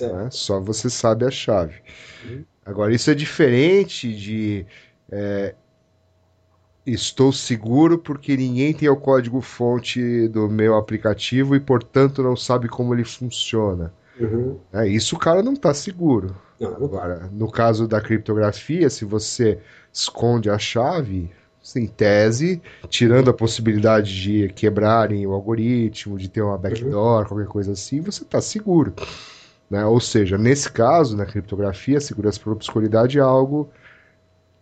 né? 0.00 0.28
Só 0.30 0.60
você 0.60 0.88
sabe 0.88 1.24
a 1.24 1.30
chave. 1.30 1.82
Agora, 2.64 2.94
isso 2.94 3.10
é 3.10 3.14
diferente 3.14 4.14
de 4.14 4.66
é, 5.10 5.54
estou 6.86 7.32
seguro 7.32 7.98
porque 7.98 8.36
ninguém 8.36 8.72
tem 8.72 8.88
o 8.88 8.96
código-fonte 8.96 10.28
do 10.28 10.48
meu 10.48 10.76
aplicativo 10.76 11.54
e, 11.54 11.60
portanto, 11.60 12.22
não 12.22 12.36
sabe 12.36 12.68
como 12.68 12.94
ele 12.94 13.04
funciona. 13.04 13.92
Uhum. 14.18 14.58
É, 14.72 14.86
isso 14.86 15.16
o 15.16 15.18
cara 15.18 15.42
não 15.42 15.54
está 15.54 15.72
seguro. 15.72 16.36
Não, 16.58 16.78
não 16.78 16.88
tá. 16.88 16.98
Agora, 16.98 17.30
no 17.32 17.50
caso 17.50 17.88
da 17.88 18.00
criptografia, 18.00 18.90
se 18.90 19.04
você 19.04 19.58
esconde 19.92 20.50
a 20.50 20.58
chave, 20.58 21.30
em 21.78 21.86
tese, 21.86 22.60
tirando 22.88 23.30
a 23.30 23.34
possibilidade 23.34 24.20
de 24.20 24.48
quebrarem 24.54 25.26
o 25.26 25.32
algoritmo, 25.32 26.18
de 26.18 26.28
ter 26.28 26.42
uma 26.42 26.58
backdoor, 26.58 27.26
qualquer 27.26 27.46
coisa 27.46 27.72
assim, 27.72 28.00
você 28.00 28.22
está 28.22 28.40
seguro. 28.40 28.94
Né? 29.70 29.84
Ou 29.86 30.00
seja, 30.00 30.36
nesse 30.38 30.70
caso, 30.70 31.16
na 31.16 31.26
criptografia, 31.26 31.98
a 31.98 32.00
segurança 32.00 32.40
por 32.40 32.52
obscuridade 32.52 33.18
é 33.18 33.22
algo 33.22 33.70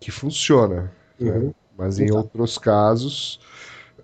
que 0.01 0.11
funciona. 0.11 0.93
Uhum. 1.21 1.53
Mas 1.77 1.99
em 1.99 2.05
Então. 2.05 2.19
outros 2.19 2.59
casos. 2.59 3.41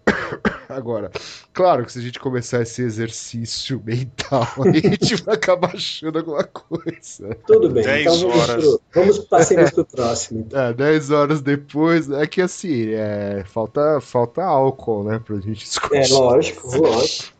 Agora, 0.68 1.10
claro 1.52 1.84
que 1.84 1.92
se 1.92 1.98
a 1.98 2.02
gente 2.02 2.18
começar 2.18 2.60
esse 2.62 2.82
exercício 2.82 3.80
mental, 3.84 4.46
a 4.66 4.72
gente 4.72 5.16
vai 5.22 5.34
acabar 5.34 5.74
achando 5.74 6.18
alguma 6.18 6.42
coisa. 6.44 7.36
Tudo 7.46 7.70
bem. 7.70 7.84
Dez 7.84 8.06
Então 8.06 8.18
vamos, 8.30 8.48
horas. 8.48 8.64
pro, 8.64 8.80
vamos 8.94 9.18
passemos 9.20 9.70
para 9.70 9.80
o 9.82 9.84
próximo. 9.84 10.40
então. 10.40 10.60
É, 10.60 10.72
10 10.72 11.10
horas 11.10 11.40
depois, 11.42 12.10
é 12.10 12.26
que 12.26 12.40
assim, 12.40 12.88
é, 12.90 13.44
falta, 13.46 14.00
falta 14.00 14.42
álcool, 14.42 15.04
né, 15.04 15.20
pra 15.24 15.36
gente 15.36 15.64
discutir. 15.64 15.96
É 15.96 16.08
lógico, 16.14 16.76
lógico. 16.76 17.32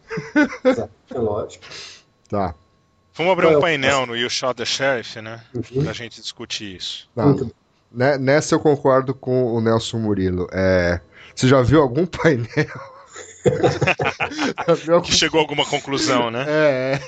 Exato, 0.65 0.91
É 1.15 1.19
lógico. 1.19 1.65
Tá. 2.29 2.55
Vamos 3.17 3.33
abrir 3.33 3.45
Qual 3.47 3.53
é 3.53 3.57
um 3.57 3.59
o 3.59 3.63
painel 3.63 4.07
no 4.07 4.17
You 4.17 4.29
Shot 4.29 4.55
the 4.55 4.65
Sheriff, 4.65 5.21
né? 5.21 5.41
Uhum. 5.55 5.83
Pra 5.85 5.93
gente 5.93 6.21
discutir 6.21 6.77
isso. 6.77 7.09
tá. 7.15 7.35
Né- 7.93 8.19
Nessa 8.19 8.55
eu 8.57 8.61
concordo 8.61 9.15
com 9.15 9.55
o 9.55 9.61
Nelson 9.61 9.99
Murilo. 9.99 10.49
É, 10.53 11.01
você 11.35 11.49
já 11.49 11.63
viu 11.63 11.81
algum 11.81 12.07
painel? 12.07 12.47
viu 14.85 14.95
algum... 14.95 15.07
Que 15.07 15.13
chegou 15.13 15.41
a 15.41 15.43
alguma 15.43 15.67
conclusão, 15.67 16.31
né? 16.31 16.45
É, 16.49 17.01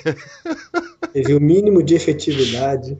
Teve 1.13 1.33
o 1.33 1.41
mínimo 1.41 1.81
de 1.81 1.95
efetividade. 1.95 2.97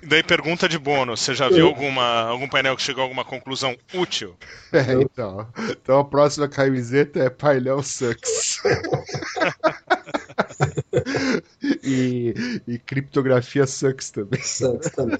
E 0.00 0.06
daí 0.06 0.22
pergunta 0.22 0.68
de 0.68 0.78
bônus, 0.78 1.20
você 1.20 1.34
já 1.34 1.48
viu 1.48 1.66
alguma, 1.66 2.22
algum 2.22 2.48
painel 2.48 2.76
que 2.76 2.82
chegou 2.82 3.02
a 3.02 3.04
alguma 3.04 3.24
conclusão 3.24 3.76
útil? 3.92 4.36
é, 4.72 4.94
então. 4.94 5.46
Então 5.70 6.00
a 6.00 6.04
próxima 6.04 6.48
camiseta 6.48 7.20
é 7.20 7.30
painel 7.30 7.82
sucks. 7.82 8.62
e, 11.84 12.62
e 12.66 12.78
criptografia 12.78 13.66
sucks 13.66 14.10
também. 14.10 14.40
Santos 14.40 14.90
também. 14.90 15.18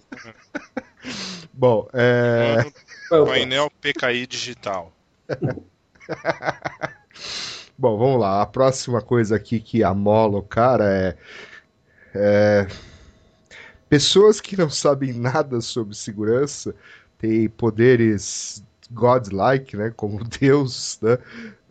Bom, 1.52 1.88
é, 1.92 2.64
Qual 3.12 3.20
é 3.20 3.24
o 3.24 3.26
painel 3.26 3.70
PKI 3.82 4.26
digital. 4.26 4.90
bom, 7.76 7.98
vamos 7.98 8.18
lá. 8.18 8.40
A 8.40 8.46
próxima 8.46 9.02
coisa 9.02 9.36
aqui 9.36 9.60
que 9.60 9.84
amola 9.84 10.38
o 10.38 10.42
cara 10.42 10.88
é, 10.88 11.14
é 12.14 12.66
pessoas 13.86 14.40
que 14.40 14.56
não 14.56 14.70
sabem 14.70 15.12
nada 15.12 15.60
sobre 15.60 15.94
segurança 15.94 16.74
têm 17.18 17.50
poderes 17.50 18.64
godlike, 18.90 19.76
né, 19.76 19.92
como 19.94 20.24
Deus, 20.40 20.98
né, 21.02 21.18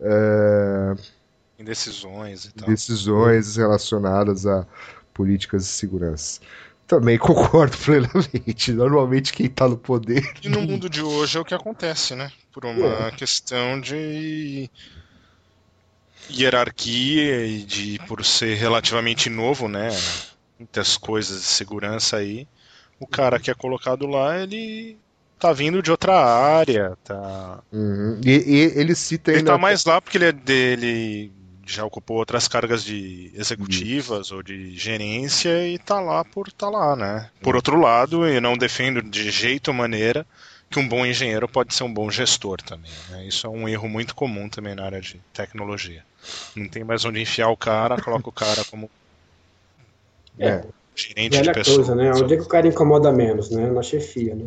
é, 0.00 0.94
Indecisões 1.58 2.44
e 2.44 2.54
tal. 2.54 2.68
decisões 2.68 3.56
relacionadas 3.56 4.46
a 4.46 4.64
políticas 5.12 5.64
de 5.64 5.70
segurança. 5.70 6.40
Também 6.86 7.18
concordo 7.18 7.76
plenamente. 7.78 8.72
Normalmente 8.72 9.32
quem 9.32 9.48
tá 9.48 9.68
no 9.68 9.76
poder. 9.76 10.22
E 10.42 10.48
no 10.48 10.60
mundo 10.60 10.88
de 10.88 11.02
hoje 11.02 11.38
é 11.38 11.40
o 11.40 11.44
que 11.44 11.54
acontece, 11.54 12.14
né? 12.14 12.30
Por 12.52 12.64
uma 12.64 13.10
questão 13.12 13.80
de 13.80 14.70
hierarquia 16.30 17.46
e 17.46 17.62
de 17.62 17.98
por 18.06 18.24
ser 18.24 18.56
relativamente 18.56 19.30
novo, 19.30 19.68
né? 19.68 19.88
Muitas 20.58 20.96
coisas 20.96 21.40
de 21.40 21.46
segurança 21.46 22.18
aí. 22.18 22.46
O 23.00 23.06
cara 23.06 23.40
que 23.40 23.50
é 23.50 23.54
colocado 23.54 24.06
lá, 24.06 24.38
ele 24.38 24.96
tá 25.38 25.52
vindo 25.52 25.82
de 25.82 25.90
outra 25.90 26.14
área, 26.14 26.96
tá. 27.02 27.60
Uhum. 27.72 28.20
E, 28.24 28.30
e 28.30 28.78
ele 28.78 28.94
cita 28.94 29.32
Ele 29.32 29.42
tá 29.42 29.58
mais 29.58 29.84
lá 29.84 30.00
porque 30.00 30.16
ele 30.16 30.26
é 30.26 30.32
dele 30.32 31.32
já 31.66 31.84
ocupou 31.84 32.16
outras 32.16 32.48
cargas 32.48 32.84
de 32.84 33.30
executivas 33.34 34.30
ou 34.32 34.42
de 34.42 34.76
gerência 34.76 35.68
e 35.68 35.78
tá 35.78 36.00
lá 36.00 36.24
por 36.24 36.50
tá 36.52 36.68
lá, 36.68 36.96
né? 36.96 37.30
Por 37.40 37.56
outro 37.56 37.78
lado, 37.78 38.26
eu 38.26 38.40
não 38.40 38.56
defendo 38.56 39.02
de 39.02 39.30
jeito 39.30 39.68
ou 39.68 39.74
maneira 39.74 40.26
que 40.70 40.78
um 40.78 40.88
bom 40.88 41.04
engenheiro 41.04 41.46
pode 41.46 41.74
ser 41.74 41.84
um 41.84 41.92
bom 41.92 42.10
gestor 42.10 42.60
também. 42.62 42.90
Né? 43.10 43.26
Isso 43.26 43.46
é 43.46 43.50
um 43.50 43.68
erro 43.68 43.88
muito 43.88 44.14
comum 44.14 44.48
também 44.48 44.74
na 44.74 44.84
área 44.84 45.00
de 45.00 45.20
tecnologia. 45.32 46.02
Não 46.56 46.68
tem 46.68 46.82
mais 46.82 47.04
onde 47.04 47.20
enfiar 47.20 47.48
o 47.48 47.56
cara, 47.56 48.00
coloca 48.00 48.28
o 48.28 48.32
cara 48.32 48.64
como 48.64 48.90
É. 50.38 50.64
gerente 50.96 51.36
Velha 51.36 51.42
de 51.42 51.52
pessoas. 51.52 51.76
coisa, 51.76 51.94
né? 51.94 52.10
Onde 52.12 52.34
é 52.34 52.36
que 52.36 52.42
o 52.42 52.48
cara 52.48 52.66
incomoda 52.66 53.12
menos, 53.12 53.50
né? 53.50 53.70
Na 53.70 53.82
chefia, 53.82 54.34
né? 54.34 54.46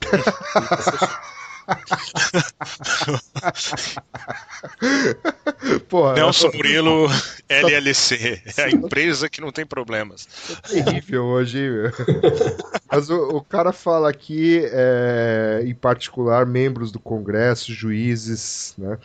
Porra, 5.88 6.14
Nelson 6.14 6.50
Murilo, 6.54 7.08
LLC, 7.48 8.40
é 8.56 8.62
a 8.62 8.70
empresa 8.70 9.28
que 9.28 9.40
não 9.40 9.50
tem 9.50 9.66
problemas. 9.66 10.28
terrível 10.68 11.24
hoje, 11.24 11.58
meu? 11.58 11.90
Mas 12.90 13.10
o, 13.10 13.36
o 13.36 13.42
cara 13.42 13.72
fala 13.72 14.08
aqui, 14.08 14.60
é, 14.64 15.62
em 15.64 15.74
particular, 15.74 16.46
membros 16.46 16.92
do 16.92 17.00
Congresso, 17.00 17.72
juízes, 17.72 18.74
né? 18.78 18.98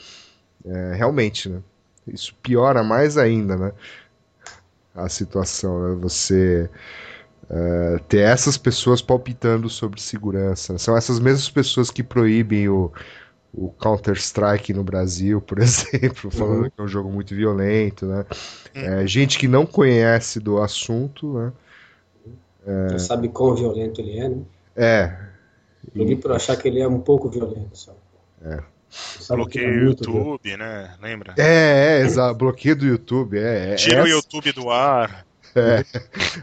É, 0.65 0.93
realmente, 0.95 1.49
né? 1.49 1.59
Isso 2.07 2.35
piora 2.35 2.83
mais 2.83 3.17
ainda, 3.17 3.57
né? 3.57 3.71
A 4.93 5.09
situação, 5.09 5.95
né? 5.95 5.99
Você 6.01 6.69
é, 7.53 7.97
ter 8.07 8.19
essas 8.19 8.57
pessoas 8.57 9.01
palpitando 9.01 9.69
sobre 9.69 9.99
segurança. 10.01 10.77
São 10.77 10.95
essas 10.95 11.19
mesmas 11.19 11.49
pessoas 11.49 11.91
que 11.91 12.01
proíbem 12.01 12.69
o, 12.69 12.89
o 13.53 13.69
Counter-Strike 13.71 14.73
no 14.73 14.83
Brasil, 14.85 15.41
por 15.41 15.59
exemplo, 15.61 16.31
falando 16.31 16.63
Uhum. 16.63 16.69
que 16.69 16.79
é 16.79 16.83
um 16.83 16.87
jogo 16.87 17.11
muito 17.11 17.35
violento, 17.35 18.05
né? 18.05 18.25
É, 18.73 19.05
gente 19.05 19.37
que 19.37 19.47
não 19.49 19.65
conhece 19.65 20.39
do 20.39 20.61
assunto, 20.61 21.33
né? 21.33 21.51
Não 22.91 22.99
sabe 22.99 23.27
quão 23.27 23.55
violento 23.55 23.99
ele 23.99 24.19
é, 24.19 24.29
né? 24.29 24.41
É, 24.75 25.17
Ele 25.95 26.15
por 26.15 26.31
achar 26.31 26.55
que 26.55 26.67
ele 26.67 26.79
é 26.79 26.87
um 26.87 26.99
pouco 27.01 27.27
violento 27.29 27.75
só. 27.77 27.93
É. 28.43 28.59
É 29.29 29.35
Bloqueio 29.35 29.67
o 29.67 29.71
violento. 29.73 30.03
YouTube, 30.09 30.57
né? 30.57 30.93
Lembra? 31.01 31.33
é, 31.37 31.97
é, 31.97 32.01
exato. 32.01 32.35
Bloqueio 32.37 32.75
do 32.75 32.85
YouTube, 32.85 33.37
é. 33.39 33.71
é 33.73 33.75
Tira 33.75 34.03
o 34.03 34.05
essa- 34.05 34.09
YouTube 34.15 34.51
do 34.53 34.69
ar. 34.69 35.25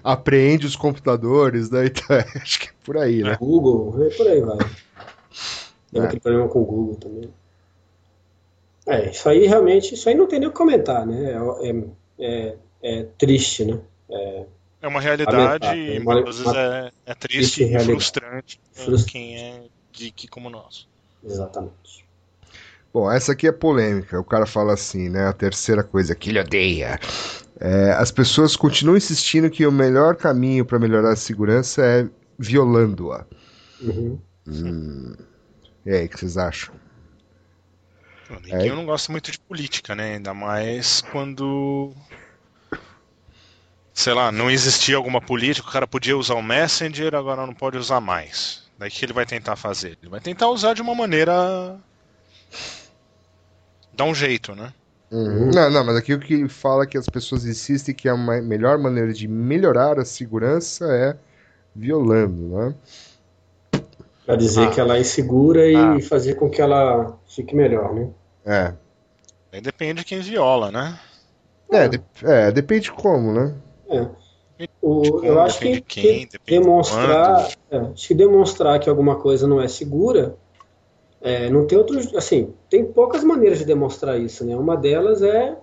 Apreende 0.02 0.66
os 0.66 0.76
computadores, 0.76 1.70
né? 1.70 1.86
Então, 1.86 2.16
é, 2.16 2.24
acho 2.42 2.60
que 2.60 2.68
é 2.68 2.72
por 2.84 2.96
aí, 2.98 3.22
né? 3.22 3.36
Google, 3.38 4.04
é 4.06 4.10
por 4.10 4.26
aí 4.26 4.40
vai. 4.40 4.58
Teve 5.92 6.04
É. 6.04 6.08
aquele 6.08 6.20
problema 6.20 6.48
com 6.48 6.60
o 6.62 6.64
Google 6.64 6.96
também. 6.96 7.30
É, 8.86 9.10
isso 9.10 9.28
aí 9.28 9.46
realmente, 9.46 9.94
isso 9.94 10.08
aí 10.08 10.14
não 10.14 10.26
tem 10.26 10.38
nem 10.40 10.48
o 10.48 10.52
que 10.52 10.56
comentar, 10.56 11.06
né? 11.06 11.32
É, 11.32 11.68
é, 11.68 11.84
é- 12.18 12.56
é 12.82 13.02
triste, 13.18 13.64
né? 13.64 13.78
É 14.80 14.86
uma 14.88 15.00
realidade 15.00 15.66
e 15.66 15.98
uma- 15.98 16.14
muitas 16.14 16.38
vezes 16.38 16.54
é, 16.54 16.90
é 17.06 17.14
triste 17.14 17.66
triste 17.66 17.74
e 17.76 17.78
frustrante 17.80 18.60
pra 18.74 18.84
Frustra- 18.84 19.12
quem 19.12 19.36
é 19.36 19.62
geek 19.92 20.28
como 20.28 20.48
nós. 20.48 20.86
Exatamente. 21.22 22.06
Bom, 22.94 23.10
essa 23.10 23.32
aqui 23.32 23.46
é 23.46 23.52
polêmica. 23.52 24.18
O 24.18 24.24
cara 24.24 24.46
fala 24.46 24.72
assim, 24.72 25.08
né? 25.10 25.26
A 25.26 25.32
terceira 25.32 25.82
coisa 25.84 26.14
que 26.14 26.30
ele 26.30 26.40
odeia. 26.40 26.98
É, 27.60 27.92
as 27.92 28.10
pessoas 28.10 28.54
continuam 28.54 28.96
insistindo 28.96 29.50
que 29.50 29.66
o 29.66 29.72
melhor 29.72 30.14
caminho 30.16 30.64
para 30.64 30.78
melhorar 30.78 31.12
a 31.12 31.16
segurança 31.16 31.84
é 31.84 32.08
violando-a. 32.38 33.26
Uhum. 33.80 34.18
E 35.84 35.90
aí, 35.90 36.06
o 36.06 36.08
que 36.08 36.18
vocês 36.18 36.36
acham? 36.36 36.74
O 38.30 38.40
Neguinho 38.40 38.76
não 38.76 38.84
gosta 38.84 39.10
muito 39.10 39.32
de 39.32 39.40
política, 39.40 39.94
né? 39.94 40.14
Ainda 40.14 40.34
mais 40.34 41.00
quando. 41.00 41.92
Sei 43.92 44.12
lá, 44.12 44.30
não 44.30 44.50
existia 44.50 44.96
alguma 44.96 45.20
política, 45.20 45.68
o 45.68 45.72
cara 45.72 45.86
podia 45.86 46.16
usar 46.16 46.34
o 46.34 46.42
Messenger, 46.42 47.14
agora 47.16 47.44
não 47.44 47.54
pode 47.54 47.76
usar 47.76 48.00
mais. 48.00 48.68
Daí 48.78 48.88
o 48.88 48.92
que 48.92 49.04
ele 49.04 49.12
vai 49.12 49.26
tentar 49.26 49.56
fazer? 49.56 49.98
Ele 50.00 50.10
vai 50.10 50.20
tentar 50.20 50.48
usar 50.48 50.74
de 50.74 50.82
uma 50.82 50.94
maneira. 50.94 51.80
Dar 53.92 54.04
um 54.04 54.14
jeito, 54.14 54.54
né? 54.54 54.72
Uhum. 55.10 55.50
Não, 55.54 55.70
não, 55.70 55.84
mas 55.84 55.96
aqui 55.96 56.12
o 56.12 56.18
que 56.20 56.48
fala 56.48 56.84
é 56.84 56.86
que 56.86 56.98
as 56.98 57.06
pessoas 57.08 57.46
insistem 57.46 57.94
que 57.94 58.08
a 58.08 58.16
melhor 58.16 58.76
maneira 58.78 59.12
de 59.12 59.26
melhorar 59.26 59.98
a 59.98 60.04
segurança 60.04 60.84
é 60.92 61.16
violando, 61.74 62.42
né? 62.58 62.74
Pra 64.26 64.36
dizer 64.36 64.66
Ah. 64.68 64.70
que 64.70 64.80
ela 64.80 64.96
é 64.96 65.00
insegura 65.00 65.66
e 65.66 65.74
Ah. 65.74 65.98
fazer 66.02 66.34
com 66.34 66.50
que 66.50 66.60
ela 66.60 67.18
fique 67.26 67.56
melhor, 67.56 67.94
né? 67.94 68.08
É. 68.44 68.74
Aí 69.52 69.60
depende 69.62 70.00
de 70.00 70.04
quem 70.04 70.20
viola, 70.20 70.70
né? 70.70 70.98
É, 71.70 71.88
de- 71.88 72.02
é, 72.24 72.50
depende 72.52 72.92
como, 72.92 73.32
né? 73.32 73.54
É. 73.88 74.06
O, 74.82 75.02
como, 75.12 75.24
eu 75.24 75.40
acho 75.40 75.60
depende 75.60 75.80
que, 75.82 76.00
de 76.00 76.06
quem, 76.08 76.26
que 76.26 76.32
depende 76.32 76.58
de 76.58 76.60
demonstrar, 76.66 77.48
é, 77.70 77.76
acho 77.78 78.08
que 78.08 78.14
demonstrar 78.14 78.80
que 78.80 78.90
alguma 78.90 79.16
coisa 79.16 79.46
não 79.46 79.60
é 79.60 79.68
segura, 79.68 80.36
é, 81.20 81.50
não 81.50 81.66
tem 81.66 81.76
outro, 81.78 81.98
assim, 82.16 82.52
tem 82.70 82.84
poucas 82.84 83.24
maneiras 83.24 83.58
de 83.58 83.64
demonstrar 83.64 84.18
isso, 84.20 84.44
né? 84.44 84.56
Uma 84.56 84.76
delas 84.76 85.22
é 85.22 85.56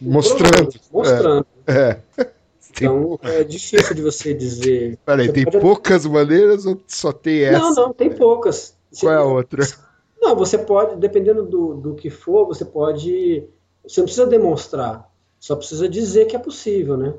Mostrando. 0.00 0.70
mostrando. 0.92 1.46
É. 1.66 1.98
Tem- 2.74 2.88
Então 2.88 3.18
é 3.22 3.44
difícil 3.44 3.94
de 3.94 4.02
você 4.02 4.34
dizer. 4.34 4.98
Peraí, 5.06 5.26
Você 5.26 5.32
tem 5.32 5.44
pode- 5.44 5.60
poucas 5.60 6.04
maneiras 6.06 6.66
ou 6.66 6.80
só 6.88 7.12
tem 7.12 7.42
essa? 7.44 7.58
Não, 7.60 7.72
não, 7.72 7.92
tem 7.92 8.10
poucas. 8.10 8.76
Qual 8.98 9.12
é 9.12 9.16
a 9.16 9.22
outra? 9.22 9.64
Não, 10.20 10.34
você 10.34 10.58
pode, 10.58 10.96
dependendo 10.96 11.44
do, 11.44 11.74
do 11.74 11.94
que 11.94 12.10
for, 12.10 12.46
você 12.46 12.64
pode. 12.64 13.44
Você 13.86 14.00
não 14.00 14.06
precisa 14.06 14.26
demonstrar, 14.26 15.08
só 15.38 15.54
precisa 15.54 15.88
dizer 15.88 16.24
que 16.24 16.34
é 16.34 16.38
possível, 16.38 16.96
né? 16.96 17.14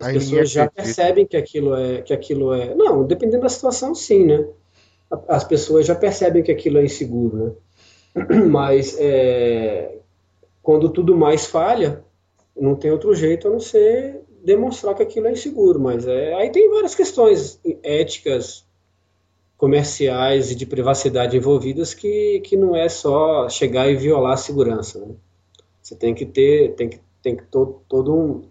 As 0.00 0.08
Aí 0.08 0.14
pessoas 0.14 0.50
já 0.50 0.64
acredita. 0.64 0.82
percebem 0.96 1.26
que 1.26 1.36
aquilo 1.36 1.76
é 1.76 2.02
que 2.02 2.12
aquilo 2.12 2.52
é. 2.52 2.74
Não, 2.74 3.04
dependendo 3.04 3.42
da 3.42 3.48
situação, 3.48 3.94
sim, 3.94 4.24
né? 4.26 4.46
As 5.28 5.44
pessoas 5.44 5.86
já 5.86 5.94
percebem 5.94 6.42
que 6.42 6.52
aquilo 6.52 6.78
é 6.78 6.84
inseguro, 6.84 7.36
né? 8.14 8.44
Mas 8.50 8.96
é, 8.98 9.98
quando 10.62 10.90
tudo 10.90 11.16
mais 11.16 11.46
falha, 11.46 12.04
não 12.56 12.74
tem 12.74 12.90
outro 12.90 13.14
jeito 13.14 13.48
a 13.48 13.50
não 13.50 13.60
ser 13.60 14.20
demonstrar 14.44 14.94
que 14.94 15.02
aquilo 15.02 15.26
é 15.26 15.32
inseguro. 15.32 15.80
Mas 15.80 16.06
é, 16.06 16.34
aí 16.34 16.50
tem 16.50 16.70
várias 16.70 16.94
questões 16.94 17.60
éticas, 17.82 18.66
comerciais 19.58 20.52
e 20.52 20.54
de 20.54 20.64
privacidade 20.64 21.36
envolvidas 21.36 21.92
que, 21.92 22.40
que 22.44 22.56
não 22.56 22.76
é 22.76 22.88
só 22.88 23.48
chegar 23.48 23.90
e 23.90 23.96
violar 23.96 24.34
a 24.34 24.36
segurança. 24.36 25.00
Né? 25.00 25.14
Você 25.82 25.96
tem 25.96 26.14
que 26.14 26.24
ter, 26.24 26.74
tem 26.76 26.88
que, 26.88 27.00
tem 27.20 27.36
que 27.36 27.42
todo, 27.42 27.82
todo 27.88 28.14
um, 28.14 28.48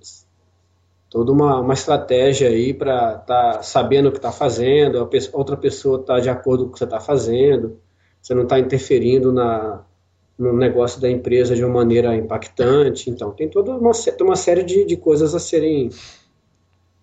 toda 1.09 1.31
uma, 1.31 1.59
uma 1.59 1.73
estratégia 1.73 2.49
aí 2.49 2.73
para 2.73 3.15
estar 3.15 3.53
tá 3.53 3.63
sabendo 3.63 4.09
o 4.09 4.11
que 4.11 4.17
está 4.17 4.31
fazendo, 4.31 4.99
a 4.99 5.37
outra 5.37 5.55
pessoa 5.55 5.99
está 5.99 6.19
de 6.19 6.29
acordo 6.29 6.65
com 6.65 6.69
o 6.69 6.73
que 6.73 6.79
você 6.79 6.85
está 6.85 6.99
fazendo, 6.99 7.79
você 8.21 8.33
não 8.33 8.43
está 8.43 8.59
interferindo 8.59 9.31
na, 9.31 9.83
no 10.37 10.53
negócio 10.53 11.01
da 11.01 11.09
empresa 11.09 11.55
de 11.55 11.63
uma 11.63 11.73
maneira 11.73 12.15
impactante. 12.15 13.09
Então, 13.09 13.31
tem 13.31 13.49
toda 13.49 13.71
uma, 13.71 13.91
uma 14.21 14.35
série 14.35 14.63
de, 14.63 14.85
de 14.85 14.97
coisas 14.97 15.33
a 15.33 15.39
serem. 15.39 15.89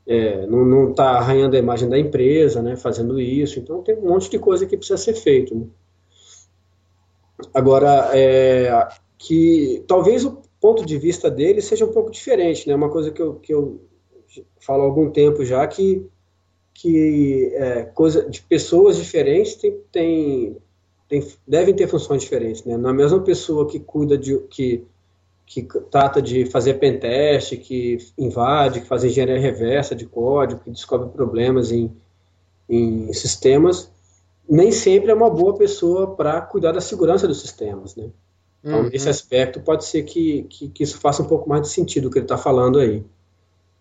é, 0.06 0.46
não, 0.46 0.64
não 0.64 0.90
está 0.90 1.12
arranhando 1.12 1.56
a 1.56 1.58
imagem 1.58 1.88
da 1.88 1.98
empresa, 1.98 2.62
né, 2.62 2.76
fazendo 2.76 3.18
isso. 3.18 3.58
Então, 3.58 3.82
tem 3.82 3.96
um 3.96 4.08
monte 4.08 4.30
de 4.30 4.38
coisa 4.38 4.66
que 4.66 4.76
precisa 4.76 4.98
ser 4.98 5.14
feito. 5.14 5.54
né. 5.54 5.66
Agora, 7.52 8.10
é, 8.12 8.86
que 9.18 9.82
talvez 9.88 10.24
o 10.24 10.42
ponto 10.60 10.84
de 10.84 10.98
vista 10.98 11.30
dele 11.30 11.60
seja 11.60 11.84
um 11.84 11.92
pouco 11.92 12.10
diferente, 12.10 12.68
né? 12.68 12.74
Uma 12.74 12.88
coisa 12.88 13.10
que 13.10 13.20
eu, 13.20 13.34
que 13.34 13.52
eu 13.52 13.82
falo 14.60 14.82
há 14.82 14.86
algum 14.86 15.10
tempo 15.10 15.44
já 15.44 15.66
que 15.66 16.06
que 16.72 17.52
é, 17.54 17.82
coisa 17.82 18.28
de 18.28 18.42
pessoas 18.42 18.96
diferentes 18.96 19.54
tem, 19.54 19.78
tem, 19.92 20.56
tem, 21.08 21.26
devem 21.46 21.74
ter 21.74 21.86
funções 21.86 22.22
diferentes, 22.22 22.64
né? 22.64 22.76
Na 22.76 22.92
mesma 22.92 23.20
pessoa 23.20 23.68
que 23.68 23.78
cuida 23.78 24.18
de 24.18 24.38
que 24.50 24.84
que 25.46 25.62
trata 25.90 26.22
de 26.22 26.46
fazer 26.46 26.74
pentest, 26.74 27.56
que 27.58 27.98
invade, 28.18 28.80
que 28.80 28.86
faz 28.86 29.04
engenharia 29.04 29.38
reversa 29.38 29.94
de 29.94 30.06
código, 30.06 30.62
que 30.64 30.70
descobre 30.70 31.10
problemas 31.10 31.70
em, 31.70 31.92
em 32.68 33.12
sistemas, 33.12 33.90
nem 34.48 34.72
sempre 34.72 35.10
é 35.10 35.14
uma 35.14 35.30
boa 35.30 35.54
pessoa 35.56 36.14
para 36.14 36.40
cuidar 36.40 36.72
da 36.72 36.80
segurança 36.80 37.28
dos 37.28 37.40
sistemas, 37.40 37.94
né? 37.94 38.10
Então, 38.64 38.80
Uhum. 38.80 38.88
nesse 38.88 39.08
aspecto, 39.10 39.60
pode 39.60 39.84
ser 39.84 40.04
que, 40.04 40.44
que, 40.44 40.68
que 40.70 40.82
isso 40.82 40.98
faça 40.98 41.22
um 41.22 41.26
pouco 41.26 41.46
mais 41.48 41.62
de 41.62 41.68
sentido 41.68 42.08
o 42.08 42.10
que 42.10 42.18
ele 42.18 42.24
está 42.24 42.38
falando 42.38 42.78
aí. 42.78 43.04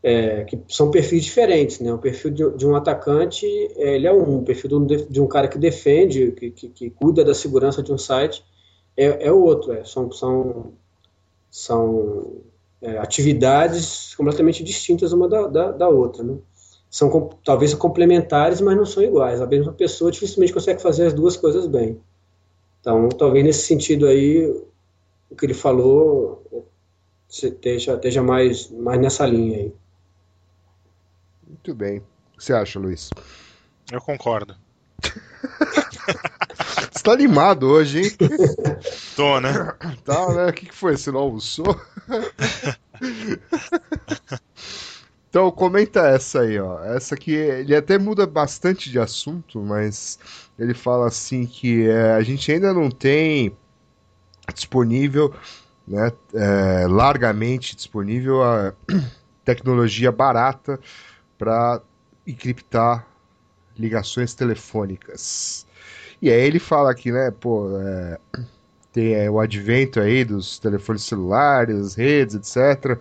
É, 0.04 0.43
que 0.43 0.60
são 0.68 0.91
perfis 0.91 1.24
diferentes, 1.24 1.80
né? 1.80 1.93
O 1.93 1.97
perfil 1.97 2.30
de, 2.30 2.58
de 2.58 2.68
um 2.68 2.76
atacante, 2.76 3.45
é, 3.78 3.95
ele 3.95 4.06
é 4.06 4.12
um, 4.14 4.39
o 4.39 4.43
perfil 4.43 4.70
de 4.70 4.76
um, 4.76 4.86
de 4.86 5.22
um 5.22 5.28
cara 5.28 5.47
que 5.47 5.58
defende, 5.58 6.34
que, 6.34 6.51
que, 6.51 6.68
que, 6.68 6.89
cuida 6.89 7.24
da 7.24 7.34
segurança 7.34 7.82
de 7.82 7.93
um 7.93 7.97
site, 7.97 8.43
é, 8.97 9.28
é 9.28 9.32
outro, 9.32 9.72
é, 9.72 9.86
são, 9.86 10.12
são, 10.12 10.74
são 11.49 12.41
é, 12.82 12.97
atividades 12.97 14.14
completamente 14.16 14.62
distintas 14.62 15.14
uma 15.14 15.30
da, 15.30 15.47
da, 15.47 15.72
da 15.72 15.89
outra, 15.89 16.22
né? 16.22 16.38
São 16.89 17.30
talvez 17.43 17.74
complementares, 17.74 18.62
mas 18.62 18.78
não 18.78 18.86
são 18.86 19.01
iguais. 19.01 19.41
A 19.41 19.47
mesma 19.47 19.74
pessoa 19.74 20.12
dificilmente 20.12 20.54
consegue 20.54 20.82
fazer 20.82 21.08
as 21.08 21.14
duas 21.14 21.36
coisas 21.36 21.66
bem. 21.66 21.99
Então, 22.82 23.10
talvez 23.10 23.43
nesse 23.43 23.66
sentido 23.66 24.06
aí, 24.06 24.45
o 25.32 25.36
que 25.36 25.45
ele 25.45 25.56
falou 25.56 26.43
esteja, 27.28 27.95
esteja 27.95 28.22
mais, 28.22 28.70
mais 28.70 28.99
nessa 28.99 29.26
linha 29.26 29.58
aí. 29.58 29.74
Muito 31.66 31.78
bem. 31.78 31.99
O 31.99 32.38
que 32.38 32.43
você 32.43 32.51
acha, 32.51 32.78
Luiz? 32.78 33.09
Eu 33.89 34.01
concordo. 34.01 34.53
Você 36.91 37.01
tá 37.01 37.14
animado 37.14 37.70
hoje, 37.70 38.01
hein? 38.01 38.11
Tô, 39.16 39.39
né? 39.39 39.74
Tá, 40.03 40.34
né? 40.34 40.47
O 40.47 40.53
que, 40.53 40.66
que 40.66 40.76
foi? 40.76 40.97
Você 40.97 41.09
não 41.09 41.22
almoçou? 41.22 41.80
então, 45.30 45.49
comenta 45.51 46.05
essa 46.05 46.41
aí, 46.41 46.59
ó. 46.59 46.84
Essa 46.84 47.16
aqui, 47.16 47.32
ele 47.32 47.74
até 47.74 47.97
muda 47.97 48.28
bastante 48.28 48.91
de 48.91 48.99
assunto, 48.99 49.61
mas 49.61 50.20
ele 50.59 50.74
fala 50.74 51.07
assim 51.07 51.45
que 51.45 51.88
é, 51.88 52.11
a 52.11 52.22
gente 52.24 52.51
ainda 52.51 52.74
não 52.74 52.91
tem 52.91 53.55
disponível, 54.53 55.34
né, 55.88 56.11
é, 56.34 56.88
largamente 56.88 57.74
disponível 57.74 58.43
a 58.43 58.74
tecnologia 59.45 60.11
barata 60.11 60.78
para 61.44 61.82
encriptar 62.26 63.06
ligações 63.78 64.34
telefônicas. 64.34 65.68
E 66.22 66.32
aí 66.32 66.39
ele 66.39 66.58
fala 66.58 66.89
aqui, 66.89 67.12
né, 67.12 67.32
pô, 67.32 67.70
é, 67.78 68.18
tem 68.94 69.14
é, 69.14 69.30
o 69.30 69.41
advento 69.41 70.00
aí 70.00 70.24
dos 70.24 70.58
telefones 70.58 71.04
celulares, 71.04 71.96
redes, 71.96 72.36
etc. 72.36 72.98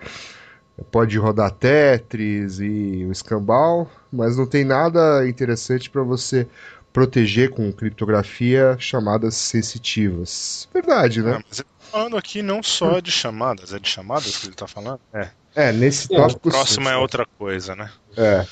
Pode 0.90 1.16
rodar 1.18 1.52
Tetris 1.52 2.58
e 2.58 3.06
o 3.08 3.12
escambau, 3.12 3.88
mas 4.12 4.36
não 4.36 4.46
tem 4.46 4.64
nada 4.64 5.24
interessante 5.28 5.88
para 5.88 6.02
você 6.02 6.48
proteger 6.92 7.50
com 7.50 7.72
criptografia 7.72 8.76
chamadas 8.76 9.36
sensitivas. 9.36 10.68
Verdade, 10.74 11.22
né? 11.22 11.36
É, 11.36 11.44
mas 11.48 11.64
falando 11.92 12.16
aqui 12.16 12.42
não 12.42 12.62
só 12.62 12.98
de 13.00 13.10
chamadas, 13.10 13.74
é 13.74 13.78
de 13.78 13.88
chamadas 13.88 14.38
que 14.38 14.46
ele 14.46 14.54
está 14.54 14.66
falando? 14.66 15.00
É. 15.12 15.28
É, 15.54 15.70
nesse 15.70 16.08
tópico. 16.08 16.48
O 16.48 16.50
próximo 16.52 16.86
sim, 16.86 16.92
é 16.92 16.96
outra 16.96 17.26
coisa, 17.38 17.76
né? 17.76 17.90
É. 18.16 18.46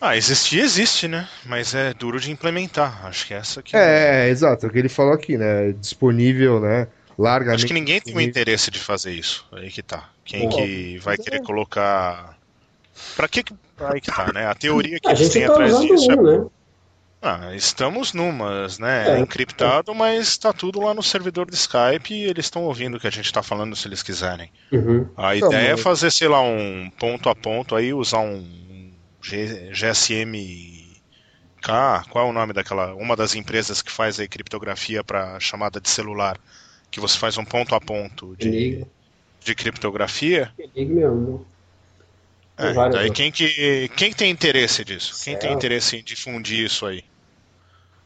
Ah, 0.00 0.16
existir 0.16 0.60
existe, 0.60 1.08
né? 1.08 1.28
Mas 1.44 1.74
é 1.74 1.92
duro 1.92 2.20
de 2.20 2.30
implementar. 2.30 3.06
Acho 3.06 3.26
que 3.26 3.34
é 3.34 3.38
essa 3.38 3.60
aqui. 3.60 3.76
É, 3.76 4.26
é 4.26 4.28
exato. 4.28 4.64
É 4.64 4.68
o 4.68 4.72
que 4.72 4.78
ele 4.78 4.88
falou 4.88 5.12
aqui, 5.12 5.36
né? 5.36 5.72
Disponível, 5.72 6.60
né? 6.60 6.86
Largamente. 7.18 7.56
Acho 7.56 7.66
que 7.66 7.72
ninguém 7.72 8.00
tem 8.00 8.16
o 8.16 8.20
interesse 8.20 8.70
de 8.70 8.78
fazer 8.78 9.12
isso. 9.12 9.46
Aí 9.52 9.70
que 9.70 9.82
tá. 9.82 10.08
Quem 10.24 10.48
que 10.48 10.98
vai 10.98 11.16
querer 11.16 11.38
é. 11.38 11.42
colocar. 11.42 12.38
Pra 13.16 13.28
que. 13.28 13.44
Aí 13.78 14.00
que 14.00 14.10
tá, 14.10 14.32
né? 14.32 14.46
A 14.46 14.54
teoria 14.54 14.98
que 15.00 15.08
a 15.08 15.12
eles 15.12 15.28
têm 15.28 15.46
tá 15.46 15.52
atrás 15.52 15.80
disso 15.80 16.08
um, 16.10 16.12
é. 16.12 16.38
Né? 16.38 16.46
Ah, 17.24 17.54
estamos 17.54 18.12
numas, 18.12 18.78
né? 18.80 19.18
É, 19.18 19.20
encriptado, 19.20 19.94
mas 19.94 20.28
está 20.28 20.52
tudo 20.52 20.80
lá 20.80 20.92
no 20.92 21.02
servidor 21.02 21.48
de 21.48 21.54
Skype 21.56 22.12
e 22.12 22.24
eles 22.24 22.46
estão 22.46 22.64
ouvindo 22.64 22.96
o 22.96 23.00
que 23.00 23.06
a 23.06 23.10
gente 23.10 23.26
está 23.26 23.42
falando 23.42 23.76
se 23.76 23.86
eles 23.86 24.02
quiserem. 24.02 24.50
Uhum. 24.72 25.08
A 25.16 25.36
Então, 25.36 25.52
ideia 25.52 25.72
é 25.72 25.76
fazer, 25.76 26.10
sei 26.12 26.28
lá, 26.28 26.40
um 26.42 26.90
ponto 26.98 27.28
a 27.30 27.34
ponto 27.36 27.76
aí, 27.76 27.94
usar 27.94 28.20
um 28.20 28.98
G- 29.24 29.72
GSM. 29.74 31.02
K, 31.62 32.04
qual 32.10 32.26
é 32.26 32.30
o 32.30 32.32
nome 32.34 32.52
daquela. 32.54 32.94
Uma 32.96 33.16
das 33.16 33.34
empresas 33.36 33.82
que 33.82 33.92
faz 33.92 34.20
aí 34.20 34.28
criptografia 34.28 35.04
para 35.04 35.40
chamada 35.40 35.80
de 35.80 35.90
celular. 35.90 36.38
Que 36.90 37.00
você 37.00 37.18
faz 37.18 37.38
um 37.38 37.44
ponto 37.44 37.74
a 37.74 37.80
ponto 37.80 38.36
de, 38.36 38.76
Enigma. 38.76 38.86
de 39.44 39.54
criptografia. 39.56 40.54
Enigma. 40.58 41.44
Tem 42.58 42.70
É, 42.70 42.72
várias 42.72 43.02
daí 43.02 43.10
quem 43.10 43.30
que, 43.32 43.88
quem 43.96 44.12
tem 44.12 44.30
interesse 44.30 44.84
disso? 44.84 45.18
Quem 45.20 45.36
tem 45.36 45.52
Certo. 45.52 45.52
interesse 45.52 45.96
em 45.96 46.02
difundir 46.04 46.64
isso 46.64 46.86
aí? 46.86 47.02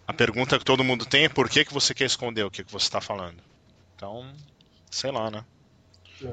A 0.07 0.13
pergunta 0.13 0.59
que 0.59 0.65
todo 0.65 0.85
mundo 0.85 1.05
tem 1.05 1.25
é 1.25 1.29
por 1.29 1.49
que, 1.49 1.65
que 1.65 1.75
você 1.75 1.93
quer 1.93 2.05
esconder 2.05 2.45
o 2.45 2.51
que, 2.51 2.63
que 2.65 2.73
você 2.73 2.85
está 2.85 3.01
falando? 3.01 3.37
Então, 3.97 4.25
sei 4.91 5.11
lá, 5.11 5.31
né? 5.31 5.45
É. 6.25 6.29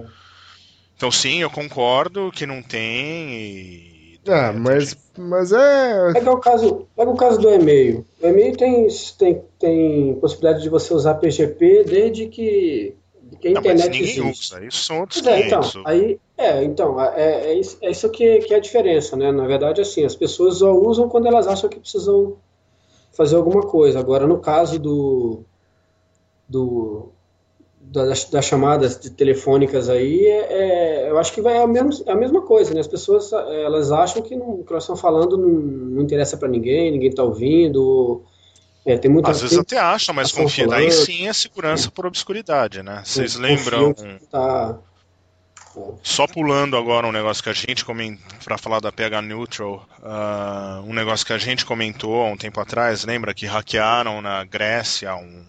Então 0.96 1.12
sim, 1.12 1.40
eu 1.42 1.50
concordo 1.50 2.32
que 2.32 2.46
não 2.46 2.62
tem 2.62 3.34
e... 3.34 4.20
Ah, 4.28 4.54
mas, 4.54 4.96
mas 5.18 5.52
é. 5.52 6.14
Pega 6.14 6.32
o 6.32 6.40
caso, 6.40 6.88
pega 6.96 7.12
o 7.12 7.18
caso 7.18 7.40
do 7.42 7.50
e-mail. 7.50 8.06
O 8.22 8.28
e-mail 8.28 8.56
tem, 8.56 8.88
tem, 9.18 9.42
tem 9.60 10.16
possibilidade 10.16 10.64
de 10.64 10.70
você 10.70 10.94
usar 10.94 11.16
PGP 11.16 11.84
desde 11.84 12.28
que, 12.28 12.96
que 13.42 13.50
a 13.50 13.52
Não, 13.52 13.62
mas 13.62 13.82
internet 13.84 13.90
ninguém 13.90 14.28
existe. 14.30 14.54
usa, 14.54 14.66
isso 14.66 14.84
são 14.86 15.02
outros 15.02 15.22
Pois 15.22 15.36
é, 15.36 15.48
então, 15.48 15.60
500. 15.60 15.82
aí, 15.86 16.20
é, 16.38 16.64
então, 16.64 17.02
é, 17.02 17.48
é 17.48 17.54
isso, 17.60 17.78
é 17.82 17.92
isso 17.92 18.10
que, 18.10 18.40
que 18.40 18.54
é 18.54 18.58
a 18.58 18.62
diferença, 18.62 19.18
né? 19.18 19.30
Na 19.30 19.46
verdade, 19.46 19.82
assim, 19.82 20.06
as 20.06 20.16
pessoas 20.16 20.60
só 20.60 20.72
usam 20.74 21.10
quando 21.10 21.28
elas 21.28 21.46
acham 21.48 21.70
que 21.70 21.80
precisam 21.80 22.38
fazer 23.14 23.36
alguma 23.36 23.62
coisa. 23.62 24.00
Agora, 24.00 24.28
no 24.28 24.40
caso 24.40 24.80
do, 24.80 25.44
do 26.48 27.10
das, 27.80 28.26
das 28.26 28.46
chamadas 28.46 29.00
de 29.00 29.10
telefônicas 29.12 29.90
aí, 29.90 30.26
é, 30.26 31.06
é- 31.06 31.10
eu 31.10 31.18
acho 31.20 31.32
que 31.34 31.42
vai 31.42 31.58
a, 31.58 31.68
mesmo, 31.68 32.04
é 32.06 32.12
a 32.12 32.16
mesma 32.16 32.42
coisa, 32.42 32.74
né? 32.74 32.80
As 32.80 32.88
pessoas, 32.88 33.32
é, 33.32 33.64
elas 33.64 33.92
acham 33.92 34.22
que 34.22 34.36
o 34.36 34.64
que 34.64 34.74
elas 34.74 34.84
estão 34.84 34.96
falando 34.96 35.38
não, 35.38 35.50
não 35.50 36.02
interessa 36.02 36.38
para 36.38 36.48
ninguém, 36.48 36.92
ninguém 36.92 37.10
está 37.10 37.24
ouvindo. 37.24 38.24
É, 38.86 38.98
tem 38.98 39.10
muita 39.10 39.32
Às 39.32 39.42
vezes 39.42 39.58
até 39.58 39.78
acha, 39.78 40.12
mas 40.12 40.28
Estão 40.28 40.44
confia. 40.44 40.68
Daí 40.68 40.92
sim 40.92 41.28
é 41.28 41.34
segurança 41.34 41.90
por 41.90 42.06
obscuridade, 42.06 42.84
né? 42.84 43.02
Vocês 43.06 43.36
lembram, 43.36 43.94
tá, 44.30 44.78
só 46.02 46.28
pulando 46.28 46.76
agora 46.78 47.08
um 47.08 47.12
negócio 47.12 47.44
que 47.44 47.50
a 47.50 47.54
gente 47.54 47.86
comentou, 47.86 48.26
para 48.44 48.58
falar 48.58 48.80
da 48.80 48.92
PH 48.92 49.22
Neutral, 49.22 49.88
ah, 50.04 50.82
um 50.86 50.94
negócio 50.94 51.26
que 51.26 51.34
a 51.34 51.38
gente 51.38 51.66
comentou 51.66 52.22
há 52.22 52.30
um 52.30 52.38
tempo 52.38 52.60
atrás, 52.60 53.04
lembra 53.06 53.34
que 53.34 53.46
hackearam 53.46 54.22
na 54.22 54.44
Grécia 54.44 55.16
um, 55.16 55.46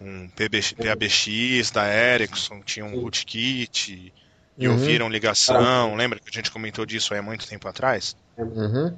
um 0.00 0.28
PBX, 0.30 0.72
PABX 0.74 1.70
da 1.70 1.86
Ericsson, 1.88 2.60
tinha 2.62 2.84
um 2.84 3.00
rootkit 3.00 4.12
e 4.58 4.68
Uhum. 4.68 4.74
ouviram 4.74 5.08
ligação, 5.08 5.94
lembra 5.96 6.20
que 6.20 6.28
a 6.28 6.32
gente 6.32 6.50
comentou 6.50 6.84
disso 6.86 7.14
aí 7.14 7.20
há 7.20 7.22
muito 7.22 7.46
tempo 7.48 7.66
atrás? 7.66 8.14
Uhum. 8.36 8.96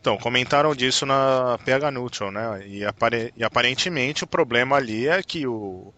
Então, 0.00 0.16
comentaram 0.18 0.74
disso 0.74 1.04
na 1.04 1.58
PH 1.64 1.90
Neutral, 1.90 2.30
né? 2.30 2.66
E, 2.68 2.84
apare- 2.84 3.32
e 3.36 3.42
aparentemente 3.42 4.22
o 4.22 4.26
problema 4.26 4.76
ali 4.76 5.08
é 5.08 5.22
que 5.22 5.46
o 5.46 5.92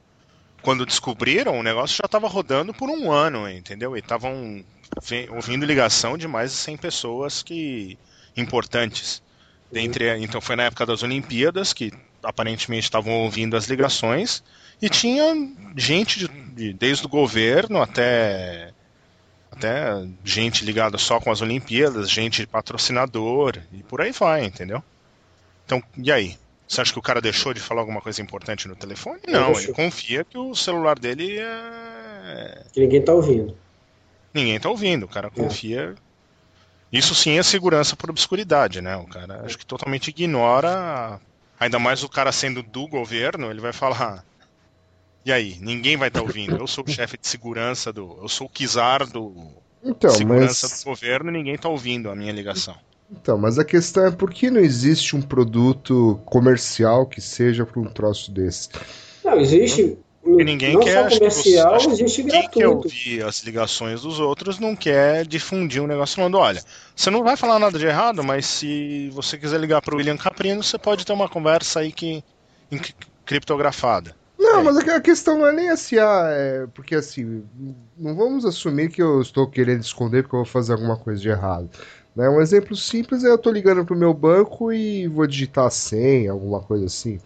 quando 0.62 0.86
descobriram, 0.86 1.58
o 1.58 1.62
negócio 1.62 1.96
já 1.96 2.06
estava 2.06 2.28
rodando 2.28 2.74
por 2.74 2.88
um 2.90 3.10
ano, 3.10 3.48
entendeu? 3.48 3.96
E 3.96 4.00
estavam 4.00 4.64
ouvindo 5.30 5.64
ligação 5.66 6.16
de 6.18 6.26
mais 6.28 6.50
de 6.52 6.56
100 6.58 6.76
pessoas 6.76 7.42
que 7.42 7.98
importantes. 8.36 9.22
Dentre, 9.70 10.16
então 10.18 10.40
foi 10.40 10.56
na 10.56 10.64
época 10.64 10.86
das 10.86 11.02
Olimpíadas 11.02 11.72
que 11.72 11.92
aparentemente 12.22 12.84
estavam 12.84 13.12
ouvindo 13.12 13.56
as 13.56 13.66
ligações 13.66 14.42
e 14.80 14.88
tinha 14.88 15.24
gente 15.76 16.18
de- 16.20 16.28
de- 16.54 16.72
desde 16.72 17.06
o 17.06 17.08
governo 17.08 17.80
até 17.80 18.72
até 19.50 20.06
gente 20.24 20.64
ligada 20.64 20.98
só 20.98 21.20
com 21.20 21.30
as 21.32 21.40
Olimpíadas, 21.40 22.10
gente 22.10 22.46
patrocinador 22.46 23.58
e 23.72 23.82
por 23.82 24.00
aí 24.00 24.12
vai, 24.12 24.44
entendeu? 24.44 24.82
Então, 25.64 25.82
e 25.96 26.12
aí? 26.12 26.38
Você 26.68 26.82
acha 26.82 26.92
que 26.92 26.98
o 26.98 27.02
cara 27.02 27.20
deixou 27.20 27.54
de 27.54 27.60
falar 27.60 27.80
alguma 27.80 28.02
coisa 28.02 28.20
importante 28.20 28.68
no 28.68 28.76
telefone? 28.76 29.20
Não, 29.26 29.52
ele 29.52 29.72
confia 29.72 30.22
que 30.22 30.36
o 30.36 30.54
celular 30.54 30.98
dele 30.98 31.38
é. 31.38 32.62
que 32.70 32.80
ninguém 32.80 33.00
está 33.00 33.14
ouvindo. 33.14 33.56
Ninguém 34.34 34.60
tá 34.60 34.68
ouvindo, 34.68 35.04
o 35.04 35.08
cara 35.08 35.30
confia. 35.30 35.94
Isso 36.92 37.14
sim 37.14 37.38
é 37.38 37.42
segurança 37.42 37.96
por 37.96 38.10
obscuridade, 38.10 38.82
né? 38.82 38.96
O 38.96 39.06
cara 39.06 39.42
acho 39.44 39.56
que 39.56 39.64
totalmente 39.64 40.08
ignora. 40.08 41.18
Ainda 41.58 41.78
mais 41.78 42.02
o 42.02 42.08
cara 42.08 42.30
sendo 42.30 42.62
do 42.62 42.86
governo, 42.86 43.50
ele 43.50 43.60
vai 43.60 43.72
falar. 43.72 44.22
E 45.24 45.32
aí, 45.32 45.58
ninguém 45.60 45.96
vai 45.96 46.08
estar 46.08 46.22
ouvindo. 46.22 46.56
Eu 46.56 46.66
sou 46.66 46.84
o 46.84 46.90
chefe 46.90 47.18
de 47.18 47.26
segurança 47.26 47.92
do. 47.92 48.18
Eu 48.22 48.28
sou 48.28 48.46
o 48.46 48.50
czar 48.50 49.06
do 49.06 49.52
Então, 49.82 50.10
segurança 50.10 50.68
mas, 50.68 50.80
do 50.80 50.84
governo 50.84 51.30
e 51.30 51.32
ninguém 51.32 51.56
tá 51.56 51.68
ouvindo 51.68 52.10
a 52.10 52.14
minha 52.14 52.32
ligação. 52.32 52.76
Então, 53.10 53.38
mas 53.38 53.58
a 53.58 53.64
questão 53.64 54.06
é 54.06 54.10
por 54.10 54.30
que 54.30 54.50
não 54.50 54.60
existe 54.60 55.16
um 55.16 55.22
produto 55.22 56.20
comercial 56.24 57.06
que 57.06 57.20
seja 57.20 57.64
para 57.64 57.80
um 57.80 57.86
troço 57.86 58.30
desse? 58.30 58.68
Não, 59.24 59.38
existe. 59.40 59.98
E 60.24 60.44
ninguém 60.44 60.74
não 60.74 60.80
quer. 60.80 60.92
só 60.92 61.06
acho 61.06 61.18
que 61.20 61.30
você- 61.30 61.42
comercial, 61.42 61.74
acho 61.74 61.86
que 61.88 61.92
existe 61.94 62.22
quem 62.24 62.30
quer 62.50 62.60
gratuito. 62.60 62.88
ouvir 62.88 63.24
as 63.24 63.42
ligações 63.42 64.02
dos 64.02 64.20
outros 64.20 64.58
não 64.58 64.76
quer 64.76 65.26
difundir 65.26 65.82
um 65.82 65.86
negócio 65.86 66.16
falando: 66.16 66.36
olha, 66.36 66.62
você 66.94 67.08
não 67.10 67.24
vai 67.24 67.36
falar 67.36 67.58
nada 67.58 67.78
de 67.78 67.86
errado, 67.86 68.22
mas 68.22 68.44
se 68.46 69.08
você 69.10 69.38
quiser 69.38 69.58
ligar 69.58 69.80
para 69.80 69.94
o 69.94 69.98
William 69.98 70.16
Caprino, 70.18 70.62
você 70.62 70.76
pode 70.78 71.06
ter 71.06 71.12
uma 71.14 71.28
conversa 71.28 71.80
aí 71.80 71.90
que 71.92 72.22
em- 72.70 72.80
criptografada. 73.24 74.14
Não, 74.38 74.62
mas 74.62 74.76
a 74.76 74.96
a 74.96 75.00
questão 75.00 75.38
não 75.38 75.46
é 75.46 75.52
nem 75.52 75.68
assim, 75.70 75.98
ah, 75.98 76.28
é, 76.30 76.66
porque 76.74 76.94
assim, 76.94 77.42
não 77.96 78.14
vamos 78.14 78.44
assumir 78.44 78.88
que 78.90 79.02
eu 79.02 79.20
estou 79.20 79.48
querendo 79.48 79.80
esconder 79.82 80.22
porque 80.22 80.36
eu 80.36 80.44
vou 80.44 80.46
fazer 80.52 80.72
alguma 80.74 80.96
coisa 80.96 81.20
de 81.20 81.28
errado. 81.28 81.68
Né? 82.14 82.28
Um 82.28 82.40
exemplo 82.40 82.74
simples 82.74 83.22
é 83.24 83.28
eu 83.30 83.38
tô 83.38 83.50
ligando 83.50 83.84
pro 83.84 83.96
meu 83.96 84.12
banco 84.12 84.72
e 84.72 85.06
vou 85.08 85.26
digitar 85.26 85.66
a 85.66 85.70
senha, 85.70 86.32
alguma 86.32 86.60
coisa 86.60 86.86
assim. 86.86 87.20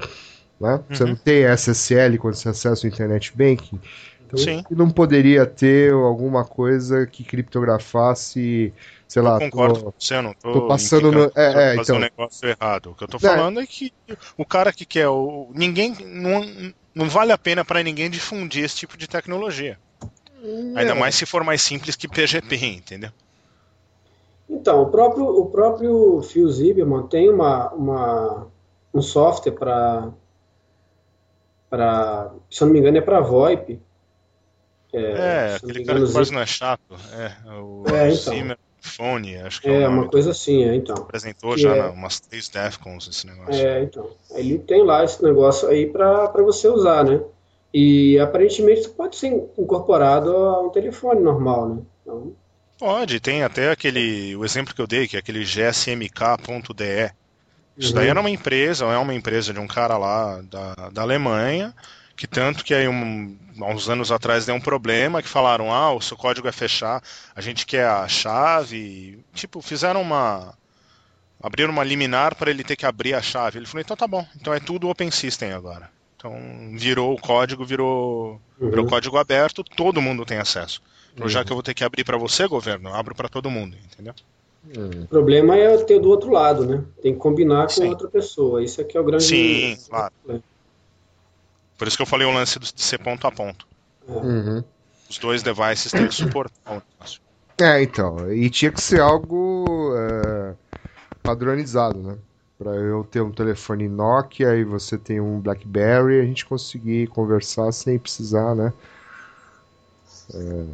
Né? 0.60 0.80
Você 0.90 1.02
Uhum. 1.04 1.10
não 1.10 1.16
tem 1.16 1.44
SSL 1.44 2.18
quando 2.18 2.34
você 2.34 2.48
acessa 2.48 2.86
o 2.86 2.88
Internet 2.88 3.32
Banking. 3.36 3.80
Então, 4.26 4.38
Sim. 4.38 4.62
não 4.70 4.90
poderia 4.90 5.44
ter 5.44 5.92
alguma 5.92 6.44
coisa 6.44 7.06
que 7.06 7.22
criptografasse, 7.24 8.72
sei 9.06 9.20
lá, 9.22 9.34
eu 9.34 9.40
concordo 9.40 9.78
tô- 9.80 9.84
com 9.86 9.92
você, 9.98 10.14
eu 10.14 10.22
não 10.22 10.32
tô, 10.32 10.52
tô 10.52 10.68
passando 10.68 11.12
no- 11.12 11.32
é, 11.34 11.52
eu 11.54 11.58
é, 11.60 11.76
então. 11.76 11.96
um 11.96 11.98
negócio 12.00 12.48
errado. 12.48 12.90
O 12.90 12.94
que 12.94 13.04
eu 13.04 13.08
tô 13.08 13.18
falando 13.18 13.60
é 13.60 13.66
que 13.66 13.92
o 14.36 14.44
cara 14.44 14.72
que 14.72 14.86
quer 14.86 15.08
o. 15.08 15.50
Ninguém. 15.54 15.94
Não, 16.06 16.72
não 16.94 17.08
vale 17.10 17.32
a 17.32 17.38
pena 17.38 17.64
para 17.64 17.82
ninguém 17.82 18.08
difundir 18.08 18.64
esse 18.64 18.76
tipo 18.76 18.96
de 18.96 19.06
tecnologia. 19.06 19.78
Ainda 20.76 20.92
É. 20.92 20.94
mais 20.94 21.14
se 21.14 21.26
for 21.26 21.44
mais 21.44 21.60
simples 21.62 21.94
que 21.94 22.08
PGP, 22.08 22.56
entendeu? 22.56 23.10
Então, 24.52 24.82
o 24.82 24.90
próprio, 24.90 25.24
o 25.24 25.46
próprio 25.46 26.20
Phil 26.20 26.46
tem 27.08 27.30
uma, 27.30 27.72
uma, 27.72 28.46
um 28.92 29.00
software 29.00 29.52
para, 29.52 30.12
para, 31.70 32.30
se 32.50 32.62
eu 32.62 32.66
não 32.66 32.74
me 32.74 32.80
engano, 32.80 32.98
é 32.98 33.00
para 33.00 33.20
VoIP. 33.20 33.80
É, 34.92 35.48
me 35.48 35.56
aquele 35.56 35.80
engano, 35.80 35.86
cara 36.00 36.06
que 36.06 36.12
quase 36.12 36.32
não 36.32 36.40
é 36.42 36.46
chato. 36.46 36.94
É, 37.14 37.50
o 37.50 37.84
É, 37.88 38.12
então. 38.12 38.34
Zimmer 38.34 38.58
Phone, 38.82 39.36
acho 39.38 39.62
que 39.62 39.68
é, 39.70 39.82
É, 39.82 39.88
uma 39.88 40.06
coisa 40.06 40.32
assim, 40.32 40.64
é, 40.64 40.74
então. 40.74 40.96
Apresentou 40.96 41.54
que 41.54 41.62
já 41.62 41.74
é- 41.74 41.88
umas 41.88 42.20
três 42.20 42.50
Defcons 42.50 43.08
esse 43.08 43.26
negócio. 43.26 43.66
É, 43.66 43.82
então. 43.82 44.10
Ele 44.32 44.58
tem 44.58 44.84
lá 44.84 45.02
esse 45.02 45.22
negócio 45.22 45.66
aí 45.68 45.86
para 45.86 46.30
você 46.42 46.68
usar, 46.68 47.04
né? 47.04 47.22
E 47.72 48.18
aparentemente 48.18 48.82
isso 48.82 48.92
pode 48.92 49.16
ser 49.16 49.28
incorporado 49.56 50.30
a 50.30 50.60
um 50.60 50.68
telefone 50.68 51.22
normal, 51.22 51.68
né? 51.70 51.82
Então, 52.02 52.34
Pode, 52.82 53.20
tem 53.20 53.44
até 53.44 53.70
aquele. 53.70 54.34
O 54.34 54.44
exemplo 54.44 54.74
que 54.74 54.80
eu 54.80 54.88
dei, 54.88 55.06
que 55.06 55.14
é 55.14 55.20
aquele 55.20 55.44
gsmk.de. 55.44 57.12
Isso 57.78 57.90
Uhum. 57.90 57.94
daí 57.94 58.08
era 58.08 58.18
uma 58.20 58.28
empresa, 58.28 58.86
é 58.86 58.98
uma 58.98 59.14
empresa 59.14 59.52
de 59.52 59.60
um 59.60 59.68
cara 59.68 59.96
lá 59.96 60.42
da, 60.42 60.74
da 60.90 61.02
Alemanha, 61.02 61.72
que 62.16 62.26
tanto 62.26 62.64
que 62.64 62.74
aí 62.74 62.88
um, 62.88 63.38
há 63.60 63.66
uns 63.66 63.88
anos 63.88 64.10
atrás 64.10 64.46
deu 64.46 64.56
um 64.56 64.60
problema, 64.60 65.22
que 65.22 65.28
falaram, 65.28 65.72
ah, 65.72 65.92
o 65.92 66.00
seu 66.00 66.16
código 66.16 66.48
é 66.48 66.52
fechar, 66.52 67.00
a 67.36 67.40
gente 67.40 67.64
quer 67.66 67.86
a 67.86 68.08
chave. 68.08 69.24
Tipo, 69.32 69.62
fizeram 69.62 70.02
uma. 70.02 70.52
abriram 71.40 71.72
uma 71.72 71.84
liminar 71.84 72.34
para 72.34 72.50
ele 72.50 72.64
ter 72.64 72.74
que 72.74 72.84
abrir 72.84 73.14
a 73.14 73.22
chave. 73.22 73.60
Ele 73.60 73.66
falou, 73.66 73.82
então 73.82 73.96
tá 73.96 74.08
bom, 74.08 74.26
então 74.34 74.52
é 74.52 74.58
tudo 74.58 74.88
Open 74.88 75.12
System 75.12 75.52
agora. 75.52 75.88
Então 76.16 76.34
virou 76.76 77.14
o 77.14 77.20
código, 77.20 77.64
virou, 77.64 78.40
virou 78.68 78.84
Uhum. 78.84 78.90
código 78.90 79.18
aberto, 79.18 79.62
todo 79.62 80.02
mundo 80.02 80.24
tem 80.26 80.38
acesso. 80.38 80.82
Então, 81.14 81.28
já 81.28 81.44
que 81.44 81.52
eu 81.52 81.56
vou 81.56 81.62
ter 81.62 81.74
que 81.74 81.84
abrir 81.84 82.04
para 82.04 82.16
você, 82.16 82.46
governo, 82.46 82.88
eu 82.88 82.94
abro 82.94 83.14
para 83.14 83.28
todo 83.28 83.50
mundo, 83.50 83.76
entendeu? 83.76 84.14
Hum. 84.64 85.02
o 85.02 85.08
problema 85.08 85.56
é 85.56 85.76
ter 85.78 85.98
do 85.98 86.08
outro 86.08 86.30
lado, 86.30 86.64
né? 86.64 86.84
Tem 87.02 87.12
que 87.12 87.18
combinar 87.18 87.64
com 87.64 87.72
Sim. 87.72 87.88
outra 87.88 88.08
pessoa. 88.08 88.62
Isso 88.62 88.80
aqui 88.80 88.96
é 88.96 89.00
o 89.00 89.04
grande. 89.04 89.24
Sim, 89.24 89.76
claro. 89.88 90.12
Por 91.76 91.88
isso 91.88 91.96
que 91.96 92.02
eu 92.02 92.06
falei 92.06 92.26
o 92.26 92.32
lance 92.32 92.60
de 92.60 92.80
ser 92.80 92.98
ponto 92.98 93.26
a 93.26 93.32
ponto. 93.32 93.66
Uhum. 94.06 94.62
Os 95.10 95.18
dois 95.18 95.42
devices 95.42 95.90
têm 95.90 96.06
que 96.06 96.14
suportar 96.14 96.70
o 96.70 96.82
negócio. 96.92 97.20
É, 97.60 97.82
então, 97.82 98.32
e 98.32 98.48
tinha 98.48 98.70
que 98.70 98.80
ser 98.80 99.00
algo 99.00 99.92
é, 99.96 100.54
padronizado, 101.24 101.98
né? 101.98 102.16
Pra 102.56 102.70
eu 102.76 103.04
ter 103.04 103.20
um 103.20 103.32
telefone 103.32 103.88
Nokia 103.88 104.54
e 104.54 104.64
você 104.64 104.96
tem 104.96 105.20
um 105.20 105.40
BlackBerry, 105.40 106.20
a 106.20 106.24
gente 106.24 106.46
conseguir 106.46 107.08
conversar 107.08 107.72
sem 107.72 107.98
precisar, 107.98 108.54
né? 108.54 108.72
É, 110.34 110.66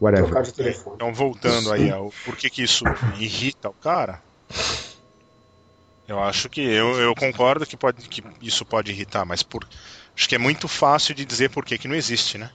whatever. 0.00 0.26
Trocar 0.26 0.42
de 0.42 0.52
telefone. 0.52 0.96
Então, 0.96 1.12
voltando 1.14 1.72
aí 1.72 1.90
ao 1.90 2.10
por 2.24 2.36
que, 2.36 2.50
que 2.50 2.62
isso 2.62 2.84
irrita 3.18 3.68
o 3.68 3.74
cara, 3.74 4.22
eu 6.06 6.22
acho 6.22 6.48
que 6.50 6.60
eu, 6.60 6.98
eu 7.00 7.14
concordo 7.14 7.66
que, 7.66 7.76
pode, 7.76 8.06
que 8.08 8.22
isso 8.40 8.64
pode 8.64 8.90
irritar, 8.90 9.24
mas 9.24 9.42
por, 9.42 9.66
acho 10.16 10.28
que 10.28 10.34
é 10.34 10.38
muito 10.38 10.68
fácil 10.68 11.14
de 11.14 11.24
dizer 11.24 11.50
por 11.50 11.64
que, 11.64 11.78
que 11.78 11.88
não 11.88 11.94
existe, 11.96 12.36
né? 12.38 12.50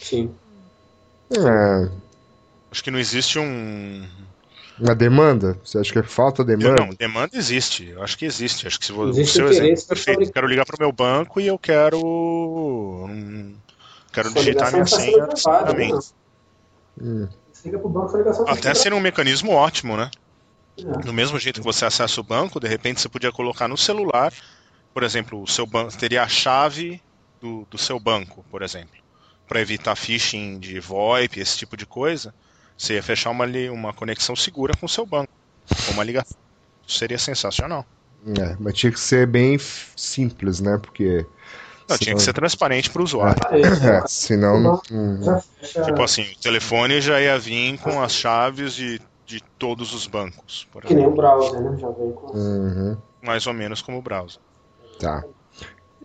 Sim. 0.00 0.38
É, 1.32 2.06
Acho 2.70 2.82
que 2.82 2.90
não 2.90 2.98
existe 2.98 3.38
um. 3.38 4.06
uma 4.78 4.94
demanda? 4.94 5.54
Você 5.64 5.78
acha 5.78 5.92
que 5.92 5.98
é 5.98 6.02
falta 6.02 6.44
de 6.44 6.56
demanda? 6.56 6.80
Não, 6.80 6.94
demanda 6.94 7.36
existe. 7.36 7.86
Eu 7.88 8.02
acho 8.02 8.16
que 8.16 8.24
existe. 8.24 8.66
Acho 8.66 8.78
que 8.78 8.86
se 8.86 8.92
vo- 8.92 9.04
o 9.10 9.14
seu 9.26 9.48
exemplo 9.48 9.78
é 9.82 9.86
perfeito. 9.86 10.22
Eu 10.24 10.32
quero 10.32 10.46
ligar 10.46 10.64
para 10.66 10.76
o 10.76 10.80
meu 10.80 10.92
banco 10.92 11.40
e 11.40 11.46
eu 11.46 11.58
quero. 11.58 11.98
hum, 13.08 13.56
Quero 14.12 14.30
digitar 14.32 14.72
minha 14.72 14.86
senha 14.86 15.26
rapidamente. 15.46 16.06
Hum, 17.00 17.28
Você 17.52 17.68
liga 17.68 17.78
pro 17.78 17.88
banco, 17.88 18.10
sua 18.10 18.18
ligação 18.18 18.48
Até 18.48 18.74
seria 18.74 18.96
um 18.96 19.00
mecanismo 19.00 19.52
ótimo, 19.52 19.96
né? 19.96 20.10
É. 20.78 20.82
Do 21.02 21.12
mesmo 21.12 21.38
jeito 21.38 21.60
que 21.60 21.64
você 21.66 21.84
acessa 21.84 22.20
o 22.20 22.24
banco, 22.24 22.60
de 22.60 22.68
repente 22.68 23.00
você 23.00 23.08
podia 23.08 23.32
colocar 23.32 23.66
no 23.68 23.76
celular, 23.76 24.32
por 24.92 25.02
exemplo, 25.02 25.42
o 25.42 25.46
seu 25.46 25.66
banco 25.66 25.96
teria 25.96 26.22
a 26.22 26.28
chave 26.28 27.00
do, 27.40 27.66
do 27.70 27.78
seu 27.78 27.98
banco, 27.98 28.44
por 28.50 28.62
exemplo, 28.62 28.96
para 29.46 29.60
evitar 29.60 29.96
phishing 29.96 30.58
de 30.58 30.80
VoIP, 30.80 31.40
esse 31.40 31.56
tipo 31.58 31.76
de 31.76 31.86
coisa. 31.86 32.34
Você 32.76 32.94
ia 32.94 33.02
fechar 33.02 33.30
uma, 33.30 33.46
uma 33.72 33.92
conexão 33.92 34.36
segura 34.36 34.74
com 34.76 34.86
o 34.86 34.88
seu 34.88 35.06
banco, 35.06 35.32
com 35.86 35.92
uma 35.92 36.04
ligação. 36.04 36.38
Isso 36.86 36.98
seria 36.98 37.18
sensacional. 37.18 37.86
é, 38.38 38.56
mas 38.58 38.74
tinha 38.74 38.92
que 38.92 39.00
ser 39.00 39.26
bem 39.26 39.58
simples, 39.96 40.60
né? 40.60 40.78
Porque. 40.78 41.24
Não, 41.88 41.98
tinha 41.98 42.14
que 42.14 42.22
ser 42.22 42.32
transparente 42.32 42.90
para 42.90 43.00
o 43.00 43.04
usuário. 43.04 43.40
É, 43.52 44.06
senão. 44.08 44.60
não- 44.60 44.82
hum, 44.90 45.22
Já 45.22 45.38
fecha. 45.38 45.82
Tipo 45.82 46.02
assim, 46.02 46.22
o 46.22 46.40
telefone 46.40 47.00
já 47.00 47.20
ia 47.20 47.38
vir 47.38 47.78
com 47.78 48.02
as 48.02 48.12
chaves 48.12 48.74
de, 48.74 49.00
de 49.24 49.40
todos 49.58 49.94
os 49.94 50.06
bancos, 50.06 50.66
por 50.72 50.82
Que 50.82 50.94
nem 50.94 51.06
o 51.06 51.14
browser, 51.14 51.60
né? 51.60 51.76
Já 51.78 51.90
vem 51.90 52.12
com. 52.12 52.36
uhum. 52.36 52.96
Mais 53.22 53.46
ou 53.46 53.54
menos 53.54 53.80
como 53.82 53.98
o 53.98 54.02
browser. 54.02 54.40
Tá. 54.98 55.24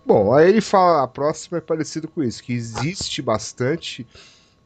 Bom, 0.05 0.33
aí 0.33 0.49
ele 0.49 0.61
fala, 0.61 1.03
a 1.03 1.07
próxima 1.07 1.57
é 1.59 1.61
parecido 1.61 2.07
com 2.07 2.23
isso, 2.23 2.43
que 2.43 2.53
existe 2.53 3.21
bastante 3.21 4.07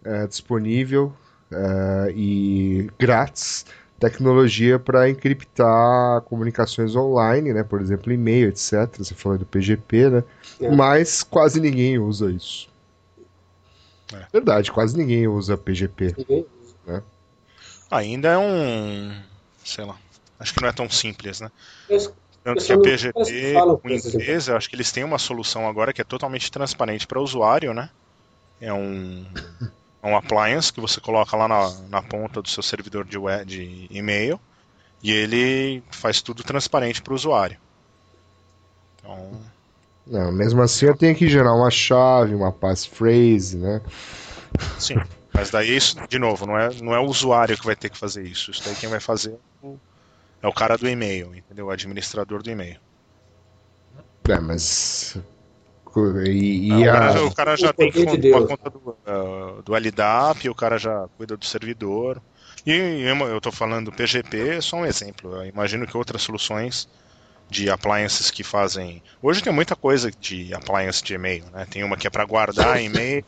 é, 0.04 0.26
disponível 0.28 1.14
é, 1.52 2.12
e 2.16 2.90
grátis 2.98 3.66
tecnologia 4.00 4.78
para 4.78 5.10
encriptar 5.10 6.22
comunicações 6.22 6.96
online, 6.96 7.54
né? 7.54 7.64
Por 7.64 7.82
exemplo, 7.82 8.12
e-mail, 8.12 8.50
etc. 8.50 8.90
Você 8.98 9.14
falou 9.14 9.38
do 9.38 9.46
PGP, 9.46 10.10
né? 10.10 10.24
É. 10.60 10.70
Mas 10.70 11.24
quase 11.24 11.60
ninguém 11.60 11.98
usa 11.98 12.32
isso. 12.32 12.68
É. 14.14 14.26
Verdade, 14.32 14.72
quase 14.72 14.98
ninguém 14.98 15.28
usa 15.28 15.58
PGP. 15.58 16.14
Ninguém- 16.18 16.46
Ainda 17.92 18.30
é 18.30 18.38
um. 18.38 19.16
sei 19.64 19.86
lá. 19.86 19.96
Acho 20.40 20.54
que 20.54 20.62
não 20.62 20.68
é 20.68 20.74
tão 20.74 20.90
simples, 20.90 21.40
né? 21.40 21.52
Tanto 22.44 22.64
que 22.64 22.74
a 22.74 22.78
PGP, 22.80 23.54
com 23.82 23.90
empresa, 23.90 24.52
eu 24.52 24.58
acho 24.58 24.70
que 24.70 24.76
eles 24.76 24.92
têm 24.92 25.04
uma 25.04 25.18
solução 25.18 25.68
agora 25.68 25.94
que 25.94 26.02
é 26.02 26.04
totalmente 26.04 26.52
transparente 26.52 27.08
para 27.08 27.20
o 27.20 27.24
usuário, 27.24 27.74
né? 27.74 27.90
É 28.60 28.74
um, 28.74 29.26
é 30.06 30.12
um 30.12 30.18
appliance 30.18 30.72
que 30.74 30.82
você 30.82 31.02
coloca 31.02 31.36
lá 31.38 31.48
na, 31.48 31.72
na 31.90 32.04
ponta 32.04 32.42
do 32.42 32.50
seu 32.50 32.64
servidor 32.64 33.06
de, 33.06 33.18
web, 33.18 33.46
de 33.46 33.88
e-mail 33.90 34.40
e 35.04 35.12
ele 35.12 35.84
faz 35.92 36.22
tudo 36.22 36.44
transparente 36.44 37.02
para 37.02 37.14
o 37.14 37.16
usuário. 37.16 37.60
Então, 38.96 39.46
Não, 40.06 40.32
mesmo 40.32 40.62
assim 40.62 40.86
eu 40.86 40.96
tenho 40.98 41.16
que 41.16 41.28
gerar 41.28 41.54
uma 41.54 41.70
chave, 41.72 42.36
uma 42.36 42.52
passphrase, 42.52 43.58
né? 43.58 43.82
sim. 44.78 45.04
Mas 45.34 45.50
daí 45.50 45.76
isso, 45.76 45.96
de 46.08 46.18
novo, 46.20 46.46
não 46.46 46.58
é, 46.58 46.70
não 46.82 46.94
é 46.96 47.00
o 47.00 47.06
usuário 47.06 47.58
que 47.58 47.66
vai 47.66 47.76
ter 47.76 47.90
que 47.90 47.98
fazer 47.98 48.26
isso. 48.26 48.52
Isso 48.52 48.64
daí 48.64 48.76
quem 48.76 48.90
vai 48.90 49.00
fazer 49.00 49.34
é 49.34 49.40
o- 49.66 49.82
é 50.44 50.48
o 50.48 50.54
cara 50.54 50.78
do 50.78 50.88
e-mail, 50.90 51.36
entendeu? 51.36 51.68
O 51.68 51.72
administrador 51.72 52.44
do 52.44 52.52
e-mail. 52.52 52.80
É, 54.28 54.40
mas. 54.40 55.18
E, 56.26 56.40
Ah, 56.68 56.82
e 56.82 56.84
o, 56.84 56.88
a- 56.88 56.92
cara, 56.92 57.10
já- 57.10 57.24
o 57.24 57.32
cara 57.32 57.56
já 57.56 57.72
O 57.74 57.74
tem 57.74 57.92
poder 58.04 58.20
de 58.20 58.28
uma 58.28 58.42
conta 58.42 58.70
do, 58.70 58.98
ah, 59.06 59.62
do 59.64 59.76
LDAP, 59.76 60.50
o 60.50 60.56
cara 60.56 60.78
já 60.78 61.08
cuida 61.16 61.38
do 61.38 61.46
servidor. 61.46 62.22
E 62.66 62.72
eu 63.32 63.40
tô 63.42 63.52
falando 63.52 63.86
do 63.92 63.96
PGP, 63.96 64.58
é 64.58 64.62
só 64.62 64.78
um 64.78 64.86
exemplo. 64.86 65.36
Eu 65.36 65.46
imagino 65.46 65.86
que 65.88 65.96
outras 65.98 66.22
soluções 66.24 66.88
de 67.50 67.70
appliances 67.70 68.32
que 68.32 68.44
fazem. 68.44 69.04
Hoje 69.22 69.42
tem 69.44 69.54
muita 69.54 69.76
coisa 69.76 70.12
de 70.12 70.54
appliance 70.54 71.04
de 71.04 71.14
e-mail, 71.16 71.50
né? 71.52 71.66
Tem 71.68 71.84
uma 71.84 71.98
que 71.98 72.08
é 72.08 72.10
para 72.12 72.26
guardar 72.26 72.82
e-mail 72.82 73.24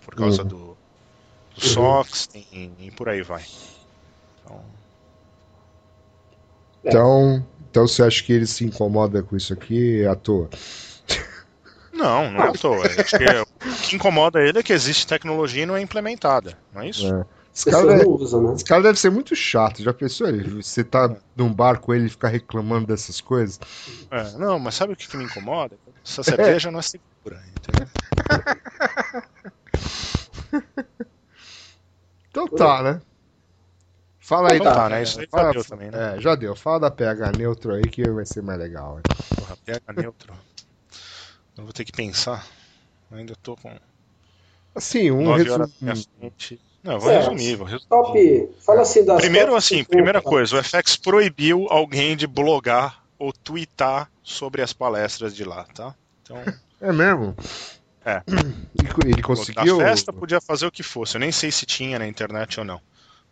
por 0.00 0.14
causa 0.16 0.44
Uhum. 0.44 0.48
do, 0.48 0.78
do 1.54 1.60
SOX 1.62 2.26
tem- 2.28 2.76
e 2.78 2.90
por 2.92 3.08
aí 3.10 3.22
vai. 3.22 3.44
Então, 4.40 4.72
Então, 6.84 7.46
então 7.70 7.86
você 7.86 8.02
acha 8.02 8.22
que 8.22 8.32
ele 8.32 8.46
se 8.46 8.64
incomoda 8.64 9.22
com 9.22 9.36
isso 9.36 9.52
aqui 9.52 10.04
à 10.06 10.14
toa? 10.14 10.48
Não, 12.02 12.30
não 12.30 12.40
é 12.42 12.48
à 12.48 12.52
toa. 12.52 12.84
Acho 12.86 13.16
que 13.16 13.24
é- 13.24 13.40
o 13.42 13.46
que 13.88 13.96
incomoda 13.96 14.40
ele 14.40 14.58
é 14.58 14.62
que 14.62 14.72
existe 14.72 15.06
tecnologia 15.06 15.62
e 15.62 15.66
não 15.66 15.76
é 15.76 15.80
implementada, 15.80 16.58
não 16.72 16.82
é 16.82 16.88
isso? 16.88 17.14
É. 17.14 17.24
Esse 17.54 17.66
cara, 17.70 17.86
deve, 17.86 18.06
usam, 18.06 18.42
né? 18.42 18.54
esse 18.54 18.64
cara 18.64 18.82
deve 18.82 18.98
ser 18.98 19.10
muito 19.10 19.36
chato. 19.36 19.82
Já 19.82 19.92
pensou? 19.92 20.26
ele- 20.26 20.62
Você 20.62 20.82
tá 20.82 21.14
num 21.36 21.52
bar 21.52 21.78
com 21.80 21.92
ele 21.92 22.06
e 22.06 22.10
ficar 22.10 22.28
reclamando 22.28 22.86
dessas 22.86 23.20
coisas? 23.20 23.58
É, 24.10 24.38
não, 24.38 24.58
mas 24.58 24.74
sabe 24.74 24.94
o 24.94 24.96
que, 24.96 25.06
que 25.06 25.16
me 25.16 25.24
incomoda? 25.24 25.76
essa 26.04 26.22
cerveja 26.22 26.70
não 26.70 26.78
é 26.78 26.82
segura. 26.82 27.42
Entendeu? 27.54 27.86
Então 32.30 32.48
tá, 32.48 32.82
né? 32.82 33.00
Fala 34.20 34.50
aí, 34.50 34.56
Então 34.56 34.66
da- 34.66 34.74
tá, 34.76 34.88
né? 34.88 35.02
Isso 35.02 35.20
aí 35.20 35.26
já 35.30 35.38
fala, 35.38 35.52
deu 35.52 35.64
também, 35.64 35.90
né? 35.90 36.16
É, 36.16 36.20
já 36.20 36.34
deu. 36.34 36.54
Fala 36.56 36.80
da 36.80 36.90
PH 36.90 37.32
neutro 37.32 37.74
aí 37.74 37.88
que 37.90 38.08
vai 38.10 38.24
ser 38.24 38.42
mais 38.42 38.58
legal. 38.58 38.98
hein? 38.98 39.04
Porra, 39.38 39.56
pega 39.64 39.92
neutro. 39.92 40.32
Eu 41.56 41.64
vou 41.64 41.72
ter 41.72 41.84
que 41.84 41.92
pensar. 41.92 42.46
Eu 43.10 43.18
ainda 43.18 43.34
tô 43.36 43.56
com 43.56 43.74
Assim, 44.74 45.10
um 45.10 45.24
9 45.24 45.50
horas 45.50 45.70
resumo. 45.80 46.32
Não, 46.82 46.94
eu 46.94 47.00
vou 47.00 47.10
É, 47.10 47.18
resumir, 47.18 47.56
vou 47.56 47.66
resumir. 47.66 47.88
Top. 47.88 48.48
Fala 48.60 48.80
assim 48.82 49.04
das 49.04 49.20
Primeiro, 49.20 49.54
assim, 49.54 49.76
50. 49.76 49.90
primeira 49.90 50.22
coisa, 50.22 50.56
o 50.56 50.58
FX 50.58 50.96
proibiu 50.96 51.66
alguém 51.68 52.16
de 52.16 52.26
blogar 52.26 53.02
ou 53.18 53.32
twittar 53.32 54.10
sobre 54.22 54.62
as 54.62 54.72
palestras 54.72 55.36
de 55.36 55.44
lá, 55.44 55.64
tá? 55.64 55.94
Então, 56.22 56.38
É 56.80 56.92
mesmo? 56.92 57.36
É. 58.04 58.20
Ele 59.06 59.22
conseguiu. 59.22 59.78
na 59.78 59.84
festa 59.84 60.12
podia 60.12 60.40
fazer 60.40 60.66
o 60.66 60.72
que 60.72 60.82
fosse. 60.82 61.16
Eu 61.16 61.20
nem 61.20 61.30
sei 61.30 61.52
se 61.52 61.64
tinha 61.66 61.98
na 61.98 62.06
internet 62.08 62.58
ou 62.58 62.64
não. 62.64 62.80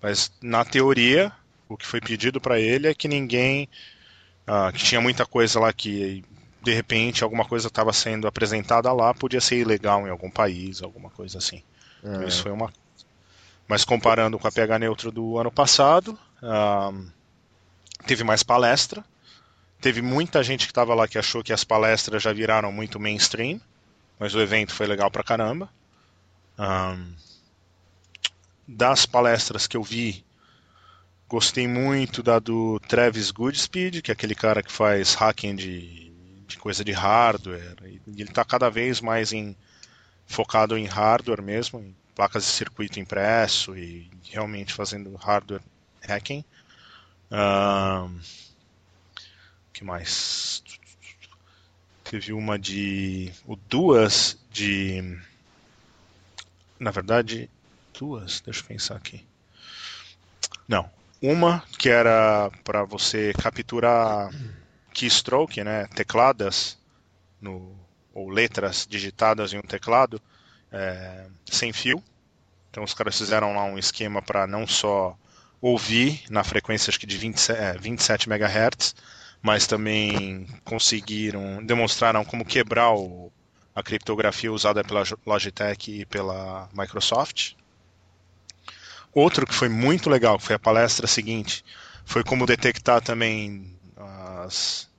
Mas, 0.01 0.31
na 0.43 0.65
teoria, 0.65 1.33
o 1.69 1.77
que 1.77 1.87
foi 1.87 2.01
pedido 2.01 2.41
pra 2.41 2.61
ele 2.61 2.87
é 2.87 2.95
que 2.95 3.09
ninguém. 3.09 3.69
ah, 4.47 4.71
que 4.73 4.79
tinha 4.85 5.01
muita 5.01 5.27
coisa 5.27 5.59
lá 5.59 5.73
que, 5.73 6.23
de 6.63 6.73
repente, 6.75 7.25
alguma 7.25 7.45
coisa 7.45 7.69
estava 7.69 7.93
sendo 7.93 8.27
apresentada 8.27 8.93
lá, 8.93 9.15
podia 9.15 9.41
ser 9.41 9.59
ilegal 9.59 10.07
em 10.07 10.11
algum 10.11 10.31
país, 10.31 10.83
alguma 10.83 11.11
coisa 11.11 11.39
assim. 11.39 11.63
Então, 12.01 12.23
É. 12.23 12.29
Isso 12.29 12.43
foi 12.43 12.53
uma. 12.53 12.73
Mas 13.67 13.85
comparando 13.85 14.39
com 14.39 14.49
a 14.49 14.53
PH 14.53 14.79
Neutro 14.79 15.13
do 15.13 15.39
ano 15.39 15.51
passado, 15.51 16.19
ah, 16.43 16.93
teve 18.07 18.25
mais 18.25 18.43
palestra. 18.43 19.05
Teve 19.81 20.03
muita 20.03 20.43
gente 20.43 20.67
que 20.67 20.73
estava 20.73 20.95
lá 20.95 21.09
que 21.09 21.17
achou 21.17 21.43
que 21.43 21.53
as 21.53 21.65
palestras 21.65 22.23
já 22.23 22.33
viraram 22.33 22.71
muito 22.71 23.01
mainstream, 23.01 23.61
mas 24.19 24.35
o 24.35 24.41
evento 24.41 24.75
foi 24.75 24.87
legal 24.87 25.11
pra 25.11 25.23
caramba. 25.23 25.71
Ah, 26.59 26.97
das 28.69 29.07
palestras 29.07 29.67
que 29.67 29.77
eu 29.77 29.83
vi, 29.83 30.25
gostei 31.29 31.67
muito 31.67 32.23
da 32.23 32.39
do 32.39 32.79
Travis 32.81 33.31
Goodspeed, 33.31 34.03
que 34.03 34.11
é 34.11 34.15
aquele 34.15 34.35
cara 34.35 34.63
que 34.63 34.71
faz 34.71 35.15
hacking 35.15 35.57
de, 35.57 36.10
de 36.51 36.59
coisa 36.59 36.85
de 36.85 36.93
hardware. 36.93 37.77
E 37.85 38.01
ele 38.21 38.25
está 38.25 38.45
cada 38.45 38.69
vez 38.69 39.01
mais 39.01 39.33
em, 39.33 39.57
focado 40.27 40.77
em 40.77 40.85
hardware 40.87 41.43
mesmo, 41.43 41.81
em 41.81 41.97
placas 42.15 42.45
de 42.45 42.51
circuito 42.51 43.01
impresso 43.01 43.77
e 43.77 44.11
realmente 44.31 44.75
fazendo 44.75 45.15
hardware 45.17 45.63
hacking. 46.03 46.45
O 47.31 48.11
que 49.73 49.85
mais? 49.85 50.63
Teve 52.05 52.33
uma 52.33 52.59
de. 52.59 53.33
O 53.47 53.55
duas 53.55 54.37
de. 54.51 55.19
Na 56.79 56.91
verdade, 56.91 57.49
duas, 57.99 58.41
deixa 58.41 58.61
eu 58.61 58.67
pensar 58.67 58.97
aqui. 58.97 59.25
Não. 60.67 60.91
Uma 61.23 61.63
que 61.79 61.89
era 61.89 62.51
para 62.65 62.83
você 62.83 63.33
capturar 63.35 64.31
keystroke, 65.01 65.65
né? 65.65 65.87
Tecladas 65.95 66.79
no, 67.41 67.75
ou 68.13 68.29
letras 68.29 68.87
digitadas 68.89 69.53
em 69.55 69.59
um 69.59 69.63
teclado 69.63 70.21
é, 70.71 71.27
sem 71.47 71.73
fio. 71.73 72.03
Então 72.71 72.85
os 72.85 72.93
caras 72.93 73.17
fizeram 73.17 73.55
lá 73.55 73.65
um 73.65 73.79
esquema 73.79 74.21
para 74.21 74.47
não 74.47 74.67
só 74.67 75.17
ouvir 75.61 76.23
na 76.29 76.45
frequência 76.45 76.91
acho 76.91 77.01
que 77.01 77.07
de 77.07 77.17
27, 77.17 77.59
é, 77.59 77.79
27 77.79 78.29
MHz, 78.29 78.95
mas 79.43 79.67
também 79.67 80.47
conseguiram, 80.65 81.65
demonstraram 81.65 82.23
como 82.25 82.45
quebrar 82.45 82.93
o, 82.93 83.33
a 83.75 83.83
criptografia 83.83 84.53
usada 84.53 84.85
pela 84.85 85.03
Logitech 85.27 86.01
e 86.01 86.05
pela 86.05 86.69
Microsoft. 86.75 87.55
Outro 89.13 89.47
que 89.47 89.55
foi 89.55 89.69
muito 89.69 90.11
legal, 90.11 90.39
que 90.39 90.45
foi 90.45 90.57
a 90.57 90.59
palestra 90.59 91.07
seguinte, 91.07 91.65
foi 92.05 92.23
como 92.23 92.47
detectar 92.47 93.01
também 93.01 93.77
as, 94.45 94.90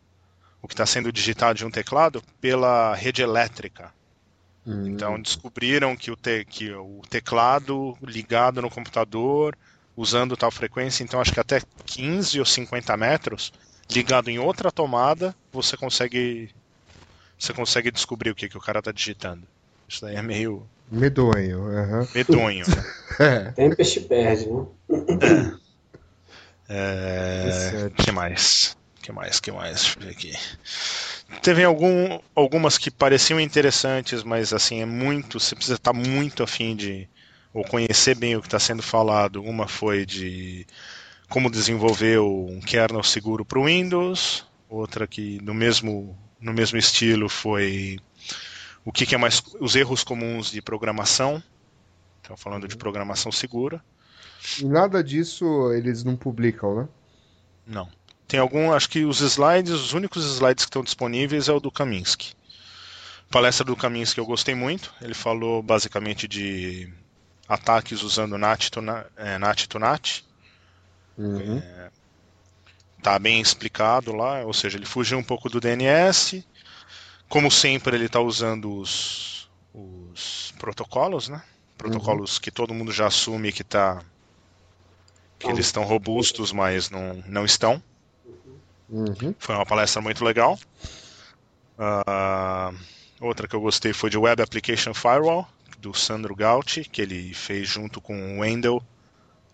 o 0.62 0.68
que 0.68 0.74
está 0.74 0.86
sendo 0.86 1.12
digitado 1.12 1.58
de 1.58 1.66
um 1.66 1.72
teclado 1.72 2.22
pela 2.40 2.94
rede 2.96 3.22
elétrica. 3.22 3.92
Hum. 4.66 4.88
Então 4.88 5.20
descobriram 5.20 5.96
que 5.96 6.12
o, 6.12 6.16
te, 6.16 6.46
que 6.46 6.72
o 6.72 7.02
teclado 7.10 7.98
ligado 8.04 8.62
no 8.62 8.70
computador, 8.70 9.58
usando 9.98 10.38
tal 10.38 10.52
frequência, 10.52 11.04
então 11.04 11.20
acho 11.20 11.34
que 11.34 11.40
até 11.40 11.62
15 11.86 12.40
ou 12.40 12.46
50 12.46 12.96
metros, 12.96 13.52
ligado 13.90 14.30
em 14.30 14.40
outra 14.40 14.72
tomada, 14.72 15.36
você 15.52 15.76
consegue 15.76 16.50
você 17.38 17.54
consegue 17.54 17.90
descobrir 17.90 18.30
o 18.30 18.36
que, 18.36 18.48
que 18.48 18.58
o 18.58 18.62
cara 18.62 18.80
está 18.80 18.92
digitando. 18.92 19.48
Isso 19.88 20.02
daí 20.02 20.16
é 20.16 20.22
meio 20.22 20.68
Medonho. 20.92 21.68
aham. 21.68 22.08
medonho. 22.14 22.66
né? 22.68 22.84
É. 23.20 23.52
Tempest 23.52 24.00
perde, 24.02 24.50
né? 24.50 24.66
É, 26.68 27.92
que 27.98 28.12
mais? 28.12 28.76
Que 29.02 29.12
mais? 29.12 29.40
Que 29.40 29.52
mais? 29.52 29.82
Deixa 29.82 30.00
eu 30.00 30.04
ver 30.04 30.12
aqui. 30.12 30.34
Teve 31.42 31.64
algum, 31.64 32.20
algumas 32.36 32.78
que 32.78 32.92
pareciam 32.92 33.40
interessantes, 33.40 34.24
mas 34.24 34.54
assim 34.54 34.82
é 34.82 34.86
muito. 34.86 35.40
Você 35.40 35.56
precisa 35.56 35.76
estar 35.76 35.94
muito 35.94 36.44
afim 36.44 36.76
de 36.76 37.10
ou 37.54 37.64
conhecer 37.64 38.16
bem 38.16 38.36
o 38.36 38.42
que 38.42 38.48
está 38.48 38.60
sendo 38.60 38.84
falado. 38.84 39.42
Uma 39.44 39.68
foi 39.68 40.06
de 40.06 40.66
como 41.30 41.50
desenvolver 41.50 42.20
um 42.20 42.60
kernel 42.60 43.04
seguro 43.04 43.44
para 43.44 43.60
o 43.60 43.66
Windows. 43.66 44.46
Outra 44.70 45.08
que 45.08 45.42
no 45.42 45.54
mesmo 45.54 46.18
no 46.40 46.54
mesmo 46.54 46.78
estilo 46.78 47.30
foi 47.30 48.00
o 48.84 48.92
que, 48.92 49.06
que 49.06 49.14
é 49.16 49.18
mais 49.18 49.42
os 49.60 49.76
erros 49.76 50.04
comuns 50.04 50.52
de 50.52 50.62
programação. 50.62 51.42
Então 52.22 52.38
falando 52.38 52.68
de 52.68 52.78
programação 52.78 53.32
segura. 53.32 53.84
E 54.60 54.66
nada 54.66 55.04
disso 55.04 55.72
eles 55.74 56.04
não 56.04 56.16
publicam, 56.16 56.76
né? 56.76 56.90
Não. 57.66 57.90
Tem 58.32 58.40
algum, 58.40 58.72
acho 58.72 58.88
que 58.88 59.04
os 59.04 59.20
slides, 59.20 59.74
os 59.74 59.92
únicos 59.92 60.24
slides 60.24 60.64
que 60.64 60.70
estão 60.70 60.82
disponíveis 60.82 61.50
é 61.50 61.52
o 61.52 61.60
do 61.60 61.70
Kaminsky. 61.70 62.32
A 63.30 63.30
palestra 63.30 63.66
do 63.66 63.76
Kaminsky 63.76 64.22
eu 64.22 64.26
gostei 64.26 64.56
muito. 64.56 64.94
Ele 65.02 65.14
falou 65.14 65.62
basicamente 65.62 66.30
de 66.30 66.90
ataques 67.46 68.02
usando 68.02 68.38
NAT 68.38 68.70
to 68.70 68.82
NAT. 68.82 69.06
É, 69.18 69.38
NAT, 69.38 69.68
to 69.68 69.78
NAT. 69.78 70.24
Uhum. 71.18 71.62
Tá 73.04 73.20
bem 73.20 73.42
explicado 73.42 74.14
lá, 74.14 74.46
ou 74.46 74.54
seja, 74.54 74.78
ele 74.78 74.86
fugiu 74.86 75.18
um 75.18 75.24
pouco 75.24 75.50
do 75.50 75.60
DNS. 75.60 76.42
Como 77.28 77.52
sempre, 77.52 77.98
ele 77.98 78.06
está 78.06 78.22
usando 78.22 78.78
os, 78.78 79.50
os 79.74 80.54
protocolos, 80.58 81.28
né? 81.28 81.44
Protocolos 81.78 82.40
que 82.40 82.50
todo 82.50 82.74
mundo 82.74 82.94
já 82.94 83.08
assume 83.08 83.52
que 83.52 83.66
tá 83.66 84.02
que 85.38 85.48
eles 85.48 85.66
estão 85.66 85.84
robustos, 85.84 86.54
mas 86.54 86.90
não, 86.90 87.22
não 87.28 87.44
estão. 87.44 87.84
Uhum. 88.92 89.34
Foi 89.40 89.56
uma 89.56 89.66
palestra 89.66 90.02
muito 90.02 90.24
legal. 90.24 90.60
Ah, 91.80 92.72
outra 93.20 93.48
que 93.48 93.56
eu 93.56 93.62
gostei 93.62 93.94
foi 93.94 94.10
de 94.10 94.18
Web 94.18 94.44
Application 94.44 94.94
Firewall, 94.94 95.48
do 95.80 95.94
Sandro 95.94 96.36
Gauti, 96.36 96.84
que 96.84 97.02
ele 97.02 97.34
fez 97.34 97.68
junto 97.68 98.02
com 98.02 98.38
o 98.38 98.42
Wendell 98.42 98.84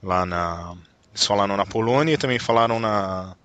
lá 0.01 0.25
na. 0.25 0.75
Eles 1.09 1.25
falaram 1.25 1.55
na 1.55 1.65
Polônia 1.65 2.13
e 2.13 2.17
também 2.17 2.39
falaram 2.39 2.79
na, 2.79 3.35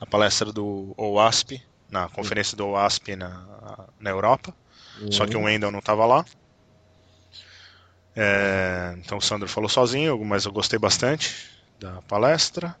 na 0.00 0.06
palestra 0.06 0.52
do 0.52 0.94
OWASP, 0.96 1.62
na 1.90 2.08
conferência 2.08 2.56
do 2.56 2.66
OWASP 2.66 3.14
na, 3.16 3.86
na 4.00 4.10
Europa. 4.10 4.54
Só 5.10 5.26
que 5.26 5.36
o 5.36 5.42
Wendell 5.42 5.70
não 5.70 5.80
estava 5.80 6.06
lá. 6.06 6.24
É, 8.16 8.94
então 8.98 9.18
o 9.18 9.20
Sandro 9.20 9.48
falou 9.48 9.68
sozinho, 9.68 10.22
mas 10.24 10.44
eu 10.44 10.52
gostei 10.52 10.78
bastante 10.78 11.50
da 11.80 12.00
palestra. 12.02 12.76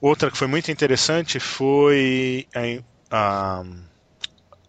Outra 0.00 0.30
que 0.30 0.36
foi 0.38 0.46
muito 0.46 0.70
interessante 0.70 1.40
foi 1.40 2.46
a, 3.10 3.60
a, 3.60 3.64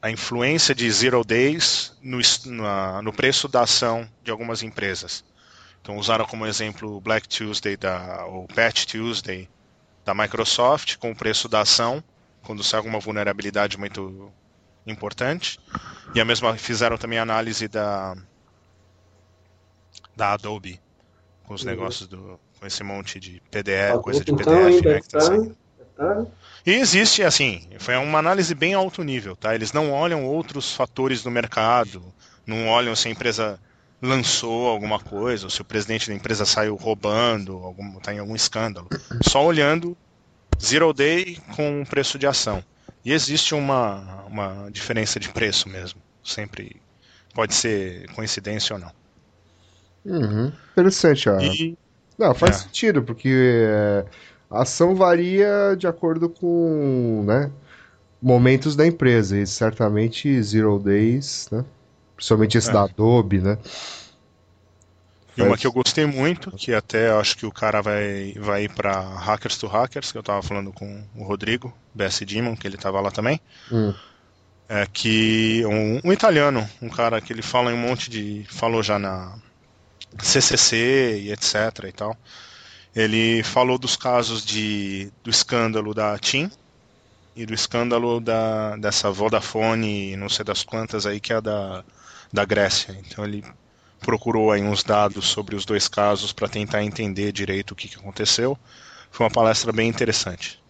a 0.02 0.12
influência 0.12 0.74
de 0.74 0.90
Zero 0.92 1.24
Days 1.24 1.96
no, 2.02 2.20
na, 2.46 3.02
no 3.02 3.14
preço 3.14 3.48
da 3.48 3.62
ação 3.64 4.10
de 4.22 4.32
algumas 4.32 4.64
empresas. 4.64 5.24
Então 5.82 5.98
usaram 5.98 6.26
como 6.26 6.46
exemplo 6.46 6.98
o 6.98 7.02
Black 7.02 7.28
Tuesday 7.28 7.78
da, 7.78 8.26
ou 8.26 8.48
Patch 8.48 8.86
Tuesday 8.86 9.50
da 10.06 10.14
Microsoft 10.14 10.98
com 10.98 11.12
o 11.12 11.16
preço 11.16 11.50
da 11.50 11.62
ação 11.62 12.04
quando 12.44 12.64
sai 12.64 12.80
alguma 12.80 13.00
vulnerabilidade 13.00 13.78
muito 13.78 14.34
importante. 14.88 15.60
E 16.16 16.22
a 16.22 16.26
mesma 16.26 16.58
fizeram 16.58 16.98
também 16.98 17.20
a 17.20 17.24
análise 17.24 17.68
da 17.68 18.16
da 20.16 20.34
Adobe 20.34 20.82
com 21.44 21.54
os 21.54 21.64
Uhum. 21.64 21.70
negócios 21.72 22.08
do 22.08 22.40
com 22.60 22.66
esse 22.66 22.84
monte 22.84 23.20
de 23.20 23.42
PDF, 23.52 23.94
Tá 23.94 24.00
coisa 24.00 24.24
de 24.24 24.36
PDF, 24.36 24.86
né, 24.86 25.02
que 25.02 25.10
tá 25.10 25.20
tá- 25.20 25.26
saindo. 25.26 25.58
E 26.66 26.72
existe, 26.72 27.24
assim, 27.24 27.68
foi 27.80 27.96
uma 27.96 28.20
análise 28.20 28.54
bem 28.54 28.74
alto 28.74 29.04
nível, 29.04 29.36
tá? 29.36 29.56
Eles 29.56 29.72
não 29.72 29.92
olham 29.92 30.26
outros 30.26 30.74
fatores 30.74 31.24
do 31.24 31.32
mercado, 31.32 32.04
não 32.46 32.68
olham 32.68 32.96
se 32.96 33.08
a 33.08 33.12
empresa 33.12 33.60
lançou 34.02 34.68
alguma 34.68 35.00
coisa, 35.00 35.46
ou 35.46 35.50
se 35.50 35.62
o 35.62 35.66
presidente 35.66 36.10
da 36.10 36.16
empresa 36.16 36.46
saiu 36.46 36.76
roubando, 36.76 37.54
algum, 37.58 38.00
tá 38.00 38.14
em 38.14 38.20
algum 38.20 38.36
escândalo. 38.36 38.88
Só 39.22 39.46
olhando 39.46 39.98
zero 40.62 40.94
day 40.94 41.38
com 41.56 41.82
o 41.82 41.86
preço 41.86 42.20
de 42.20 42.28
ação. 42.28 42.64
E 43.04 43.14
existe 43.14 43.56
uma, 43.56 44.24
uma 44.28 44.70
diferença 44.72 45.20
de 45.20 45.30
preço 45.30 45.70
mesmo. 45.70 46.02
Sempre 46.24 46.82
pode 47.34 47.54
ser 47.56 48.08
coincidência 48.14 48.76
ou 48.76 48.82
não. 48.82 48.92
Uhum. 50.06 50.52
Interessante, 50.72 51.30
ó. 51.30 51.40
E 51.40 51.78
Não, 52.18 52.34
faz 52.34 52.58
É. 52.58 52.60
sentido, 52.64 53.04
porque 53.04 53.30
é, 53.30 54.06
a 54.50 54.62
ação 54.64 54.96
varia 54.96 55.76
de 55.78 55.88
acordo 55.88 56.30
com, 56.30 57.24
né, 57.26 57.52
momentos 58.22 58.76
da 58.76 58.86
empresa. 58.86 59.38
E 59.38 59.46
certamente 59.46 60.42
Zero 60.42 60.80
Days, 60.80 61.48
né? 61.52 61.64
Principalmente 62.16 62.58
esse 62.58 62.70
É. 62.70 62.74
da 62.74 62.84
Adobe, 62.84 63.40
né? 63.40 63.58
E 65.38 65.42
uma 65.44 65.56
que 65.56 65.68
eu 65.68 65.72
gostei 65.72 66.04
muito, 66.08 66.50
que 66.52 66.74
até 66.74 67.12
acho 67.12 67.38
que 67.38 67.46
o 67.46 67.52
cara 67.52 67.80
vai, 67.80 68.34
vai 68.40 68.64
ir 68.64 68.74
pra 68.74 69.00
Hackers 69.02 69.56
to 69.60 69.68
Hackers, 69.68 70.12
que 70.12 70.18
eu 70.18 70.24
tava 70.24 70.42
falando 70.42 70.74
com 70.74 71.04
o 71.16 71.24
Rodrigo, 71.24 71.72
BS 71.94 72.26
Demon, 72.26 72.56
que 72.56 72.66
ele 72.66 72.76
tava 72.76 73.00
lá 73.00 73.12
também. 73.12 73.40
Hum. 73.72 73.94
É 74.68 74.86
que 74.92 75.64
um, 75.66 76.10
um 76.10 76.12
italiano, 76.12 76.68
um 76.82 76.90
cara 76.90 77.22
que 77.22 77.32
ele 77.32 77.44
fala 77.44 77.72
em 77.72 77.76
um 77.76 77.78
monte 77.78 78.10
de. 78.10 78.46
falou 78.50 78.82
já 78.82 78.98
na 78.98 79.38
CCC 80.20 81.22
e 81.22 81.32
etc 81.32 81.86
e 81.88 81.92
tal. 81.92 82.18
Ele 82.96 83.44
falou 83.44 83.78
dos 83.78 83.96
casos 83.96 84.44
de, 84.46 85.12
do 85.24 85.30
escândalo 85.30 85.94
da 85.94 86.18
TIM 86.18 86.50
e 87.36 87.46
do 87.46 87.54
escândalo 87.54 88.20
da, 88.20 88.76
dessa 88.78 89.12
Vodafone, 89.12 90.16
não 90.16 90.30
sei 90.30 90.44
das 90.44 90.64
quantas 90.64 91.06
aí, 91.06 91.20
que 91.20 91.32
é 91.32 91.40
da, 91.40 91.84
da 92.34 92.44
Grécia. 92.44 92.98
Então 93.06 93.24
ele 93.24 93.44
procurou 94.00 94.52
aí 94.52 94.64
uns 94.64 94.84
dados 94.84 95.28
sobre 95.28 95.56
os 95.56 95.66
dois 95.66 95.88
casos 95.88 96.34
para 96.34 96.50
tentar 96.50 96.84
entender 96.84 97.32
direito 97.32 97.72
o 97.72 97.76
que, 97.76 97.88
que 97.88 97.98
aconteceu. 97.98 98.58
Foi 99.12 99.26
uma 99.26 99.32
palestra 99.32 99.72
bem 99.72 99.88
interessante. 99.88 100.62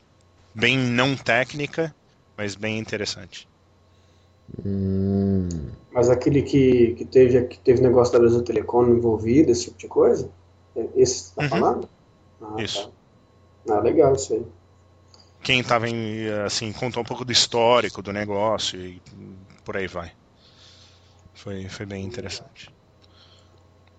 Bem 0.54 0.78
não 0.78 1.16
técnica, 1.16 1.96
mas 2.36 2.56
bem 2.56 2.78
interessante. 2.78 3.48
Hum, 4.64 5.50
Mas 5.92 6.10
aquele 6.10 6.42
que, 6.44 6.94
que 6.96 7.06
teve 7.06 7.48
que 7.48 7.60
teve 7.60 7.82
negócio 7.82 8.14
da 8.14 8.20
Brasil 8.20 8.44
Telecom 8.44 8.88
envolvido, 8.88 9.52
esse 9.52 9.66
tipo 9.66 9.78
de 9.78 9.88
coisa? 9.88 10.32
É 10.76 10.82
Esse 10.96 11.24
que 11.24 11.30
você 11.30 11.36
tá 11.36 11.44
Uhum. 11.44 11.50
falando? 11.60 11.90
Ah, 12.42 12.64
Isso. 12.64 12.92
Tá. 13.68 13.76
Ah, 13.76 13.82
legal 13.82 14.14
isso 14.16 14.34
aí. 14.34 14.46
Quem 15.44 15.62
estava 15.62 15.88
em, 15.90 16.28
assim, 16.46 16.72
contou 16.74 17.02
um 17.02 17.06
pouco 17.06 17.24
do 17.26 17.32
histórico 17.32 18.02
do 18.02 18.12
negócio 18.12 18.80
e 18.80 19.02
por 19.64 19.78
aí 19.78 19.88
vai. 19.88 20.12
Foi, 21.34 21.70
foi 21.70 21.86
bem 21.86 22.04
interessante. 22.04 22.70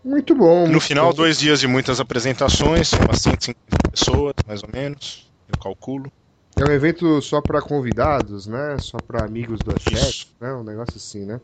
muito 0.02 0.34
bom. 0.34 0.66
No 0.66 0.80
muito 0.80 0.80
final, 0.80 1.12
bom. 1.12 1.14
dois 1.14 1.38
dias 1.38 1.58
de 1.60 1.66
muitas 1.66 1.98
apresentações, 1.98 2.92
umas 2.92 3.20
150 3.20 3.90
pessoas, 3.90 4.34
mais 4.46 4.62
ou 4.62 4.68
menos, 4.72 5.26
eu 5.48 5.58
calculo. 5.58 6.12
É 6.56 6.64
um 6.64 6.70
evento 6.70 7.20
só 7.22 7.40
para 7.40 7.60
convidados, 7.62 8.46
né? 8.46 8.78
Só 8.78 9.00
para 9.00 9.24
amigos 9.24 9.62
do 9.62 9.78
chat, 9.78 10.28
né? 10.40 10.52
Um 10.54 10.64
negócio 10.64 10.96
assim, 10.96 11.24
né? 11.24 11.40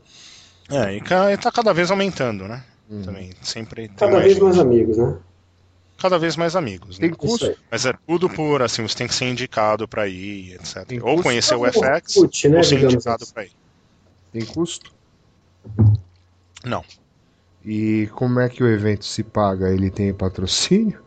É, 0.71 0.95
e 0.97 1.01
ca- 1.01 1.37
tá 1.37 1.53
cada 1.53 1.73
vez 1.73 1.91
aumentando, 1.91 2.49
né? 2.49 2.65
Hum. 2.91 3.03
Também, 3.03 3.33
sempre 3.43 3.87
tem 3.89 3.97
Cada 3.97 4.19
vez 4.21 4.33
gente. 4.35 4.43
mais 4.43 4.59
amigos, 4.59 4.97
né? 4.97 5.19
Cada 5.99 6.19
vez 6.19 6.37
mais 6.37 6.57
amigos, 6.57 6.99
né? 6.99 7.07
Tem 7.07 7.15
custo? 7.15 7.45
Isso 7.47 7.53
aí. 7.53 7.57
Mas 7.71 7.87
é 7.87 7.95
tudo 8.07 8.29
por, 8.29 8.63
assim, 8.63 8.83
você 8.83 8.97
tem 8.97 9.07
que 9.07 9.15
ser 9.15 9.27
indicado 9.27 9.87
pra 9.87 10.09
ir, 10.09 10.55
etc. 10.55 10.85
Tem 10.85 11.01
Ou 11.01 11.11
custo? 11.17 11.23
conhecer 11.23 11.55
o 11.55 11.61
um 11.63 11.67
FX, 11.67 12.17
Orkut, 12.17 12.49
né, 12.49 12.57
ou 12.59 12.65
ser 12.65 12.83
indicado 12.83 13.23
assim. 13.23 13.33
pra 13.33 13.45
ir. 13.45 13.53
Tem 14.33 14.45
custo? 14.45 14.93
Não. 16.65 16.85
E 17.65 18.09
como 18.15 18.41
é 18.41 18.49
que 18.49 18.63
o 18.63 18.69
evento 18.69 19.05
se 19.05 19.23
paga? 19.23 19.71
Ele 19.73 19.91
tem 19.91 20.13
patrocínio? 20.13 21.01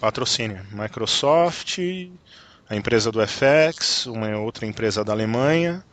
Patrocínio. 0.00 0.64
Microsoft, 0.72 1.78
a 2.70 2.76
empresa 2.76 3.10
do 3.10 3.20
FX, 3.26 4.06
uma 4.06 4.38
outra 4.38 4.64
empresa 4.64 5.04
da 5.04 5.12
Alemanha 5.12 5.84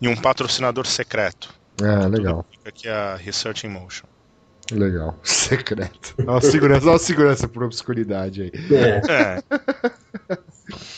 e 0.00 0.08
um 0.08 0.16
patrocinador 0.16 0.86
secreto. 0.86 1.54
Ah, 1.80 2.06
legal, 2.06 2.44
Fica 2.50 2.68
aqui 2.68 2.88
a 2.88 3.14
Research 3.16 3.66
in 3.66 3.70
Motion. 3.70 4.06
legal. 4.72 5.18
Secreto. 5.22 6.14
Olha 6.26 6.38
a 6.38 6.40
segurança, 6.40 6.86
olha 6.86 6.96
a 6.96 6.98
segurança 6.98 7.48
por 7.48 7.62
obscuridade 7.62 8.42
aí. 8.42 8.52
É. 8.74 9.00
É, 9.10 9.42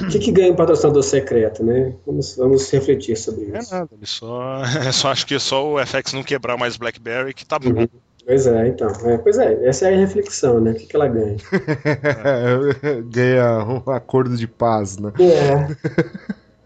O 0.00 0.06
que, 0.08 0.18
que 0.20 0.30
ganha 0.30 0.52
um 0.52 0.56
patrocinador 0.56 1.02
secreto, 1.02 1.64
né? 1.64 1.92
Vamos, 2.06 2.36
vamos 2.36 2.70
refletir 2.70 3.16
sobre 3.16 3.50
é 3.52 3.58
isso. 3.58 3.74
nada. 3.74 3.88
Ele 3.92 4.06
só, 4.06 4.62
só 4.92 5.10
acho 5.10 5.26
que 5.26 5.34
é 5.34 5.38
só 5.40 5.68
o 5.68 5.84
FX 5.84 6.12
não 6.12 6.22
quebrar 6.22 6.56
mais 6.56 6.76
BlackBerry 6.76 7.34
que 7.34 7.44
tá 7.44 7.58
bom. 7.58 7.70
Uhum. 7.70 7.88
Pois 8.28 8.46
é, 8.46 8.68
então. 8.68 8.88
É, 9.06 9.16
pois 9.16 9.38
é, 9.38 9.66
essa 9.66 9.88
é 9.88 9.94
a 9.94 9.96
reflexão, 9.96 10.60
né? 10.60 10.72
O 10.72 10.74
que, 10.74 10.84
que 10.84 10.94
ela 10.94 11.08
ganha? 11.08 11.38
Ganha 13.08 13.64
um 13.64 13.90
acordo 13.90 14.36
de 14.36 14.46
paz, 14.46 14.98
né? 14.98 15.10
É, 15.18 15.74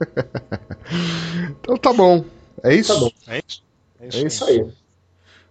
Então 1.61 1.77
tá 1.77 1.93
bom. 1.93 2.25
É 2.65 2.75
isso? 2.75 2.93
tá 2.93 2.99
bom. 2.99 3.11
É 3.29 3.39
isso? 3.39 3.63
É 4.01 4.07
É 4.07 4.27
Isso 4.27 4.45
aí. 4.45 4.69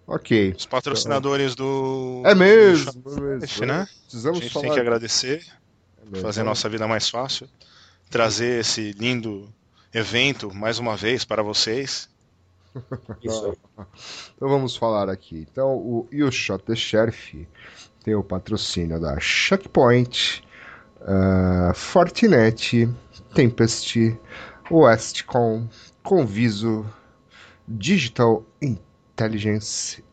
Ok. 0.06 0.54
Os 0.58 0.66
patrocinadores 0.66 1.56
do. 1.56 2.22
É 2.26 2.36
mesmo. 2.36 2.92
do 2.92 3.18
é 3.18 3.22
mesmo. 3.22 3.48
Chef, 3.48 3.66
né? 3.66 3.84
A 3.84 3.88
Precisamos 4.04 4.40
gente 4.40 4.52
falar. 4.52 4.66
tem 4.66 4.74
que 4.74 4.80
agradecer, 4.82 5.46
É 6.14 6.20
fazer 6.20 6.42
a 6.42 6.44
nossa 6.44 6.68
vida 6.68 6.86
mais 6.90 7.08
fácil, 7.10 7.48
trazer 8.10 8.60
esse 8.60 8.92
lindo 8.92 9.48
evento 9.94 10.54
mais 10.54 10.78
uma 10.78 10.98
vez 10.98 11.24
para 11.24 11.42
vocês. 11.42 12.11
Isso 13.22 13.46
aí. 13.46 13.86
Então 14.36 14.50
vamos 14.50 14.76
falar 14.76 15.10
aqui. 15.10 15.46
Então 15.52 15.76
o 15.78 16.08
You 16.12 16.32
Shot 16.32 16.64
the 16.66 16.76
Sheriff 16.76 17.48
tem 18.04 18.16
o 18.16 18.24
patrocínio 18.24 19.00
da 19.00 19.20
Checkpoint, 19.20 20.44
ah, 21.02 21.72
Fortinet, 21.76 22.90
Tempest, 23.34 24.18
Westcom, 24.70 25.68
Conviso, 26.04 26.86
Digital 27.68 28.44
Intelligence 28.62 30.04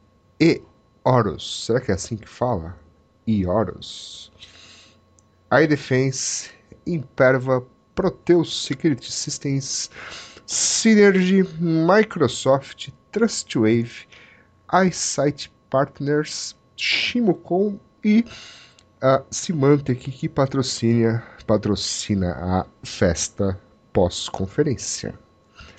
e 0.41 0.63
Horus. 1.05 1.67
Será 1.67 1.81
que 1.81 1.91
é 1.91 1.95
assim 1.95 2.17
que 2.17 2.29
fala? 2.29 2.77
E 3.27 3.47
Horus. 3.47 4.31
iDefense, 5.53 6.51
Imperva, 6.87 7.67
Proteus 7.95 8.65
Security 8.65 9.11
Systems, 9.11 9.91
Synergy, 10.49 11.47
Microsoft, 11.61 12.89
Trustwave, 13.13 14.07
iSight 14.73 15.53
Partners, 15.69 16.57
Shimocom 16.75 17.79
e 18.03 18.25
a 19.01 19.23
Symantec 19.31 20.11
que 20.11 20.27
patrocina, 20.27 21.23
patrocina 21.47 22.33
a 22.33 22.67
festa 22.83 23.61
pós-conferência. 23.93 25.19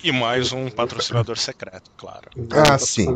E 0.04 0.12
mais 0.12 0.52
um 0.52 0.70
patrocinador 0.70 1.36
secreto, 1.36 1.90
claro. 1.96 2.30
Ah, 2.52 2.78
sim. 2.78 3.08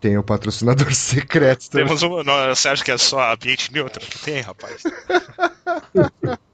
Tem 0.00 0.18
o 0.18 0.22
patrocinador 0.24 0.92
secreto 0.92 1.70
também. 1.70 1.86
Temos 1.86 2.02
um, 2.02 2.24
não, 2.24 2.48
você 2.48 2.68
acha 2.68 2.84
que 2.84 2.90
é 2.90 2.98
só 2.98 3.32
ambiente 3.32 3.72
neutro 3.72 4.04
que 4.04 4.18
tem, 4.18 4.40
rapaz? 4.40 4.82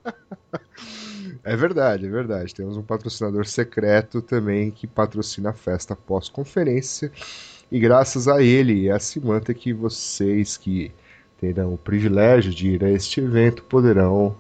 É 1.45 1.57
verdade, 1.57 2.07
é 2.07 2.09
verdade. 2.09 2.55
Temos 2.55 2.77
um 2.77 2.83
patrocinador 2.83 3.47
secreto 3.47 4.21
também 4.23 4.71
que 4.71 4.87
patrocina 4.87 5.51
a 5.51 5.53
festa 5.53 5.95
pós-conferência. 5.97 7.11
E 7.71 7.79
graças 7.79 8.27
a 8.29 8.43
ele 8.43 8.83
e 8.85 8.91
a 8.91 8.99
Symantec, 8.99 9.73
vocês 9.73 10.57
que 10.57 10.91
terão 11.41 11.75
o 11.75 11.79
privilégio 11.79 12.53
de 12.53 12.69
ir 12.71 12.85
a 12.85 12.91
este 12.91 13.21
evento 13.21 13.63
poderão 13.65 14.37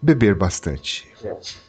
beber 0.00 0.34
bastante, 0.34 1.08